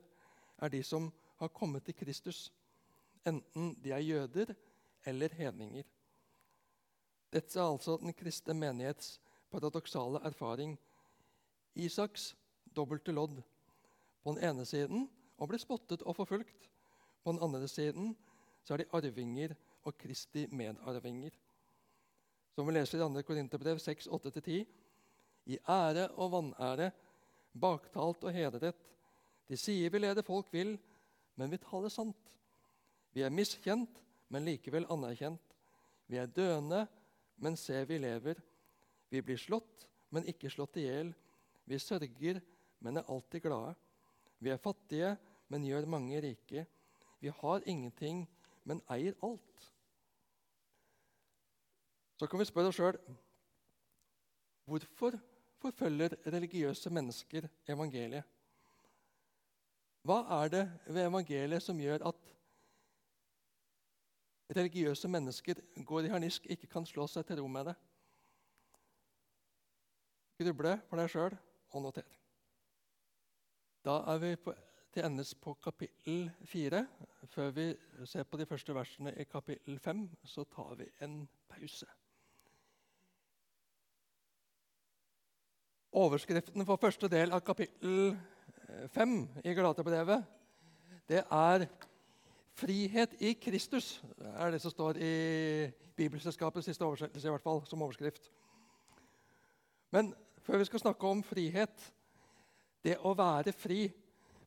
er 0.57 0.73
de 0.73 0.81
som 0.83 1.11
har 1.37 1.53
kommet 1.53 1.85
til 1.85 1.95
Kristus, 1.95 2.47
enten 3.25 3.75
de 3.83 3.91
er 3.93 4.03
jøder 4.03 4.55
eller 5.07 5.33
hedninger. 5.39 5.87
Dette 7.33 7.59
er 7.59 7.67
altså 7.67 7.97
den 8.01 8.15
kristne 8.15 8.55
menighets 8.55 9.17
paradoksale 9.51 10.21
erfaring. 10.27 10.75
Isaks 11.75 12.33
dobbelte 12.75 13.11
lodd. 13.11 13.41
På 14.23 14.33
den 14.33 14.43
ene 14.43 14.65
siden 14.67 15.07
å 15.37 15.47
bli 15.47 15.59
spottet 15.61 16.03
og 16.03 16.17
forfulgt. 16.17 16.69
På 17.23 17.33
den 17.33 17.43
andre 17.43 17.67
siden 17.71 18.13
så 18.63 18.75
er 18.75 18.83
de 18.83 18.91
arvinger 18.95 19.55
og 19.87 19.95
Kristi 19.99 20.47
medarvinger. 20.51 21.31
Som 22.55 22.67
vi 22.67 22.73
leser 22.75 22.97
i 22.97 23.03
2. 23.03 23.23
Korinterbrev 23.27 23.79
6, 23.79 24.09
8-10. 24.11 24.65
I 25.47 25.59
ære 25.69 26.09
og 26.19 26.31
vanære, 26.33 26.89
baktalt 27.55 28.23
og 28.27 28.33
hedret. 28.33 28.75
De 29.47 29.55
sier 29.59 29.91
vi 29.93 30.01
leder 30.01 30.25
folk 30.25 30.49
vil, 30.51 30.73
men 31.39 31.51
vi 31.51 31.59
taler 31.61 31.93
sant. 31.93 32.33
Vi 33.15 33.23
er 33.23 33.31
miskjent, 33.31 34.01
men 34.33 34.47
likevel 34.47 34.87
anerkjent. 34.91 35.55
Vi 36.07 36.19
er 36.19 36.31
døende, 36.31 36.85
men 37.37 37.57
ser 37.59 37.85
vi 37.85 37.99
lever. 38.01 38.39
Vi 39.09 39.21
blir 39.21 39.39
slått, 39.39 39.87
men 40.11 40.27
ikke 40.27 40.51
slått 40.51 40.79
i 40.79 40.87
hjel. 40.87 41.13
Vi 41.67 41.79
sørger, 41.79 42.41
men 42.79 42.97
er 42.97 43.09
alltid 43.11 43.43
glade. 43.47 43.75
Vi 44.39 44.51
er 44.53 44.61
fattige, 44.61 45.15
men 45.47 45.65
gjør 45.65 45.89
mange 45.89 46.21
rike. 46.21 46.65
Vi 47.19 47.31
har 47.41 47.65
ingenting, 47.65 48.25
men 48.63 48.81
eier 48.91 49.15
alt. 49.23 49.67
Så 52.17 52.27
kan 52.27 52.39
vi 52.41 52.49
spørre 52.49 52.71
oss 52.71 52.79
sjøl 52.79 52.97
hvorfor 54.67 55.15
forfølger 55.61 56.17
religiøse 56.27 56.91
mennesker 56.91 57.45
evangeliet? 57.71 58.25
Hva 60.07 60.17
er 60.41 60.51
det 60.51 60.63
ved 60.87 61.05
evangeliet 61.05 61.63
som 61.63 61.79
gjør 61.79 62.03
at 62.09 62.33
religiøse 64.55 65.07
mennesker 65.11 65.59
går 65.85 66.07
i 66.07 66.11
harnisk, 66.13 66.45
ikke 66.45 66.69
kan 66.71 66.85
slå 66.87 67.07
seg 67.11 67.25
til 67.27 67.41
ro 67.41 67.47
med 67.51 67.71
det? 67.71 67.75
Gruble 70.37 70.77
for 70.87 71.01
deg 71.01 71.11
sjøl 71.11 71.35
og 71.73 71.83
noter. 71.83 72.07
Da 73.85 73.99
er 74.13 74.19
vi 74.21 74.33
på, 74.39 74.53
til 74.93 75.05
endes 75.07 75.33
på 75.41 75.53
kapittel 75.63 76.27
fire. 76.45 76.85
Før 77.31 77.51
vi 77.55 77.67
ser 78.05 78.23
på 78.23 78.37
de 78.37 78.45
første 78.45 78.75
versene 78.75 79.13
i 79.17 79.25
kapittel 79.29 79.79
fem, 79.79 80.05
så 80.23 80.45
tar 80.51 80.75
vi 80.79 80.87
en 81.05 81.21
pause. 81.49 81.87
Overskriften 85.97 86.65
for 86.67 86.77
første 86.77 87.09
del 87.09 87.31
av 87.33 87.41
kapittel 87.41 88.11
5 88.93 89.13
i 89.47 89.53
Galaterbrevet, 89.55 90.25
det 91.07 91.23
er 91.23 91.63
'Frihet 92.57 93.13
i 93.21 93.33
Kristus'. 93.33 94.03
Er 94.17 94.51
det 94.51 94.61
som 94.61 94.71
står 94.71 94.97
i 94.97 95.71
Bibelselskapets 95.95 96.65
siste 96.65 96.85
oversettelse, 96.85 97.27
i 97.27 97.29
hvert 97.29 97.41
fall, 97.41 97.61
som 97.65 97.81
overskrift. 97.81 98.31
Men 99.91 100.15
før 100.41 100.57
vi 100.57 100.65
skal 100.65 100.79
snakke 100.79 101.07
om 101.07 101.23
frihet, 101.23 101.93
det 102.83 102.97
å 102.97 103.13
være 103.13 103.53
fri 103.53 103.93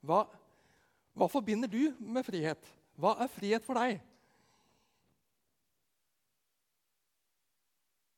Hva, 0.01 0.25
hva 1.13 1.27
forbinder 1.29 1.69
du 1.69 1.93
med 2.01 2.25
frihet? 2.25 2.67
Hva 2.97 3.11
er 3.21 3.29
frihet 3.29 3.65
for 3.65 3.77
deg? 3.77 3.99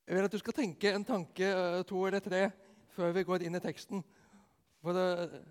Jeg 0.06 0.14
vil 0.16 0.24
at 0.24 0.32
du 0.32 0.38
skal 0.38 0.54
tenke 0.54 0.92
en 0.94 1.04
tanke, 1.04 1.42
eh, 1.42 1.82
to 1.82 2.04
eller 2.06 2.20
tre, 2.20 2.50
før 2.94 3.12
vi 3.12 3.24
går 3.24 3.42
inn 3.42 3.58
i 3.58 3.60
teksten. 3.60 4.04
For 4.80 4.94
å 4.94 5.42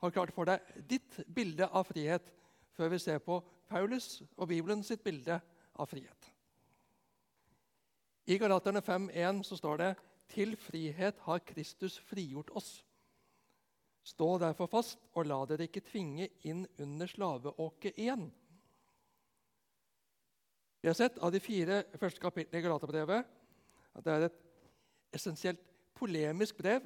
ha 0.00 0.10
klart 0.10 0.32
for 0.32 0.44
deg 0.44 0.86
ditt 0.88 1.18
bilde 1.34 1.66
av 1.66 1.84
frihet 1.90 2.30
før 2.76 2.88
vi 2.94 2.98
ser 2.98 3.18
på 3.18 3.42
Paulus 3.72 4.20
og 4.36 4.50
Bibelen 4.50 4.84
sitt 4.84 5.02
bilde 5.04 5.38
av 5.80 5.88
frihet. 5.88 6.28
I 8.28 8.36
Galaterne 8.38 8.82
5,1 8.84 9.42
så 9.48 9.58
står 9.58 9.80
det 9.80 9.92
til 10.32 10.54
frihet 10.60 11.18
har 11.26 11.42
Kristus 11.44 11.98
frigjort 12.06 12.52
oss. 12.56 12.70
Stå 14.02 14.36
derfor 14.42 14.70
fast, 14.70 14.98
og 15.14 15.26
la 15.30 15.40
dere 15.46 15.68
ikke 15.68 15.84
tvinge 15.86 16.28
inn 16.48 16.64
under 16.82 17.10
slaveåket 17.10 17.98
igjen. 17.98 18.28
Vi 20.82 20.90
har 20.90 20.98
sett 20.98 21.20
av 21.22 21.30
de 21.30 21.38
fire 21.42 21.84
første 22.00 22.22
kapitlene 22.22 22.58
i 22.58 22.64
Galaterbrevet 22.64 23.28
at 23.92 24.06
det 24.06 24.14
er 24.14 24.26
et 24.26 24.40
essensielt 25.14 25.60
polemisk 25.94 26.58
brev. 26.58 26.82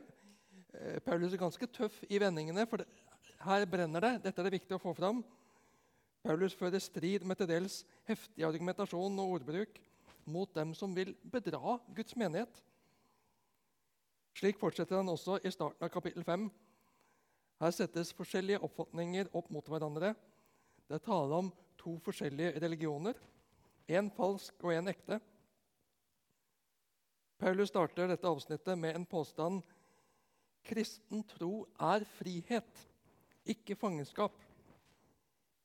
Eh, 0.75 0.99
Paulus 1.01 1.33
er 1.33 1.41
ganske 1.41 1.69
tøff 1.73 2.03
i 2.11 2.21
vendingene, 2.21 2.67
for 2.69 2.85
her 3.47 3.65
brenner 3.71 4.05
det. 4.05 4.13
Dette 4.27 4.43
er 4.43 4.49
det 4.49 4.59
viktig 4.59 4.77
å 4.77 4.83
få 4.83 4.93
fram. 4.99 5.23
Paulus 6.27 6.57
fører 6.59 6.83
strid 6.83 7.23
med 7.23 7.39
til 7.39 7.47
dels 7.47 7.75
heftig 8.09 8.43
argumentasjon 8.43 9.19
og 9.23 9.37
ordbruk 9.37 9.77
mot 10.27 10.51
dem 10.57 10.73
som 10.75 10.95
vil 10.97 11.13
bedra 11.31 11.77
Guds 11.95 12.17
menighet. 12.19 12.57
Slik 14.35 14.59
fortsetter 14.59 14.99
han 14.99 15.13
også 15.13 15.37
i 15.47 15.53
starten 15.55 15.87
av 15.87 15.93
kapittel 15.95 16.27
5. 16.27 16.49
Her 17.63 17.77
settes 17.77 18.11
forskjellige 18.19 18.59
oppfatninger 18.67 19.31
opp 19.39 19.53
mot 19.55 19.71
hverandre. 19.71 20.11
Det 20.89 20.99
er 20.99 21.05
tale 21.05 21.39
om 21.45 21.53
to 21.79 21.95
forskjellige 22.03 22.59
religioner, 22.65 23.15
én 23.87 24.11
falsk 24.17 24.67
og 24.67 24.75
én 24.75 24.91
ekte. 24.91 25.21
Paulus 27.39 27.71
starter 27.71 28.11
dette 28.11 28.27
avsnittet 28.27 28.83
med 28.83 28.99
en 28.99 29.07
påstand. 29.07 29.63
Kristen 30.67 31.23
tro 31.31 31.69
er 31.79 32.03
frihet, 32.19 32.85
ikke 33.47 33.79
fangenskap. 33.79 34.46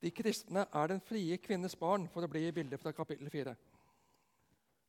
De 0.02 0.10
kristne 0.10 0.66
er 0.66 0.88
den 0.90 1.02
frie 1.06 1.38
kvinnes 1.38 1.76
barn, 1.78 2.08
for 2.10 2.26
å 2.26 2.30
bli 2.32 2.48
i 2.48 2.54
bildet 2.56 2.82
fra 2.82 2.94
kapittel 2.96 3.30
4. 3.30 3.54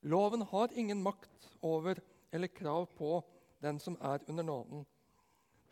Loven 0.09 0.43
har 0.49 0.73
ingen 0.75 1.03
makt 1.05 1.51
over 1.63 2.01
eller 2.33 2.49
krav 2.49 2.89
på 2.97 3.19
den 3.63 3.79
som 3.81 3.99
er 4.01 4.25
under 4.29 4.43
nåden. 4.43 4.87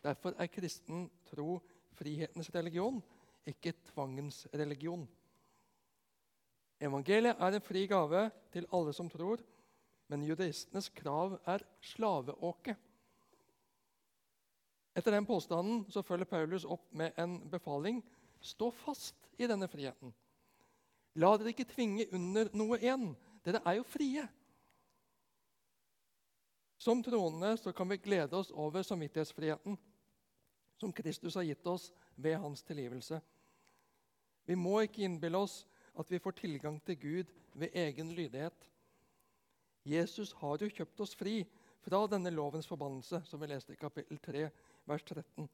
Derfor 0.03 0.37
er 0.37 0.49
kristen 0.49 1.09
tro 1.29 1.57
frihetens 1.97 2.51
religion, 2.53 3.01
ikke 3.45 3.73
tvangens 3.91 4.45
religion. 4.53 5.07
Evangeliet 6.81 7.41
er 7.41 7.57
en 7.57 7.65
fri 7.65 7.83
gave 7.89 8.29
til 8.53 8.69
alle 8.73 8.93
som 8.93 9.09
tror, 9.09 9.41
men 10.09 10.23
judaistenes 10.25 10.89
krav 10.95 11.37
er 11.49 11.65
slaveåke. 11.81 12.75
Etter 14.97 15.15
den 15.15 15.25
påstanden 15.25 15.85
så 15.89 16.01
følger 16.03 16.29
Paulus 16.29 16.65
opp 16.65 16.87
med 16.91 17.17
en 17.21 17.37
befaling. 17.49 18.01
Stå 18.41 18.71
fast 18.73 19.20
i 19.43 19.49
denne 19.49 19.69
friheten. 19.71 20.13
La 21.19 21.33
dere 21.37 21.51
ikke 21.51 21.67
tvinge 21.67 22.07
under 22.15 22.51
noe 22.55 22.79
én. 22.79 23.11
Dere 23.43 23.61
er 23.65 23.79
jo 23.79 23.87
frie. 23.87 24.23
Som 26.81 27.03
troende 27.05 27.53
så 27.61 27.73
kan 27.77 27.89
vi 27.91 27.99
glede 28.01 28.37
oss 28.37 28.51
over 28.51 28.85
samvittighetsfriheten 28.85 29.77
som 30.81 30.93
Kristus 30.93 31.35
har 31.37 31.45
gitt 31.45 31.67
oss 31.67 31.91
ved 32.15 32.39
hans 32.41 32.63
tilgivelse. 32.65 33.19
Vi 34.49 34.55
må 34.57 34.79
ikke 34.81 35.03
innbille 35.05 35.37
oss 35.37 35.59
at 35.93 36.09
vi 36.09 36.19
får 36.19 36.39
tilgang 36.39 36.79
til 36.85 36.97
Gud 36.97 37.33
ved 37.53 37.75
egen 37.77 38.15
lydighet. 38.17 38.65
Jesus 39.85 40.31
har 40.41 40.57
jo 40.61 40.71
kjøpt 40.73 41.03
oss 41.05 41.13
fri 41.17 41.43
fra 41.85 41.99
denne 42.09 42.33
lovens 42.33 42.69
forbannelse, 42.69 43.21
som 43.25 43.41
vi 43.41 43.49
leste 43.51 43.73
i 43.73 43.79
kapittel 43.81 44.17
3, 44.21 44.47
vers 44.89 45.05
13. 45.05 45.49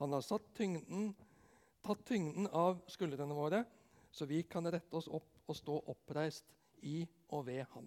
Han 0.00 0.12
har 0.12 0.24
satt 0.24 0.52
tyngden, 0.56 1.14
tatt 1.86 2.04
tyngden 2.08 2.48
av 2.50 2.80
skuldrene 2.90 3.36
våre, 3.36 3.62
så 4.10 4.26
vi 4.26 4.42
kan 4.48 4.66
rette 4.70 4.96
oss 4.96 5.08
opp 5.08 5.46
og 5.46 5.56
stå 5.56 5.76
oppreist 5.92 6.52
i 6.86 7.02
og 7.34 7.46
ved 7.46 7.64
ham. 7.74 7.86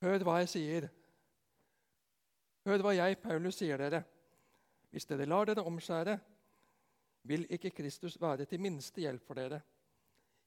Hør 0.00 0.24
hva 0.24 0.38
jeg 0.40 0.50
sier. 0.54 0.88
Hør 2.64 2.82
hva 2.84 2.94
jeg, 2.96 3.18
Paulus, 3.20 3.58
sier 3.60 3.80
dere. 3.80 4.02
Hvis 4.90 5.06
dere 5.06 5.28
lar 5.28 5.46
dere 5.48 5.64
omskjære, 5.68 6.16
vil 7.28 7.44
ikke 7.52 7.74
Kristus 7.76 8.16
være 8.20 8.46
til 8.48 8.62
minste 8.64 9.02
hjelp 9.04 9.26
for 9.26 9.36
dere. 9.36 9.60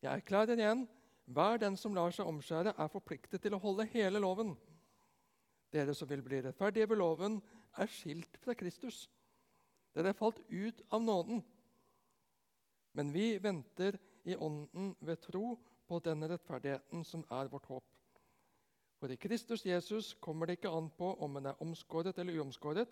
Jeg 0.02 0.20
erklærer 0.20 0.58
igjen 0.58 0.88
hver 1.26 1.62
den 1.62 1.78
som 1.80 1.94
lar 1.96 2.12
seg 2.12 2.28
omskjære, 2.28 2.74
er 2.76 2.92
forpliktet 2.92 3.42
til 3.46 3.56
å 3.56 3.62
holde 3.64 3.86
hele 3.94 4.20
loven. 4.20 4.56
Dere 5.72 5.94
som 5.96 6.10
vil 6.10 6.22
bli 6.26 6.42
rettferdige 6.44 6.90
ved 6.90 7.00
loven, 7.00 7.38
er 7.78 7.90
skilt 7.90 8.38
fra 8.44 8.54
Kristus. 8.58 9.06
Dere 9.94 10.10
er 10.10 10.18
falt 10.18 10.40
ut 10.50 10.82
av 10.90 11.04
nåden. 11.04 11.44
Men 12.94 13.12
vi 13.14 13.38
venter 13.42 13.98
i 14.24 14.36
ånden 14.36 14.94
ved 15.00 15.22
tro 15.22 15.56
på 15.88 16.00
denne 16.06 16.30
rettferdigheten 16.32 17.04
som 17.06 17.26
er 17.30 17.50
vårt 17.52 17.70
håp. 17.70 17.86
For 19.02 19.12
i 19.12 19.20
Kristus 19.20 19.66
Jesus 19.66 20.14
kommer 20.24 20.48
det 20.48 20.58
ikke 20.58 20.72
an 20.72 20.90
på 20.98 21.10
om 21.26 21.38
en 21.38 21.50
er 21.52 21.62
omskåret 21.62 22.18
eller 22.18 22.40
uomskåret. 22.40 22.90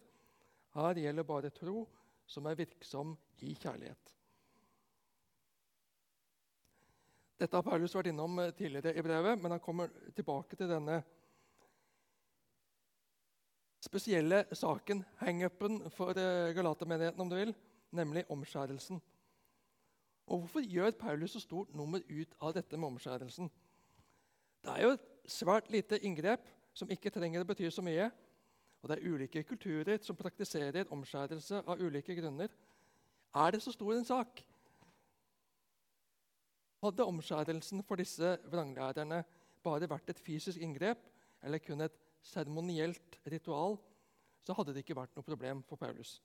Her 0.75 0.99
gjelder 0.99 1.27
bare 1.27 1.53
tro 1.55 1.85
som 2.27 2.47
er 2.47 2.57
virksom 2.59 3.15
i 3.39 3.53
kjærlighet. 3.55 4.11
Dette 7.41 7.57
har 7.57 7.65
Paulus 7.65 7.95
vært 7.95 8.11
innom 8.11 8.37
tidligere 8.53 8.93
i 8.93 9.01
brevet, 9.01 9.39
men 9.41 9.55
han 9.55 9.63
kommer 9.63 9.89
tilbake 10.13 10.59
til 10.59 10.69
denne 10.69 10.99
spesielle 13.81 14.45
saken, 14.53 15.03
hangupen 15.21 15.81
for 15.95 16.17
eh, 16.17 16.53
Galatermenigheten, 16.55 17.21
om 17.21 17.29
du 17.29 17.35
vil, 17.35 17.53
nemlig 17.91 18.25
omskjærelsen. 18.29 19.01
Og 20.27 20.39
Hvorfor 20.39 20.61
gjør 20.61 20.91
Paulus 20.91 21.31
så 21.31 21.39
stort 21.39 21.73
nummer 21.75 21.99
ut 22.09 22.35
av 22.41 22.53
dette 22.55 22.77
med 22.77 22.93
omskjærelsen? 22.93 23.49
Det 24.61 24.73
er 24.75 24.83
jo 24.85 24.93
et 24.95 25.07
svært 25.25 25.71
lite 25.73 25.99
inngrep 26.05 26.45
som 26.77 26.91
ikke 26.93 27.11
trenger 27.11 27.41
å 27.41 27.47
bety 27.49 27.69
så 27.73 27.83
mye. 27.83 28.11
Og 28.81 28.89
det 28.89 28.97
er 28.97 29.09
ulike 29.13 29.43
kulturer 29.45 29.99
som 30.01 30.17
praktiserer 30.17 30.89
omskjærelse 30.93 31.63
av 31.65 31.81
ulike 31.81 32.15
grunner. 32.17 32.53
Er 33.35 33.51
det 33.51 33.61
så 33.63 33.73
stor 33.73 33.93
en 33.95 34.07
sak? 34.07 34.43
Hadde 36.81 37.05
omskjærelsen 37.05 37.83
for 37.85 38.01
disse 38.01 38.37
vranglærerne 38.49 39.23
bare 39.61 39.89
vært 39.89 40.09
et 40.13 40.21
fysisk 40.21 40.61
inngrep 40.61 41.03
eller 41.45 41.61
kun 41.61 41.81
et 41.85 41.97
seremonielt 42.21 43.17
ritual, 43.29 43.77
så 44.45 44.55
hadde 44.57 44.73
det 44.73 44.83
ikke 44.83 44.97
vært 44.97 45.15
noe 45.17 45.25
problem 45.25 45.61
for 45.67 45.79
Paulus. 45.81 46.19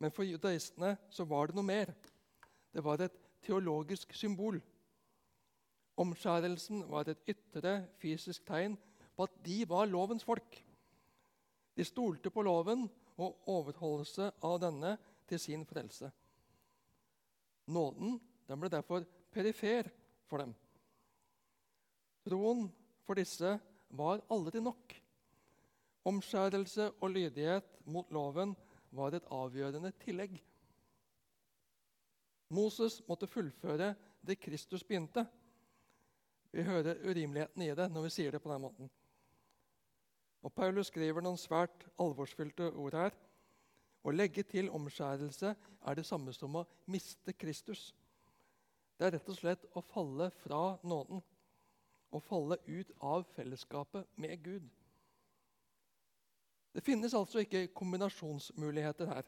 Men 0.00 0.12
for 0.14 0.24
judaistene 0.24 0.94
så 1.12 1.26
var 1.28 1.50
det 1.50 1.58
noe 1.58 1.66
mer. 1.66 1.92
Det 2.72 2.82
var 2.84 3.02
et 3.02 3.16
teologisk 3.44 4.14
symbol. 4.16 4.60
Omskjærelsen 6.00 6.86
var 6.88 7.10
et 7.10 7.20
ytre 7.28 7.74
fysisk 8.00 8.46
tegn 8.48 8.78
på 9.16 9.26
at 9.26 9.36
de 9.44 9.58
var 9.68 9.90
lovens 9.90 10.24
folk. 10.24 10.56
De 11.76 11.84
stolte 11.84 12.32
på 12.32 12.44
loven 12.46 12.86
og 13.20 13.50
overholdelse 13.52 14.30
av 14.46 14.56
denne 14.62 14.96
til 15.28 15.40
sin 15.42 15.66
frelse. 15.68 16.08
Nåden 17.70 18.16
den 18.48 18.60
ble 18.60 18.70
derfor 18.72 19.04
perifer 19.30 19.90
for 20.26 20.42
dem. 20.42 20.54
Troen 22.26 22.66
for 23.06 23.18
disse 23.18 23.52
var 23.96 24.22
aldri 24.30 24.62
nok. 24.62 24.94
Omskjærelse 26.08 26.90
og 27.00 27.10
lydighet 27.10 27.66
mot 27.90 28.10
loven 28.12 28.54
var 28.96 29.14
et 29.14 29.26
avgjørende 29.30 29.92
tillegg. 30.02 30.38
Moses 32.50 32.98
måtte 33.08 33.28
fullføre 33.30 33.94
det 34.26 34.40
Kristus 34.40 34.84
begynte. 34.84 35.26
Vi 36.50 36.62
hører 36.66 36.98
urimeligheten 37.04 37.62
i 37.62 37.74
det 37.74 37.86
når 37.92 38.08
vi 38.08 38.14
sier 38.14 38.34
det 38.34 38.42
på 38.42 38.50
den 38.50 38.64
måten. 38.64 38.90
Og 40.42 40.52
Paulus 40.56 40.88
skriver 40.88 41.22
noen 41.22 41.38
svært 41.38 41.84
alvorsfylte 42.00 42.70
ord 42.72 42.96
her. 42.96 43.14
Å 44.02 44.12
legge 44.14 44.42
til 44.48 44.70
omskjærelse 44.72 45.52
er 45.52 45.98
det 45.98 46.06
samme 46.08 46.32
som 46.32 46.56
å 46.56 46.66
miste 46.90 47.36
Kristus. 47.36 47.90
Det 48.96 49.06
er 49.06 49.14
rett 49.18 49.28
og 49.28 49.36
slett 49.36 49.66
å 49.76 49.82
falle 49.84 50.30
fra 50.40 50.78
nåden. 50.82 51.20
Å 52.10 52.20
falle 52.22 52.58
ut 52.66 52.90
av 53.06 53.24
fellesskapet 53.36 54.08
med 54.18 54.42
Gud. 54.42 54.68
Det 56.74 56.82
finnes 56.86 57.14
altså 57.14 57.42
ikke 57.42 57.68
kombinasjonsmuligheter 57.74 59.10
her. 59.10 59.26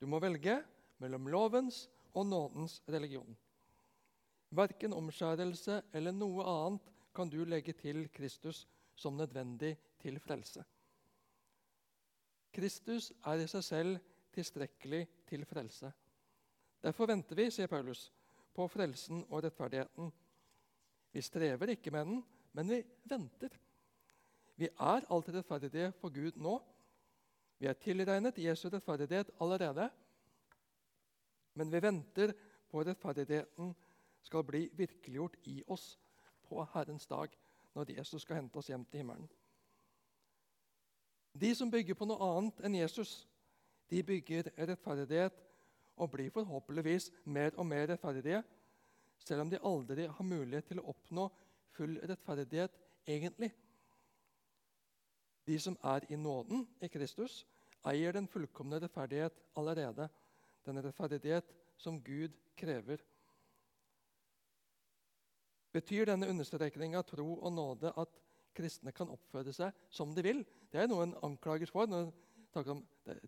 Du 0.00 0.06
må 0.06 0.18
velge 0.22 0.60
mellom 1.02 1.28
lovens 1.30 1.86
og 2.14 2.26
nådens 2.26 2.80
religion. 2.88 3.36
Verken 4.50 4.94
omskjærelse 4.96 5.82
eller 5.92 6.14
noe 6.14 6.46
annet 6.48 6.90
kan 7.14 7.30
du 7.30 7.42
legge 7.44 7.74
til 7.76 8.06
Kristus 8.14 8.64
som 8.96 9.16
nødvendig 9.18 9.76
til 10.00 10.18
frelse. 10.22 10.64
Kristus 12.54 13.12
er 13.26 13.42
i 13.42 13.50
seg 13.50 13.64
selv 13.64 13.98
tilstrekkelig 14.34 15.02
til 15.28 15.44
frelse. 15.46 15.90
Derfor 16.82 17.10
venter 17.10 17.36
vi, 17.38 17.50
sier 17.50 17.70
Paulus, 17.70 18.08
på 18.54 18.66
frelsen 18.70 19.24
og 19.28 19.42
rettferdigheten. 19.44 20.10
Vi 21.18 21.22
strever 21.22 21.72
ikke 21.72 21.90
med 21.90 22.04
den, 22.06 22.18
men 22.54 22.68
vi 22.70 22.76
venter. 23.10 23.50
Vi 24.54 24.68
er 24.70 25.06
alltid 25.10 25.34
rettferdige 25.34 25.88
for 25.98 26.14
Gud 26.14 26.36
nå. 26.38 26.52
Vi 27.58 27.66
er 27.66 27.74
tilregnet 27.74 28.38
Jesu 28.38 28.68
rettferdighet 28.70 29.32
allerede. 29.40 29.88
Men 31.58 31.72
vi 31.72 31.80
venter 31.82 32.32
på 32.70 32.84
rettferdigheten 32.86 33.72
skal 34.22 34.44
bli 34.46 34.68
virkeliggjort 34.78 35.34
i 35.50 35.56
oss 35.66 35.96
på 36.46 36.62
Herrens 36.74 37.06
dag, 37.10 37.34
når 37.74 37.90
Jesus 37.96 38.22
skal 38.22 38.38
hente 38.38 38.62
oss 38.62 38.70
hjem 38.70 38.84
til 38.84 39.02
himmelen. 39.02 39.26
De 41.34 41.50
som 41.54 41.70
bygger 41.70 41.98
på 41.98 42.06
noe 42.06 42.30
annet 42.36 42.62
enn 42.62 42.78
Jesus, 42.78 43.24
de 43.90 44.04
bygger 44.06 44.52
rettferdighet 44.54 45.42
og 45.96 46.14
blir 46.14 46.30
forhåpentligvis 46.30 47.10
mer 47.24 47.58
og 47.58 47.66
mer 47.66 47.90
rettferdige, 47.90 48.44
selv 49.24 49.44
om 49.44 49.50
de 49.50 49.60
aldri 49.64 50.06
har 50.06 50.26
mulighet 50.26 50.70
til 50.70 50.80
å 50.82 50.88
oppnå 50.92 51.28
full 51.76 51.98
rettferdighet 52.08 52.74
egentlig. 53.08 53.50
De 55.48 55.56
som 55.60 55.76
er 55.84 56.04
i 56.12 56.16
nåden 56.20 56.66
i 56.84 56.90
Kristus, 56.92 57.42
eier 57.88 58.12
den 58.12 58.28
fullkomne 58.28 58.80
rettferdighet 58.82 59.38
allerede. 59.56 60.08
Den 60.66 60.82
rettferdighet 60.84 61.54
som 61.80 62.00
Gud 62.04 62.34
krever. 62.58 63.00
Betyr 65.72 66.08
denne 66.08 66.28
understrekningen 66.28 66.98
av 66.98 67.06
tro 67.08 67.36
og 67.38 67.52
nåde 67.52 67.92
at 67.96 68.16
kristne 68.56 68.92
kan 68.92 69.10
oppføre 69.14 69.52
seg 69.54 69.76
som 69.92 70.14
de 70.16 70.24
vil? 70.24 70.42
Det 70.72 70.82
er 70.82 70.90
noe 70.90 71.06
en 71.06 71.16
anklages 71.24 71.72
for 71.72 71.88
når 71.88 72.08
en 72.08 72.12
snakker 72.50 72.74
om 72.74 72.82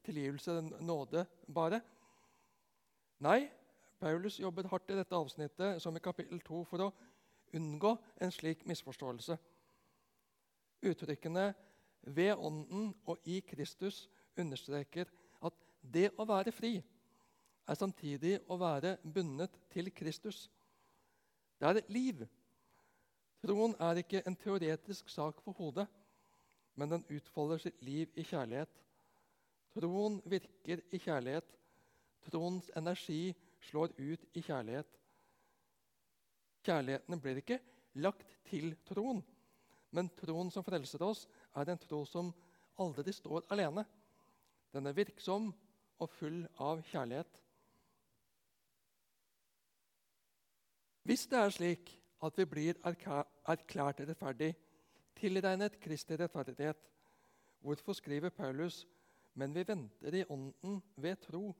tilgivelse, 0.04 0.56
nåde 0.80 1.24
bare. 1.46 1.80
Nei, 3.24 3.44
Paulus 4.00 4.38
jobber 4.40 4.68
hardt 4.68 4.90
i 4.90 4.96
dette 4.96 5.16
avsnittet 5.16 5.82
som 5.82 5.96
i 5.96 6.00
kapittel 6.00 6.40
2 6.40 6.62
for 6.64 6.86
å 6.86 6.92
unngå 7.56 7.90
en 8.24 8.32
slik 8.32 8.62
misforståelse. 8.68 9.36
Uttrykkene 10.88 11.54
'ved 12.02 12.36
Ånden' 12.36 12.94
og 13.06 13.18
'i 13.24 13.40
Kristus' 13.40 14.08
understreker 14.36 15.04
at 15.42 15.52
det 15.82 16.10
å 16.18 16.24
være 16.24 16.52
fri 16.52 16.82
er 17.68 17.74
samtidig 17.74 18.38
å 18.48 18.56
være 18.56 18.96
bundet 19.14 19.60
til 19.70 19.90
Kristus. 19.94 20.50
Det 21.60 21.68
er 21.68 21.76
et 21.76 21.90
liv. 21.90 22.26
Troen 23.44 23.74
er 23.80 24.00
ikke 24.00 24.22
en 24.26 24.36
teoretisk 24.36 25.08
sak 25.08 25.40
for 25.44 25.52
hodet, 25.52 25.86
men 26.74 26.90
den 26.90 27.04
utfolder 27.10 27.58
sitt 27.58 27.82
liv 27.82 28.08
i 28.14 28.22
kjærlighet. 28.22 28.72
Troen 29.74 30.22
virker 30.24 30.80
i 30.90 30.98
kjærlighet. 30.98 31.44
Troens 32.30 32.70
energi 32.76 33.34
slår 33.60 33.92
ut 33.98 34.24
i 34.36 34.42
kjærlighet. 34.42 34.88
Kjærligheten 36.64 37.20
blir 37.20 37.40
ikke 37.40 37.60
lagt 38.00 38.36
til 38.48 38.74
troen, 38.88 39.22
men 39.90 40.10
troen 40.20 40.50
som 40.52 40.64
frelser 40.64 41.02
oss, 41.02 41.26
er 41.56 41.72
en 41.72 41.80
tro 41.80 42.04
som 42.06 42.32
aldri 42.80 43.12
står 43.12 43.48
alene. 43.50 43.84
Den 44.72 44.86
er 44.86 44.96
virksom 44.96 45.50
og 46.00 46.12
full 46.14 46.44
av 46.62 46.82
kjærlighet. 46.90 47.40
Hvis 51.08 51.26
det 51.26 51.40
er 51.40 51.50
slik 51.50 51.96
at 52.22 52.36
vi 52.38 52.46
blir 52.46 52.78
erklært 52.84 54.04
rettferdig, 54.04 54.52
tilregnet 55.16 55.80
Kristi 55.82 56.16
rettferdighet, 56.16 56.78
hvorfor 57.60 57.96
skriver 57.96 58.30
Paulus 58.30 58.84
men 59.34 59.54
vi 59.54 59.64
venter 59.66 60.14
i 60.14 60.24
ånden 60.28 60.80
ved 60.96 61.20
tro 61.22 61.52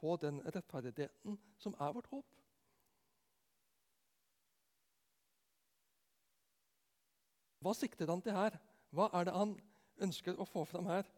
på 0.00 0.16
den 0.22 0.40
rettferdigheten 0.46 1.38
som 1.58 1.74
er 1.80 1.92
vårt 1.92 2.10
håp. 2.12 2.26
Hva 7.58 7.74
sikter 7.74 8.10
han 8.10 8.22
til 8.22 8.36
her? 8.36 8.58
Hva 8.94 9.08
er 9.18 9.26
det 9.28 9.34
han 9.34 9.54
ønsker 10.02 10.38
å 10.38 10.46
få 10.46 10.64
fram 10.64 10.86
her? 10.88 11.08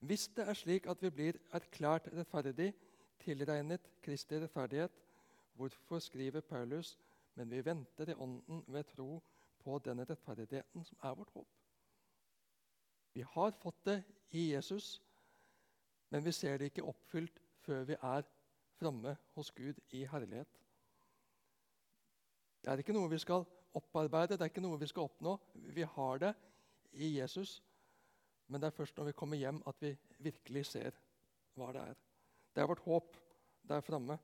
Hvis 0.00 0.28
det 0.36 0.46
er 0.48 0.56
slik 0.56 0.86
at 0.88 1.00
vi 1.02 1.10
blir 1.12 1.38
erklært 1.56 2.08
rettferdig, 2.12 2.72
tilregnet 3.20 3.88
Kristi 4.04 4.38
rettferdighet, 4.40 4.92
hvorfor 5.56 6.00
skriver 6.00 6.40
Paulus 6.40 6.96
men 7.34 7.50
vi 7.50 7.64
venter 7.64 8.10
i 8.10 8.14
ånden 8.14 8.64
ved 8.66 8.84
tro 8.84 9.22
på 9.64 9.78
denne 9.84 10.04
rettferdigheten 10.08 10.84
som 10.84 10.98
er 11.02 11.14
vårt 11.14 11.30
håp? 11.34 11.48
Vi 13.12 13.24
har 13.34 13.54
fått 13.62 13.84
det 13.84 14.02
i 14.30 14.50
Jesus, 14.52 15.02
men 16.10 16.24
vi 16.24 16.32
ser 16.32 16.58
det 16.58 16.70
ikke 16.70 16.84
oppfylt 16.86 17.40
før 17.70 17.86
vi 17.86 17.94
er 17.94 18.26
framme 18.80 19.14
hos 19.36 19.50
Gud 19.54 19.78
i 19.94 20.02
herlighet. 20.10 20.60
Det 22.60 22.72
er 22.72 22.80
ikke 22.82 22.94
noe 22.96 23.10
vi 23.12 23.18
skal 23.22 23.44
opparbeide, 23.78 24.34
det 24.34 24.42
er 24.42 24.50
ikke 24.50 24.64
noe 24.64 24.78
vi 24.80 24.88
skal 24.90 25.06
oppnå. 25.06 25.36
Vi 25.54 25.84
har 25.86 26.18
det 26.18 26.32
i 26.92 27.12
Jesus, 27.20 27.60
men 28.50 28.60
det 28.60 28.70
er 28.70 28.74
først 28.74 28.96
når 28.98 29.10
vi 29.10 29.18
kommer 29.20 29.38
hjem, 29.38 29.60
at 29.70 29.78
vi 29.80 29.92
virkelig 30.18 30.64
ser 30.66 30.96
hva 31.54 31.70
det 31.76 31.84
er. 31.92 32.00
Det 32.50 32.62
er 32.62 32.66
vårt 32.66 32.82
håp 32.88 33.20
der 33.70 33.84
framme. 33.86 34.18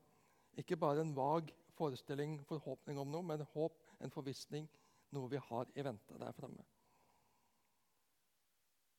Ikke 0.57 0.77
bare 0.77 1.05
en 1.05 1.15
vag 1.15 1.53
forestilling, 1.77 2.41
forhåpning 2.49 2.99
om 2.99 3.07
noe, 3.13 3.23
men 3.23 3.45
håp, 3.53 3.79
en 4.03 4.11
forvissning, 4.11 4.67
noe 5.15 5.31
vi 5.31 5.39
har 5.39 5.71
i 5.75 5.85
vente 5.87 6.19
der 6.19 6.35
framme. 6.35 6.65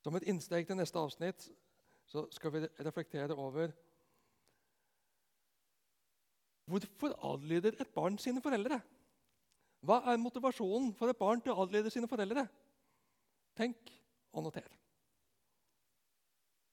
Som 0.01 0.17
et 0.17 0.25
innsteg 0.31 0.65
til 0.65 0.79
neste 0.79 1.03
avsnitt 1.03 1.51
så 2.09 2.25
skal 2.33 2.55
vi 2.55 2.65
reflektere 2.87 3.37
over 3.37 3.75
Hvorfor 6.69 7.15
adlyder 7.33 7.77
et 7.81 7.95
barn 7.95 8.19
sine 8.21 8.43
foreldre? 8.45 8.81
Hva 9.87 10.01
er 10.11 10.21
motivasjonen 10.21 10.91
for 10.99 11.11
et 11.11 11.19
barn 11.19 11.41
til 11.41 11.55
å 11.55 11.63
adlyde 11.65 11.93
sine 11.95 12.11
foreldre? 12.11 12.45
Tenk 13.59 13.93
og 14.35 14.45
noter. 14.47 14.67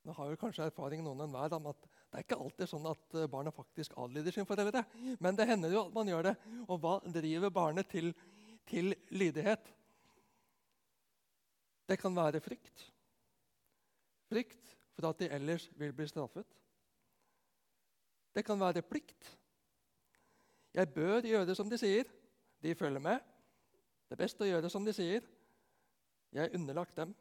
Nå 0.06 0.14
har 0.14 0.30
jo 0.30 0.40
kanskje 0.42 0.68
erfaring 0.68 1.02
noen 1.06 1.24
enhver 1.26 1.56
om 1.58 1.72
at 1.72 1.86
det 1.86 2.20
er 2.20 2.26
ikke 2.26 2.38
alltid 2.40 2.70
sånn 2.70 2.86
at 2.88 3.16
eh, 3.18 3.30
barna 3.32 3.52
faktisk 3.52 3.96
adlyder 4.00 4.36
sine 4.36 4.48
foreldre. 4.48 4.84
Men 5.20 5.38
det 5.38 5.48
hender 5.50 5.74
jo 5.74 5.82
at 5.88 5.96
man 5.96 6.12
gjør 6.12 6.30
det. 6.30 6.36
Og 6.68 6.78
hva 6.84 7.00
driver 7.18 7.54
barnet 7.54 7.90
til, 7.92 8.12
til 8.70 8.94
lydighet? 9.10 9.72
Det 11.90 11.98
kan 12.02 12.14
være 12.18 12.42
frykt. 12.42 12.86
Frykt 14.30 14.76
for 14.96 15.10
at 15.10 15.20
de 15.22 15.32
ellers 15.34 15.68
vil 15.78 15.92
bli 15.94 16.08
straffet. 16.10 16.48
Det 18.36 18.46
kan 18.46 18.60
være 18.62 18.86
plikt. 18.86 19.34
Jeg 20.76 20.92
bør 20.92 21.24
gjøre 21.24 21.56
som 21.56 21.70
de 21.72 21.78
sier. 21.80 22.10
De 22.64 22.76
følger 22.76 23.00
med. 23.00 23.22
Det 24.06 24.16
er 24.18 24.24
best 24.26 24.42
å 24.44 24.48
gjøre 24.48 24.70
som 24.72 24.84
de 24.86 24.94
sier. 24.96 25.24
Jeg 26.36 26.50
er 26.50 26.58
underlagt 26.58 26.98
dem. 26.98 27.14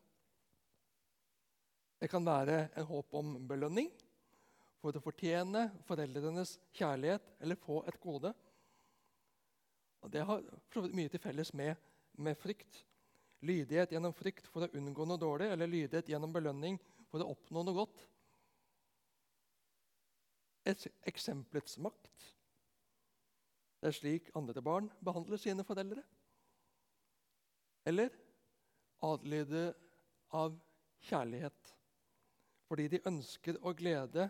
Det 2.01 2.11
kan 2.11 2.27
være 2.27 2.67
en 2.77 2.89
håp 2.89 3.15
om 3.15 3.37
belønning 3.49 3.93
for 4.83 4.93
å 4.93 5.03
fortjene 5.05 5.69
foreldrenes 5.87 6.59
kjærlighet 6.77 7.31
eller 7.41 7.61
få 7.61 7.79
et 7.89 8.01
gode. 8.03 8.35
Og 10.05 10.11
Det 10.13 10.25
har 10.29 10.43
mye 10.93 11.09
til 11.09 11.23
felles 11.23 11.55
med, 11.57 11.79
med 12.21 12.37
frykt. 12.37 12.83
Lydighet 13.45 13.95
gjennom 13.95 14.13
frykt 14.17 14.51
for 14.51 14.67
å 14.67 14.73
unngå 14.77 15.07
noe 15.07 15.21
dårlig, 15.21 15.49
eller 15.53 15.71
lydighet 15.71 16.11
gjennom 16.11 16.33
belønning 16.33 16.77
for 17.09 17.23
å 17.23 17.31
oppnå 17.33 17.63
noe 17.65 17.79
godt. 17.79 18.05
Et 20.69 20.87
eksempelets 21.09 21.79
makt. 21.81 22.29
Det 23.85 23.91
er 23.91 23.97
slik 23.99 24.29
andre 24.33 24.63
barn 24.65 24.87
behandler 25.05 25.37
sine 25.37 25.61
foreldre. 25.69 26.01
Eller 27.85 28.15
adlyde 29.05 29.67
av 30.33 30.55
kjærlighet 31.05 31.73
fordi 32.65 32.87
de 32.95 33.03
ønsker 33.11 33.59
å 33.61 33.75
glede 33.77 34.25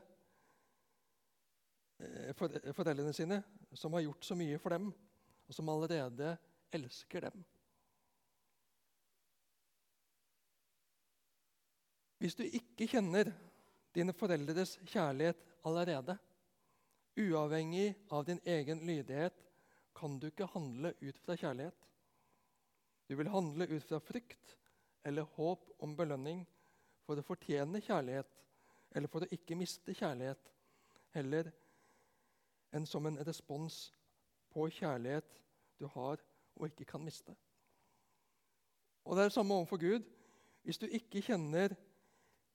eh, 2.02 2.34
foreldrene 2.34 3.14
sine, 3.14 3.38
som 3.78 3.94
har 3.94 4.02
gjort 4.08 4.26
så 4.26 4.34
mye 4.34 4.58
for 4.58 4.74
dem, 4.74 4.90
og 5.46 5.54
som 5.54 5.70
allerede 5.70 6.34
elsker 6.74 7.28
dem. 7.28 7.46
Hvis 12.18 12.34
du 12.34 12.42
ikke 12.42 12.90
kjenner 12.90 13.30
dine 13.94 14.18
foreldres 14.18 14.80
kjærlighet 14.82 15.46
allerede, 15.62 16.18
uavhengig 17.22 17.94
av 18.10 18.26
din 18.26 18.42
egen 18.42 18.82
lydighet, 18.82 19.43
kan 19.94 20.18
du 20.18 20.28
ikke 20.28 20.50
handle 20.52 20.94
ut 21.00 21.18
fra 21.22 21.36
kjærlighet. 21.38 21.88
Du 23.08 23.16
vil 23.16 23.30
handle 23.30 23.68
ut 23.68 23.84
fra 23.84 24.00
frykt 24.02 24.56
eller 25.04 25.28
håp 25.36 25.68
om 25.84 25.96
belønning 25.96 26.44
for 27.04 27.20
å 27.20 27.26
fortjene 27.26 27.82
kjærlighet 27.84 28.40
eller 28.94 29.10
for 29.10 29.24
å 29.24 29.32
ikke 29.34 29.58
miste 29.58 29.94
kjærlighet, 29.96 30.50
heller 31.14 31.50
enn 32.74 32.86
som 32.86 33.06
en 33.06 33.18
respons 33.26 33.88
på 34.54 34.68
kjærlighet 34.78 35.40
du 35.78 35.86
har 35.90 36.22
og 36.54 36.68
ikke 36.68 36.86
kan 36.94 37.02
miste. 37.04 37.34
Og 39.04 39.16
Det 39.16 39.22
er 39.22 39.28
det 39.28 39.36
samme 39.36 39.54
overfor 39.54 39.76
Gud. 39.82 40.06
Hvis 40.64 40.78
du 40.80 40.86
ikke 40.86 41.22
kjenner 41.22 41.74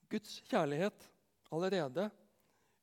Guds 0.10 0.40
kjærlighet 0.50 1.10
allerede, 1.54 2.10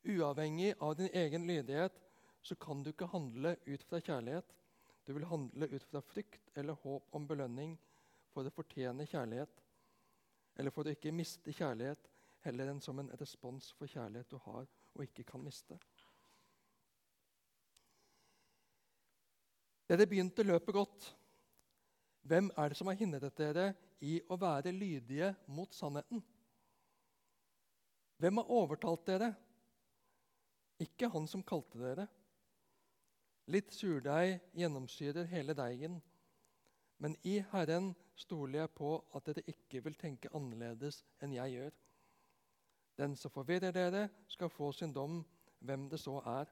uavhengig 0.07 0.74
av 0.80 0.94
din 0.94 1.11
egen 1.12 1.46
lydighet, 1.48 2.05
så 2.47 2.55
kan 2.55 2.82
du 2.82 2.92
ikke 2.92 3.09
handle 3.11 3.57
ut 3.66 3.84
fra 3.88 3.99
kjærlighet. 4.01 4.53
Du 5.07 5.12
vil 5.16 5.26
handle 5.26 5.66
ut 5.72 5.86
fra 5.90 6.03
frykt 6.03 6.51
eller 6.55 6.78
håp 6.82 7.14
om 7.14 7.26
belønning 7.26 7.74
for 8.34 8.47
å 8.47 8.53
fortjene 8.55 9.07
kjærlighet, 9.09 9.62
eller 10.61 10.74
for 10.74 10.86
å 10.86 10.94
ikke 10.94 11.14
miste 11.14 11.55
kjærlighet, 11.55 12.11
heller 12.47 12.70
enn 12.70 12.82
som 12.82 12.99
en 13.03 13.11
respons 13.18 13.72
for 13.78 13.90
kjærlighet 13.90 14.30
du 14.30 14.38
har 14.44 14.66
og 14.66 15.03
ikke 15.05 15.24
kan 15.26 15.42
miste. 15.42 15.78
Dere 19.86 20.07
begynte 20.11 20.47
løpet 20.47 20.74
godt. 20.74 21.09
Hvem 22.26 22.51
er 22.59 22.70
det 22.70 22.78
som 22.78 22.90
har 22.90 22.99
hindret 22.99 23.36
dere 23.38 23.68
i 24.03 24.18
å 24.30 24.38
være 24.38 24.74
lydige 24.74 25.32
mot 25.55 25.74
sannheten? 25.74 26.22
Hvem 28.18 28.40
har 28.40 28.55
overtalt 28.59 29.07
dere? 29.07 29.30
Ikke 30.82 31.11
han 31.12 31.28
som 31.30 31.44
kalte 31.47 31.78
dere. 31.80 32.07
Litt 33.47 33.70
surdeig 33.70 34.40
gjennomsyrer 34.59 35.28
hele 35.30 35.55
deigen. 35.55 36.01
Men 36.99 37.14
i 37.22 37.38
Herren 37.53 37.92
stoler 38.18 38.64
jeg 38.64 38.72
på 38.74 38.90
at 39.14 39.28
dere 39.28 39.44
ikke 39.53 39.82
vil 39.84 39.99
tenke 40.01 40.32
annerledes 40.34 41.03
enn 41.22 41.34
jeg 41.36 41.55
gjør. 41.55 41.76
Den 42.97 43.14
som 43.20 43.30
forvirrer 43.30 43.74
dere, 43.76 44.09
skal 44.28 44.51
få 44.51 44.72
sin 44.72 44.94
dom, 44.97 45.20
hvem 45.61 45.88
det 45.92 46.01
så 46.01 46.16
er. 46.26 46.51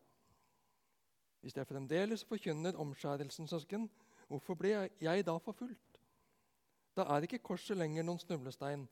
Hvis 1.40 1.56
jeg 1.56 1.66
fremdeles 1.66 2.24
forkynner 2.24 2.76
omskjærelsen, 2.80 3.48
søsken, 3.48 3.88
hvorfor 4.28 4.54
blir 4.54 4.88
jeg 5.00 5.26
da 5.26 5.36
forfulgt? 5.36 6.00
Da 6.96 7.08
er 7.10 7.26
ikke 7.26 7.42
korset 7.42 7.76
lenger 7.76 8.04
noen 8.06 8.20
snublestein. 8.22 8.86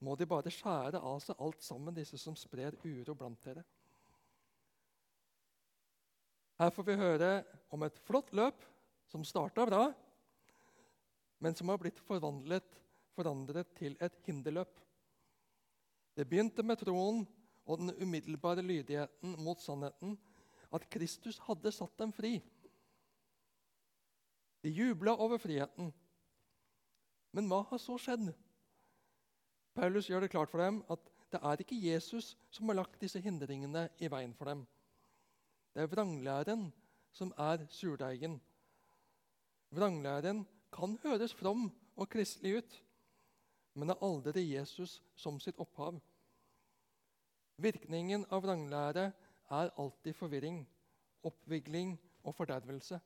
Må 0.00 0.14
de 0.16 0.26
bare 0.26 0.50
skjære 0.50 1.00
av 1.00 1.18
seg 1.24 1.40
alt 1.40 1.62
sammen, 1.64 1.94
disse 1.94 2.18
som 2.18 2.36
sprer 2.38 2.76
uro 2.84 3.14
blant 3.14 3.42
dere. 3.44 3.64
Her 6.60 6.70
får 6.70 6.86
vi 6.86 6.98
høre 7.00 7.30
om 7.72 7.82
et 7.86 7.98
flott 8.06 8.32
løp 8.36 8.64
som 9.10 9.24
starta 9.24 9.64
bra, 9.68 9.86
men 11.42 11.56
som 11.58 11.72
har 11.72 11.80
blitt 11.80 12.00
forandret 12.06 13.72
til 13.78 13.96
et 14.00 14.18
hinderløp. 14.26 14.80
Det 16.16 16.28
begynte 16.28 16.64
med 16.64 16.80
troen 16.82 17.22
og 17.64 17.80
den 17.80 17.94
umiddelbare 18.02 18.62
lydigheten 18.62 19.36
mot 19.42 19.60
sannheten, 19.62 20.16
at 20.72 20.88
Kristus 20.92 21.40
hadde 21.46 21.72
satt 21.72 21.96
dem 22.00 22.12
fri. 22.14 22.36
De 24.62 24.70
jubla 24.70 25.14
over 25.18 25.40
friheten. 25.42 25.90
Men 27.32 27.48
hva 27.48 27.62
har 27.70 27.80
så 27.80 27.96
skjedd? 28.00 28.30
Paulus 29.74 30.08
gjør 30.08 30.24
det 30.24 30.32
klart 30.34 30.52
for 30.52 30.60
dem 30.62 30.82
at 30.92 31.08
det 31.32 31.40
er 31.40 31.62
ikke 31.64 31.80
Jesus 31.80 32.34
som 32.52 32.68
har 32.68 32.82
lagt 32.82 33.00
disse 33.00 33.20
hindringene 33.24 33.86
i 34.04 34.10
veien 34.12 34.34
for 34.36 34.50
dem. 34.52 34.66
Det 35.72 35.82
er 35.82 35.88
vranglæren 35.88 36.66
som 37.12 37.32
er 37.38 37.66
surdeigen. 37.72 38.40
Vranglæren 39.72 40.46
kan 40.72 40.98
høres 41.02 41.34
from 41.34 41.70
og 41.96 42.08
kristelig 42.08 42.58
ut, 42.58 42.74
men 43.74 43.88
har 43.88 44.04
aldri 44.04 44.44
Jesus 44.52 45.02
som 45.16 45.40
sitt 45.40 45.60
opphav. 45.60 46.00
Virkningen 47.56 48.26
av 48.30 48.44
vranglære 48.44 49.12
er 49.52 49.72
alltid 49.80 50.16
forvirring, 50.16 50.62
oppvigling 51.24 51.96
og 52.24 52.34
fordervelse. 52.34 53.00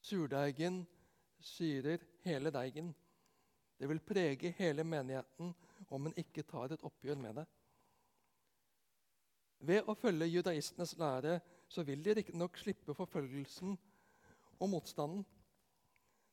Surdeigen 0.00 0.84
syrer 1.38 2.02
hele 2.22 2.50
deigen. 2.54 2.94
Det 3.78 3.88
vil 3.88 4.00
prege 4.00 4.54
hele 4.58 4.84
menigheten 4.84 5.54
om 5.90 6.06
en 6.06 6.14
ikke 6.16 6.46
tar 6.46 6.72
et 6.72 6.84
oppgjør 6.86 7.18
med 7.20 7.40
det. 7.40 7.46
Ved 9.58 9.88
å 9.88 9.96
følge 9.96 10.28
judaistenes 10.28 10.96
lære 11.00 11.40
så 11.68 11.82
vil 11.86 12.02
de 12.04 12.14
riktignok 12.18 12.58
slippe 12.60 12.94
forfølgelsen 12.94 13.76
og 14.60 14.70
motstanden. 14.70 15.24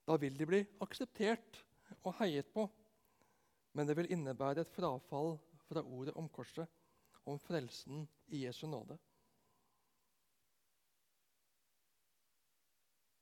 Da 0.03 0.17
vil 0.19 0.35
de 0.37 0.47
bli 0.47 0.61
akseptert 0.83 1.63
og 2.03 2.15
heiet 2.19 2.51
på. 2.53 2.69
men 3.73 3.87
det 3.87 3.95
vil 3.97 4.11
innebære 4.13 4.61
et 4.61 4.69
frafall 4.69 5.31
fra 5.65 5.81
ordet 5.81 6.13
om 6.13 6.27
korset, 6.29 6.67
om 7.25 7.39
frelsen 7.41 8.03
i 8.27 8.43
Jesu 8.45 8.67
nåde. 8.67 8.99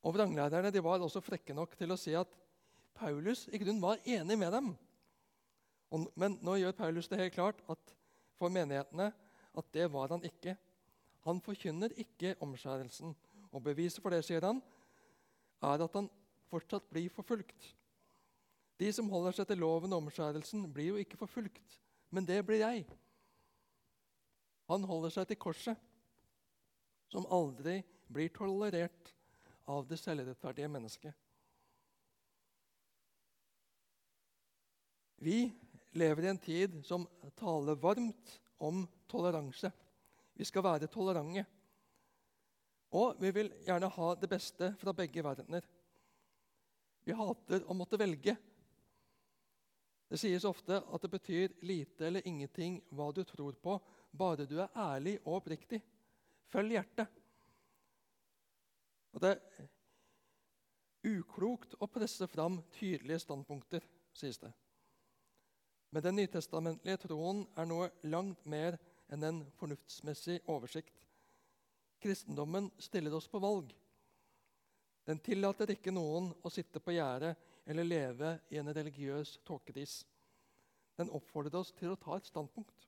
Og 0.03 0.11
Vranglærerne 0.17 0.73
de 0.73 0.83
var 0.83 0.99
også 0.99 1.21
frekke 1.23 1.55
nok 1.55 1.77
til 1.79 1.93
å 1.93 1.99
si 1.99 2.11
at 2.17 2.27
Paulus 2.97 3.45
i 3.47 3.61
grunnen 3.61 3.79
var 3.79 4.01
enig 4.03 4.37
med 4.37 4.51
dem. 4.51 4.71
Men 6.19 6.35
nå 6.41 6.57
gjør 6.59 6.75
Paulus 6.75 7.07
det 7.07 7.19
helt 7.21 7.37
klart 7.37 7.63
at 7.71 7.95
for 8.35 8.51
menighetene 8.51 9.11
at 9.57 9.67
det 9.75 9.87
var 9.91 10.13
han 10.13 10.23
ikke. 10.27 10.55
Han 11.27 11.41
forkynner 11.43 11.93
ikke 11.99 12.35
omskjærelsen. 12.41 13.13
Og 13.51 13.63
beviset 13.63 14.01
for 14.01 14.13
det, 14.13 14.23
sier 14.25 14.43
han, 14.45 14.61
er 15.61 15.83
at 15.83 15.95
han 15.97 16.09
fortsatt 16.49 16.87
blir 16.91 17.11
forfulgt. 17.13 17.71
De 18.81 18.89
som 18.95 19.09
holder 19.11 19.35
seg 19.37 19.49
til 19.49 19.61
loven 19.61 19.93
og 19.93 20.05
omskjærelsen, 20.05 20.65
blir 20.73 20.93
jo 20.93 21.01
ikke 21.01 21.19
forfulgt, 21.19 21.77
men 22.09 22.25
det 22.25 22.39
blir 22.47 22.63
jeg. 22.63 22.85
Han 24.71 24.87
holder 24.87 25.13
seg 25.13 25.27
til 25.29 25.39
korset, 25.41 25.77
som 27.11 27.27
aldri 27.29 27.81
blir 28.11 28.31
tolerert 28.33 29.11
av 29.69 29.85
det 29.87 29.99
selvrettferdige 29.99 30.71
mennesket. 30.71 31.13
Vi 35.21 35.51
lever 35.93 36.25
i 36.25 36.31
en 36.31 36.41
tid 36.41 36.79
som 36.87 37.03
taler 37.37 37.77
varmt 37.77 38.39
om 38.61 38.83
toleranse. 39.09 39.71
Vi 40.33 40.45
skal 40.45 40.63
være 40.65 40.89
tolerante. 40.91 41.45
Og 42.97 43.19
vi 43.21 43.31
vil 43.31 43.51
gjerne 43.65 43.87
ha 43.87 44.13
det 44.19 44.29
beste 44.31 44.73
fra 44.79 44.93
begge 44.95 45.23
verdener. 45.23 45.65
Vi 47.03 47.15
hater 47.17 47.63
å 47.65 47.75
måtte 47.77 47.99
velge. 47.99 48.35
Det 50.11 50.19
sies 50.19 50.43
ofte 50.45 50.81
at 50.81 51.03
det 51.05 51.11
betyr 51.13 51.53
lite 51.63 52.09
eller 52.09 52.27
ingenting 52.27 52.81
hva 52.91 53.07
du 53.15 53.23
tror 53.23 53.55
på, 53.63 53.77
bare 54.11 54.45
du 54.45 54.57
er 54.59 54.73
ærlig 54.75 55.15
og 55.23 55.37
oppriktig. 55.39 55.79
Følg 56.51 56.75
hjertet. 56.75 57.21
Og 59.15 59.23
det 59.23 59.31
er 59.37 59.69
uklokt 61.07 61.77
å 61.79 61.87
presse 61.87 62.27
fram 62.27 62.59
tydelige 62.75 63.23
standpunkter, 63.23 63.87
sies 64.13 64.37
det. 64.41 64.51
Men 65.91 66.03
den 66.03 66.15
nytestamentlige 66.15 67.03
troen 67.07 67.43
er 67.59 67.67
noe 67.67 67.89
langt 68.07 68.45
mer 68.47 68.77
enn 69.11 69.25
en 69.27 69.41
fornuftsmessig 69.59 70.39
oversikt. 70.51 71.03
Kristendommen 72.01 72.71
stiller 72.79 73.13
oss 73.13 73.27
på 73.27 73.41
valg. 73.43 73.73
Den 75.05 75.19
tillater 75.19 75.73
ikke 75.73 75.91
noen 75.93 76.31
å 76.45 76.51
sitte 76.53 76.79
på 76.79 76.95
gjerdet 76.95 77.35
eller 77.67 77.87
leve 77.87 78.31
i 78.49 78.59
en 78.61 78.71
religiøs 78.73 79.39
tåkedis. 79.45 80.01
Den 80.97 81.11
oppfordrer 81.11 81.59
oss 81.59 81.73
til 81.75 81.91
å 81.91 81.99
ta 81.99 82.15
et 82.17 82.29
standpunkt. 82.29 82.87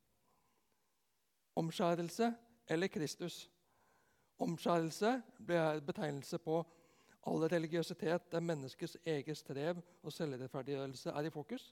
Omskjærelse 1.59 2.31
eller 2.71 2.87
Kristus? 2.87 3.43
Omskjærelse 4.41 5.17
blir 5.37 5.83
betegnelse 5.85 6.39
på 6.41 6.61
all 7.29 7.45
religiøsitet 7.51 8.31
der 8.31 8.43
menneskets 8.43 8.97
eget 9.05 9.37
strev 9.37 9.79
og 10.01 10.13
selvrettferdiggjørelse 10.13 11.13
er 11.13 11.27
i 11.27 11.33
fokus. 11.33 11.71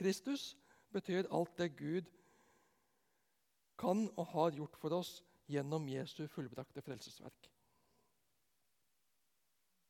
Kristus 0.00 0.54
betyr 0.94 1.28
alt 1.28 1.52
det 1.60 1.74
Gud 1.76 2.08
kan 3.80 4.06
og 4.16 4.26
har 4.32 4.56
gjort 4.56 4.76
for 4.80 4.96
oss 4.96 5.18
gjennom 5.50 5.88
Jesu 5.88 6.24
fullbrakte 6.32 6.82
frelsesverk. 6.84 7.50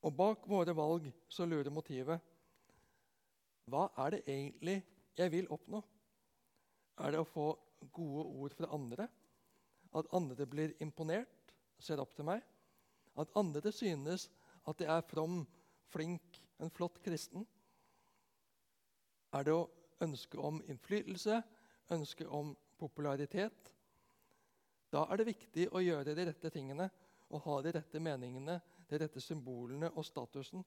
Og 0.03 0.15
bak 0.17 0.47
våre 0.49 0.75
valg 0.75 1.11
så 1.29 1.47
lurer 1.47 1.71
motivet. 1.71 2.19
Hva 3.71 3.87
er 4.05 4.17
det 4.17 4.23
egentlig 4.27 4.79
jeg 5.19 5.33
vil 5.33 5.51
oppnå? 5.53 5.83
Er 7.01 7.13
det 7.15 7.21
å 7.23 7.29
få 7.29 7.51
gode 7.95 8.25
ord 8.43 8.57
fra 8.57 8.71
andre? 8.75 9.07
At 9.95 10.11
andre 10.17 10.47
blir 10.47 10.75
imponert? 10.83 11.41
ser 11.81 12.01
opp 12.03 12.13
til 12.17 12.27
meg, 12.29 12.43
at 13.17 13.33
andre 13.39 13.73
synes 13.73 14.29
at 14.69 14.81
jeg 14.83 14.91
er 14.93 15.07
from, 15.09 15.43
flink, 15.91 16.41
en 16.61 16.73
flott 16.73 17.01
kristen? 17.05 17.47
Er 19.33 19.47
det 19.47 19.55
å 19.55 19.69
ønske 20.01 20.39
om 20.39 20.61
innflytelse, 20.69 21.43
ønske 21.91 22.27
om 22.29 22.55
popularitet? 22.79 23.75
Da 24.91 25.05
er 25.07 25.21
det 25.21 25.31
viktig 25.31 25.69
å 25.71 25.83
gjøre 25.85 26.15
de 26.17 26.27
rette 26.31 26.51
tingene 26.51 26.89
og 27.31 27.45
ha 27.45 27.61
de 27.63 27.75
rette 27.77 28.03
meningene, 28.03 28.59
de 28.91 28.99
rette 28.99 29.23
symbolene 29.23 29.93
og 29.95 30.07
statusen. 30.07 30.65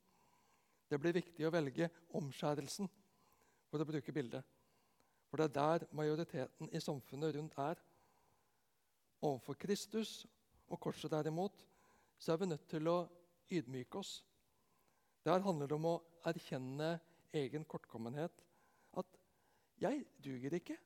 Det 0.87 0.99
blir 1.01 1.15
viktig 1.15 1.45
å 1.47 1.51
velge 1.51 1.89
omskjærelsen, 2.15 2.89
for 3.67 3.81
å 3.81 3.87
bruke 3.89 4.13
bildet. 4.13 4.45
For 5.27 5.41
det 5.41 5.49
er 5.49 5.55
der 5.57 5.87
majoriteten 5.97 6.69
i 6.69 6.81
samfunnet 6.83 7.33
rundt 7.35 7.57
er. 7.57 7.79
Overfor 9.23 9.57
Kristus 9.57 10.27
og 10.69 10.79
korset 10.83 11.11
derimot, 11.11 11.65
så 12.19 12.33
er 12.33 12.43
vi 12.43 12.51
nødt 12.51 12.67
til 12.69 12.87
å 12.91 12.97
ydmyke 13.49 13.97
oss. 13.97 14.19
Der 15.25 15.41
handler 15.43 15.67
det 15.67 15.77
om 15.79 15.87
å 15.89 16.01
erkjenne 16.29 16.99
egen 17.33 17.65
kortkommenhet. 17.65 18.43
'Jeg 19.83 20.05
duger 20.23 20.53
ikke. 20.53 20.77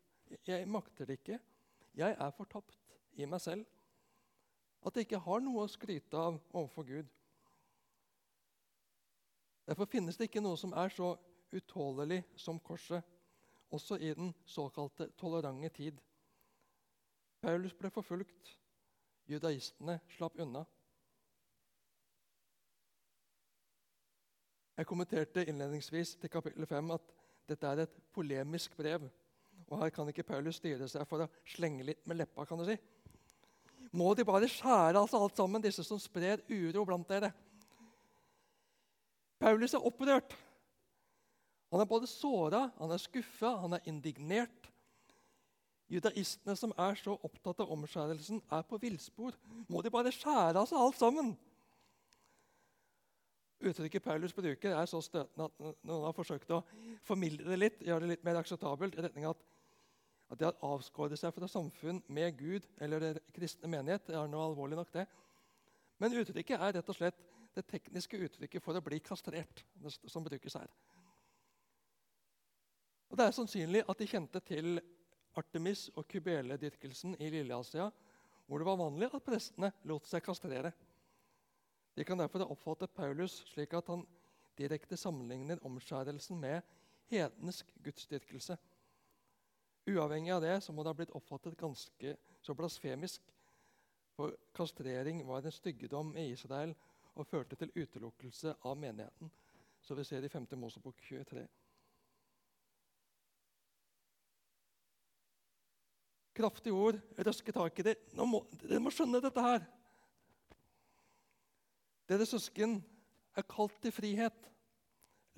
Jeg 0.48 0.68
makter 0.68 1.06
det 1.06 1.20
ikke. 1.20 1.40
Jeg 1.96 2.16
er 2.20 2.32
fortapt 2.32 2.78
i 3.14 3.26
meg 3.26 3.42
selv.' 3.42 3.66
At 4.86 4.96
jeg 4.96 5.06
ikke 5.06 5.20
har 5.20 5.40
noe 5.40 5.64
å 5.64 5.68
skryte 5.68 6.18
av 6.18 6.42
overfor 6.54 6.84
Gud. 6.84 7.08
Derfor 9.68 9.86
finnes 9.86 10.18
det 10.18 10.30
ikke 10.30 10.42
noe 10.42 10.58
som 10.58 10.74
er 10.74 10.90
så 10.90 11.18
utålelig 11.52 12.24
som 12.36 12.60
korset, 12.60 13.04
også 13.72 13.98
i 14.00 14.14
den 14.14 14.34
såkalte 14.46 15.10
tolerante 15.18 15.70
tid. 15.70 16.00
Paulus 17.42 17.74
ble 17.74 17.90
forfulgt 17.92 18.54
judaistene 19.28 20.00
slapp 20.16 20.40
unna. 20.40 20.64
Jeg 24.78 24.86
kommenterte 24.86 25.46
innledningsvis 25.46 26.16
til 26.22 26.30
kapittel 26.30 26.66
5 26.70 26.92
at 26.92 27.14
dette 27.48 27.68
er 27.68 27.84
et 27.86 27.98
polemisk 28.14 28.76
brev. 28.78 29.08
Og 29.68 29.82
Her 29.82 29.92
kan 29.92 30.08
ikke 30.12 30.26
Paulus 30.28 30.60
styre 30.62 30.88
seg 30.90 31.08
for 31.10 31.26
å 31.26 31.32
slenge 31.48 31.86
litt 31.88 32.06
med 32.08 32.20
leppa. 32.22 32.46
kan 32.46 32.60
du 32.60 32.66
si. 32.68 32.78
Må 33.92 34.14
de 34.16 34.26
bare 34.28 34.50
skjære 34.52 35.00
altså 35.00 35.20
alt 35.20 35.38
sammen, 35.38 35.64
disse 35.64 35.84
som 35.84 36.00
sprer 36.00 36.44
uro 36.50 36.86
blant 36.86 37.08
dere? 37.08 37.32
Paulus 39.40 39.74
er 39.74 39.86
opprørt. 39.86 40.36
Han 41.72 41.84
er 41.84 41.90
både 41.90 42.08
såra, 42.08 42.70
han 42.78 42.92
er 42.92 43.02
skuffa, 43.02 43.58
han 43.62 43.76
er 43.76 43.90
indignert. 43.90 44.70
Judaistene 45.92 46.56
som 46.60 46.74
er 46.76 46.96
så 47.00 47.16
opptatt 47.24 47.62
av 47.64 47.72
omskjærelsen, 47.72 48.42
er 48.52 48.64
på 48.68 48.80
villspor. 48.82 49.36
Må 49.72 49.82
de 49.84 49.92
bare 49.92 50.12
skjære 50.12 50.60
av 50.60 50.68
seg 50.68 50.80
alt 50.80 51.00
sammen? 51.00 51.36
Uttrykket 53.68 54.04
Paulus 54.04 54.34
bruker, 54.36 54.74
er 54.74 54.90
så 54.90 55.02
støtende 55.04 55.48
at 55.50 55.86
noen 55.88 56.06
har 56.08 56.16
forsøkt 56.16 56.52
å 56.56 56.62
formilde 57.08 57.48
det 57.48 57.60
litt, 57.60 57.80
gjøre 57.84 58.06
det 58.06 58.12
litt 58.16 58.26
mer 58.28 58.40
akseptabelt, 58.40 58.98
i 58.98 59.06
retning 59.06 59.28
at, 59.30 59.40
at 60.32 60.40
det 60.40 60.50
har 60.50 60.68
avskåret 60.74 61.20
seg 61.20 61.36
fra 61.36 61.50
samfunn 61.52 62.02
med 62.14 62.38
Gud 62.40 62.68
eller 62.84 63.04
det 63.04 63.14
kristne 63.36 63.70
menighet. 63.72 64.08
Det 64.08 64.16
er 64.16 64.30
noe 64.32 64.50
alvorlig 64.50 64.80
nok, 64.80 64.92
det. 64.96 65.08
Men 65.98 66.16
uttrykket 66.22 66.62
er 66.62 66.78
rett 66.78 66.92
og 66.94 66.98
slett 66.98 67.24
det 67.58 67.66
tekniske 67.68 68.20
uttrykket 68.28 68.64
for 68.64 68.78
å 68.78 68.84
bli 68.86 69.00
kastrert, 69.02 69.64
som 70.06 70.26
brukes 70.26 70.60
her. 70.60 70.70
Og 73.08 73.18
Det 73.18 73.26
er 73.26 73.36
sannsynlig 73.36 73.86
at 73.88 74.00
de 74.00 74.10
kjente 74.10 74.42
til 74.46 74.82
Artemis- 75.38 75.90
og 75.96 76.06
kybeledyrkelsen 76.10 77.16
i 77.22 77.30
Lilleasia, 77.32 77.88
hvor 78.48 78.60
det 78.60 78.68
var 78.68 78.80
vanlig 78.80 79.10
at 79.12 79.26
prestene 79.26 79.72
lot 79.90 80.08
seg 80.08 80.24
kastrere. 80.26 80.72
De 81.98 82.06
kan 82.06 82.20
derfor 82.20 82.46
oppfatte 82.46 82.88
Paulus 82.88 83.40
slik 83.50 83.74
at 83.74 83.88
han 83.90 84.04
direkte 84.58 84.98
sammenligner 84.98 85.62
omskjærelsen 85.66 86.38
med 86.40 86.62
hedensk 87.10 87.72
gudsdyrkelse. 87.84 88.58
Uavhengig 89.88 90.36
av 90.36 90.44
det 90.44 90.56
så 90.62 90.74
må 90.76 90.84
det 90.84 90.94
ha 90.94 91.00
blitt 91.00 91.16
oppfattet 91.18 91.58
ganske 91.58 92.16
så 92.46 92.54
blasfemisk. 92.54 93.26
For 94.14 94.36
kastrering 94.54 95.24
var 95.26 95.46
en 95.46 95.54
styggedom 95.54 96.14
i 96.18 96.30
Israel 96.34 96.76
og 97.16 97.26
førte 97.26 97.58
til 97.58 97.74
utelukkelse 97.74 98.54
av 98.62 98.78
menigheten. 98.78 99.32
Så 99.82 99.98
vi 99.98 100.06
ser 100.06 100.26
i 100.26 100.30
5. 100.30 100.46
Mosebok 100.58 101.02
23. 101.02 101.48
kraftige 106.38 106.74
ord, 106.74 107.00
røske 107.18 107.52
tak 107.52 107.80
i 107.80 107.86
det. 107.88 107.96
Dere 108.14 108.82
må 108.84 108.94
skjønne 108.94 109.22
dette 109.24 109.42
her. 109.42 109.66
Dere 112.08 112.26
søsken 112.26 112.78
er 113.36 113.46
kalt 113.50 113.82
til 113.84 113.92
frihet. 113.92 114.46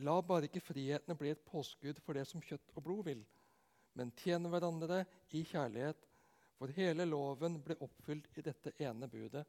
La 0.06 0.20
bare 0.22 0.48
ikke 0.48 0.64
frihetene 0.64 1.18
bli 1.18 1.32
et 1.34 1.46
påskudd 1.48 2.00
for 2.06 2.16
det 2.16 2.28
som 2.30 2.44
kjøtt 2.46 2.76
og 2.78 2.86
blod 2.86 3.08
vil, 3.10 3.24
men 4.00 4.14
tjene 4.16 4.52
hverandre 4.52 5.02
i 5.36 5.42
kjærlighet, 5.44 6.06
for 6.60 6.72
hele 6.76 7.08
loven 7.08 7.58
blir 7.64 7.82
oppfylt 7.84 8.38
i 8.38 8.44
dette 8.46 8.76
ene 8.84 9.10
budet. 9.12 9.44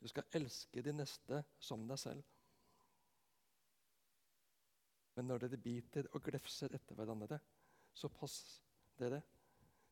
Du 0.00 0.08
skal 0.10 0.26
elske 0.38 0.82
de 0.82 0.94
neste 0.94 1.42
som 1.62 1.84
deg 1.88 2.00
selv. 2.00 2.24
Men 5.16 5.30
når 5.30 5.46
dere 5.46 5.60
biter 5.60 6.08
og 6.12 6.24
glefser 6.24 6.74
etter 6.76 6.98
hverandre, 6.98 7.38
så 7.96 8.10
pass 8.12 8.36
dere 8.98 9.22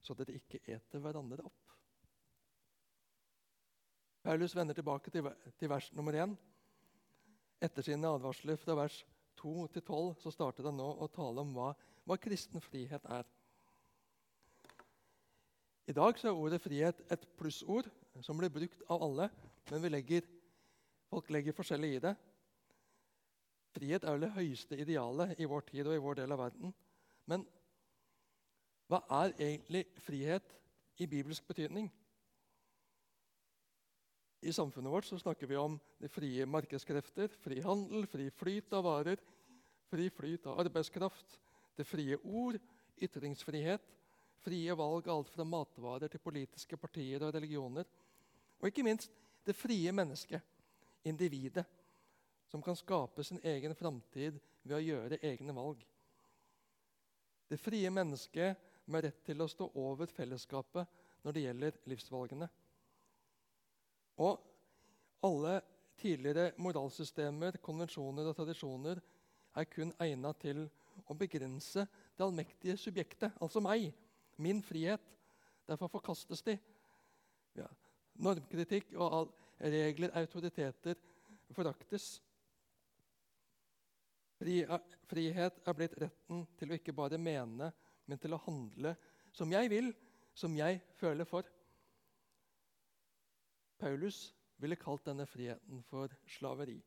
så 0.04 0.16
dere 0.18 0.36
ikke 0.36 0.60
eter 0.68 1.00
hverandre 1.00 1.44
opp. 1.46 1.70
Paulus 4.24 4.54
vender 4.56 4.76
tilbake 4.76 5.12
til, 5.12 5.28
til 5.58 5.70
vers 5.72 5.90
nummer 5.96 6.16
én. 6.16 6.34
Etter 7.64 7.86
sine 7.86 8.10
advarsler 8.12 8.58
fra 8.60 8.76
vers 8.76 8.98
2-12 9.40 10.12
så 10.20 10.32
starter 10.32 10.68
han 10.68 10.76
nå 10.78 10.90
å 11.00 11.08
tale 11.12 11.40
om 11.44 11.54
hva, 11.56 11.70
hva 12.04 12.18
kristen 12.20 12.62
frihet 12.64 13.06
er. 13.08 13.24
I 15.88 15.96
dag 15.96 16.16
så 16.16 16.30
er 16.30 16.38
ordet 16.40 16.62
frihet 16.64 17.00
et 17.12 17.26
plussord 17.38 17.90
som 18.24 18.38
blir 18.40 18.52
brukt 18.52 18.84
av 18.92 19.02
alle, 19.04 19.28
men 19.70 19.84
legger, 19.92 20.24
folk 21.10 21.28
legger 21.32 21.56
forskjellig 21.56 21.90
i 21.96 22.04
det. 22.04 22.14
Frihet 23.74 24.04
er 24.04 24.14
vel 24.14 24.24
det 24.24 24.34
høyeste 24.36 24.78
idealet 24.80 25.40
i 25.40 25.48
vår 25.50 25.66
tid 25.68 25.88
og 25.88 25.96
i 25.96 26.04
vår 26.04 26.20
del 26.20 26.32
av 26.36 26.40
verden. 26.44 26.72
Men 27.28 27.44
hva 28.88 29.00
er 29.24 29.34
egentlig 29.40 29.86
frihet 30.04 30.56
i 31.00 31.08
bibelsk 31.10 31.46
betydning? 31.48 31.88
I 34.44 34.52
samfunnet 34.52 34.92
vårt 34.92 35.06
så 35.08 35.16
snakker 35.18 35.48
vi 35.48 35.56
om 35.56 35.78
de 35.98 36.08
frie 36.12 36.44
markedskrefter, 36.46 37.32
fri 37.40 37.62
handel, 37.64 38.04
fri 38.06 38.26
flyt 38.30 38.72
av 38.76 38.84
varer, 38.84 39.20
fri 39.88 40.10
flyt 40.12 40.46
av 40.50 40.58
arbeidskraft, 40.60 41.38
det 41.78 41.86
frie 41.88 42.18
ord, 42.22 42.58
ytringsfrihet, 43.00 43.86
frie 44.44 44.74
valg 44.76 45.08
av 45.08 45.22
alt 45.22 45.30
fra 45.32 45.46
matvarer 45.48 46.12
til 46.12 46.20
politiske 46.20 46.76
partier 46.76 47.24
og 47.24 47.32
religioner. 47.32 47.88
Og 48.60 48.68
ikke 48.68 48.84
minst 48.84 49.16
det 49.48 49.56
frie 49.56 49.92
mennesket, 49.96 50.44
individet, 51.08 51.64
som 52.48 52.62
kan 52.64 52.76
skape 52.76 53.24
sin 53.24 53.40
egen 53.44 53.74
framtid 53.76 54.36
ved 54.62 54.76
å 54.76 54.82
gjøre 54.84 55.20
egne 55.24 55.56
valg. 55.56 55.80
Det 57.48 57.60
frie 57.60 57.88
mennesket 57.92 58.60
med 58.92 59.04
rett 59.04 59.24
til 59.24 59.40
å 59.40 59.48
stå 59.48 59.70
over 59.80 60.12
fellesskapet 60.12 61.00
når 61.24 61.32
det 61.36 61.46
gjelder 61.46 61.80
livsvalgene. 61.88 62.48
Og 64.22 64.40
alle 65.24 65.60
tidligere 65.98 66.52
moralsystemer, 66.62 67.58
konvensjoner 67.62 68.28
og 68.30 68.36
tradisjoner 68.36 69.00
er 69.54 69.70
kun 69.70 69.94
egnet 70.02 70.40
til 70.42 70.64
å 71.10 71.16
begrense 71.18 71.86
det 72.14 72.24
allmektige 72.24 72.76
subjektet, 72.78 73.34
altså 73.42 73.62
meg, 73.62 73.88
min 74.36 74.62
frihet. 74.62 75.02
Derfor 75.66 75.90
forkastes 75.90 76.42
de. 76.44 76.58
Ja. 77.56 77.66
Normkritikk 78.22 78.92
og 78.98 79.16
all, 79.18 79.32
regler, 79.58 80.12
autoriteter, 80.18 80.98
foraktes. 81.54 82.18
Frihet 85.08 85.60
er 85.64 85.76
blitt 85.78 85.96
retten 86.02 86.44
til 86.58 86.70
å 86.70 86.78
ikke 86.78 86.94
bare 86.96 87.18
mene, 87.18 87.70
men 88.04 88.20
til 88.20 88.34
å 88.36 88.42
handle 88.44 88.94
som 89.34 89.50
jeg 89.54 89.70
vil, 89.72 89.92
som 90.36 90.54
jeg 90.58 90.82
føler 90.98 91.26
for. 91.26 91.46
Paulus 93.78 94.34
ville 94.62 94.76
kalt 94.76 95.06
denne 95.06 95.26
friheten 95.26 95.82
for 95.88 96.12
slaveri. 96.36 96.78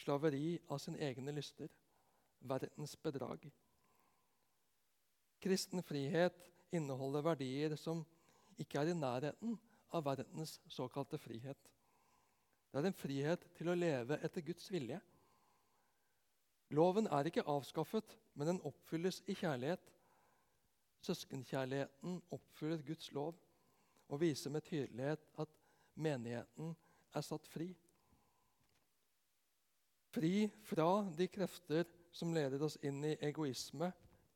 Slaveri 0.00 0.58
av 0.68 0.80
sine 0.82 1.00
egne 1.02 1.34
lyster. 1.34 1.70
Verdens 2.44 2.96
bedrag. 3.00 3.46
Kristen 5.40 5.82
frihet 5.84 6.50
inneholder 6.72 7.24
verdier 7.24 7.76
som 7.80 8.02
ikke 8.60 8.80
er 8.80 8.92
i 8.92 8.98
nærheten 8.98 9.56
av 9.94 10.04
verdens 10.06 10.58
såkalte 10.68 11.18
frihet. 11.18 11.70
Det 12.70 12.80
er 12.80 12.88
en 12.90 12.96
frihet 12.98 13.44
til 13.54 13.70
å 13.70 13.76
leve 13.78 14.18
etter 14.26 14.44
Guds 14.44 14.70
vilje. 14.72 14.98
Loven 16.74 17.06
er 17.06 17.28
ikke 17.28 17.44
avskaffet, 17.46 18.16
men 18.34 18.48
den 18.50 18.62
oppfylles 18.66 19.20
i 19.30 19.36
kjærlighet. 19.38 19.84
Søskenkjærligheten 21.04 22.22
oppfyller 22.34 22.82
Guds 22.82 23.12
lov 23.12 23.36
og 24.08 24.20
viser 24.20 24.50
med 24.50 24.64
tydelighet 24.66 25.28
at 25.38 25.52
menigheten 25.94 26.74
er 27.14 27.24
satt 27.24 27.46
fri. 27.48 27.68
Fri 30.14 30.48
fra 30.62 30.88
de 31.16 31.28
krefter 31.28 31.88
som 32.14 32.34
leder 32.34 32.62
oss 32.62 32.76
inn 32.86 33.02
i 33.04 33.16
egoisme 33.26 33.90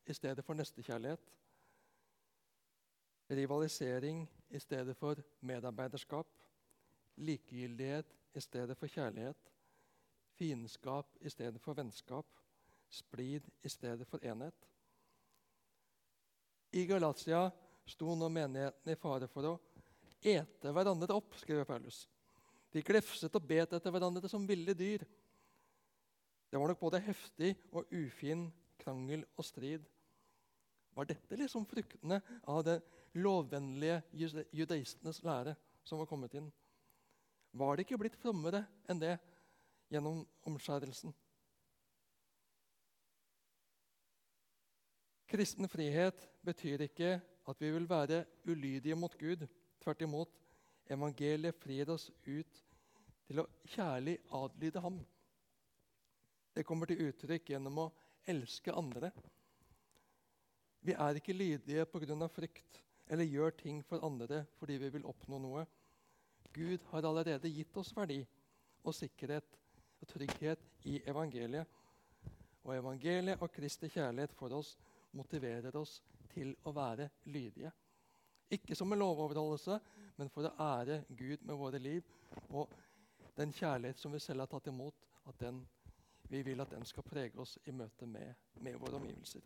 i 0.09 0.13
stedet 0.13 0.43
for 0.45 0.57
nestekjærlighet. 0.59 1.31
Rivalisering 3.29 4.25
i 4.49 4.59
stedet 4.59 4.97
for 4.97 5.21
medarbeiderskap. 5.39 6.27
Likegyldighet 7.15 8.15
i 8.33 8.41
stedet 8.41 8.77
for 8.77 8.87
kjærlighet. 8.87 9.53
Fiendskap 10.35 11.15
i 11.21 11.29
stedet 11.29 11.61
for 11.61 11.77
vennskap. 11.77 12.25
Splid 12.89 13.47
i 13.63 13.69
stedet 13.69 14.07
for 14.07 14.23
enhet. 14.25 14.67
I 16.73 16.85
Galatia 16.85 17.49
sto 17.85 18.15
nå 18.15 18.29
menigheten 18.29 18.91
i 18.91 18.97
fare 18.97 19.27
for 19.29 19.45
å 19.45 19.57
ete 20.21 20.73
hverandre 20.73 21.15
opp, 21.15 21.35
skriver 21.39 21.67
Paulus. 21.67 22.03
De 22.73 22.83
glefset 22.85 23.33
og 23.35 23.45
bet 23.49 23.73
etter 23.73 23.93
hverandre 23.93 24.29
som 24.29 24.45
ville 24.47 24.75
dyr. 24.77 25.05
Det 26.49 26.57
var 26.59 26.71
nok 26.71 26.81
både 26.81 27.01
heftig 27.05 27.53
og 27.71 27.89
ufin 27.93 28.47
krangel 28.81 29.25
og 29.37 29.45
strid. 29.45 29.85
Var 30.97 31.09
dette 31.09 31.37
liksom 31.37 31.67
fruktene 31.69 32.19
av 32.49 32.63
det 32.65 32.79
lovvennlige 33.17 34.01
judaistenes 34.53 35.21
lære 35.25 35.55
som 35.85 36.01
var 36.01 36.09
kommet 36.09 36.33
inn? 36.37 36.49
Var 37.55 37.75
det 37.75 37.85
ikke 37.85 37.99
blitt 38.01 38.17
frommere 38.19 38.63
enn 38.89 39.01
det 39.01 39.15
gjennom 39.89 40.21
omskjærelsen? 40.49 41.13
Kristen 45.29 45.69
frihet 45.69 46.23
betyr 46.45 46.87
ikke 46.87 47.19
at 47.49 47.61
vi 47.61 47.69
vil 47.73 47.85
være 47.89 48.23
ulydige 48.49 48.97
mot 48.97 49.13
Gud. 49.17 49.45
Tvert 49.89 50.01
imot. 50.05 50.33
Evangeliet 50.85 51.55
frir 51.57 51.89
oss 51.89 52.11
ut 52.27 52.57
til 53.25 53.39
å 53.41 53.45
kjærlig 53.73 54.19
adlyde 54.37 54.83
ham. 54.83 54.99
Det 56.53 56.61
kommer 56.61 56.85
til 56.85 57.01
uttrykk 57.07 57.49
gjennom 57.49 57.79
å 57.81 57.85
elske 58.29 58.75
andre. 58.77 59.09
Vi 60.85 60.93
er 60.93 61.17
ikke 61.17 61.33
lydige 61.33 61.87
pga. 61.89 62.27
frykt 62.27 62.79
eller 63.07 63.23
gjør 63.23 63.57
ting 63.63 63.81
for 63.81 64.05
andre 64.05 64.45
fordi 64.59 64.77
vi 64.77 64.89
vil 64.89 65.09
oppnå 65.09 65.41
noe. 65.41 65.65
Gud 66.53 66.85
har 66.91 67.09
allerede 67.09 67.49
gitt 67.49 67.75
oss 67.77 67.89
verdi 67.97 68.21
og 68.83 68.93
sikkerhet 68.93 69.57
og 70.01 70.07
trygghet 70.07 70.69
i 70.85 71.01
evangeliet. 71.01 71.65
Og 72.63 72.75
evangeliet 72.75 73.41
og 73.41 73.51
Kristi 73.51 73.89
kjærlighet 73.89 74.37
for 74.37 74.53
oss 74.53 74.77
motiverer 75.13 75.75
oss 75.81 76.03
til 76.29 76.53
å 76.63 76.77
være 76.77 77.09
lydige. 77.25 77.73
Ikke 78.49 78.75
som 78.75 78.91
en 78.93 78.99
lovoverholdelse, 78.99 79.79
men 80.17 80.29
for 80.33 80.47
å 80.49 80.53
ære 80.63 81.03
Gud 81.17 81.45
med 81.45 81.55
våre 81.59 81.79
liv. 81.81 82.05
Og 82.49 82.71
den 83.37 83.53
kjærlighet 83.53 83.99
som 83.99 84.13
vi 84.13 84.21
selv 84.23 84.43
har 84.43 84.51
tatt 84.51 84.67
imot, 84.71 85.05
at 85.29 85.39
den, 85.39 85.61
vi 86.29 86.41
vil 86.45 86.61
at 86.61 86.73
den 86.73 86.85
skal 86.85 87.05
prege 87.05 87.39
oss 87.39 87.57
i 87.65 87.71
møte 87.71 88.07
med, 88.09 88.33
med 88.61 88.79
våre 88.81 88.97
omgivelser. 88.99 89.45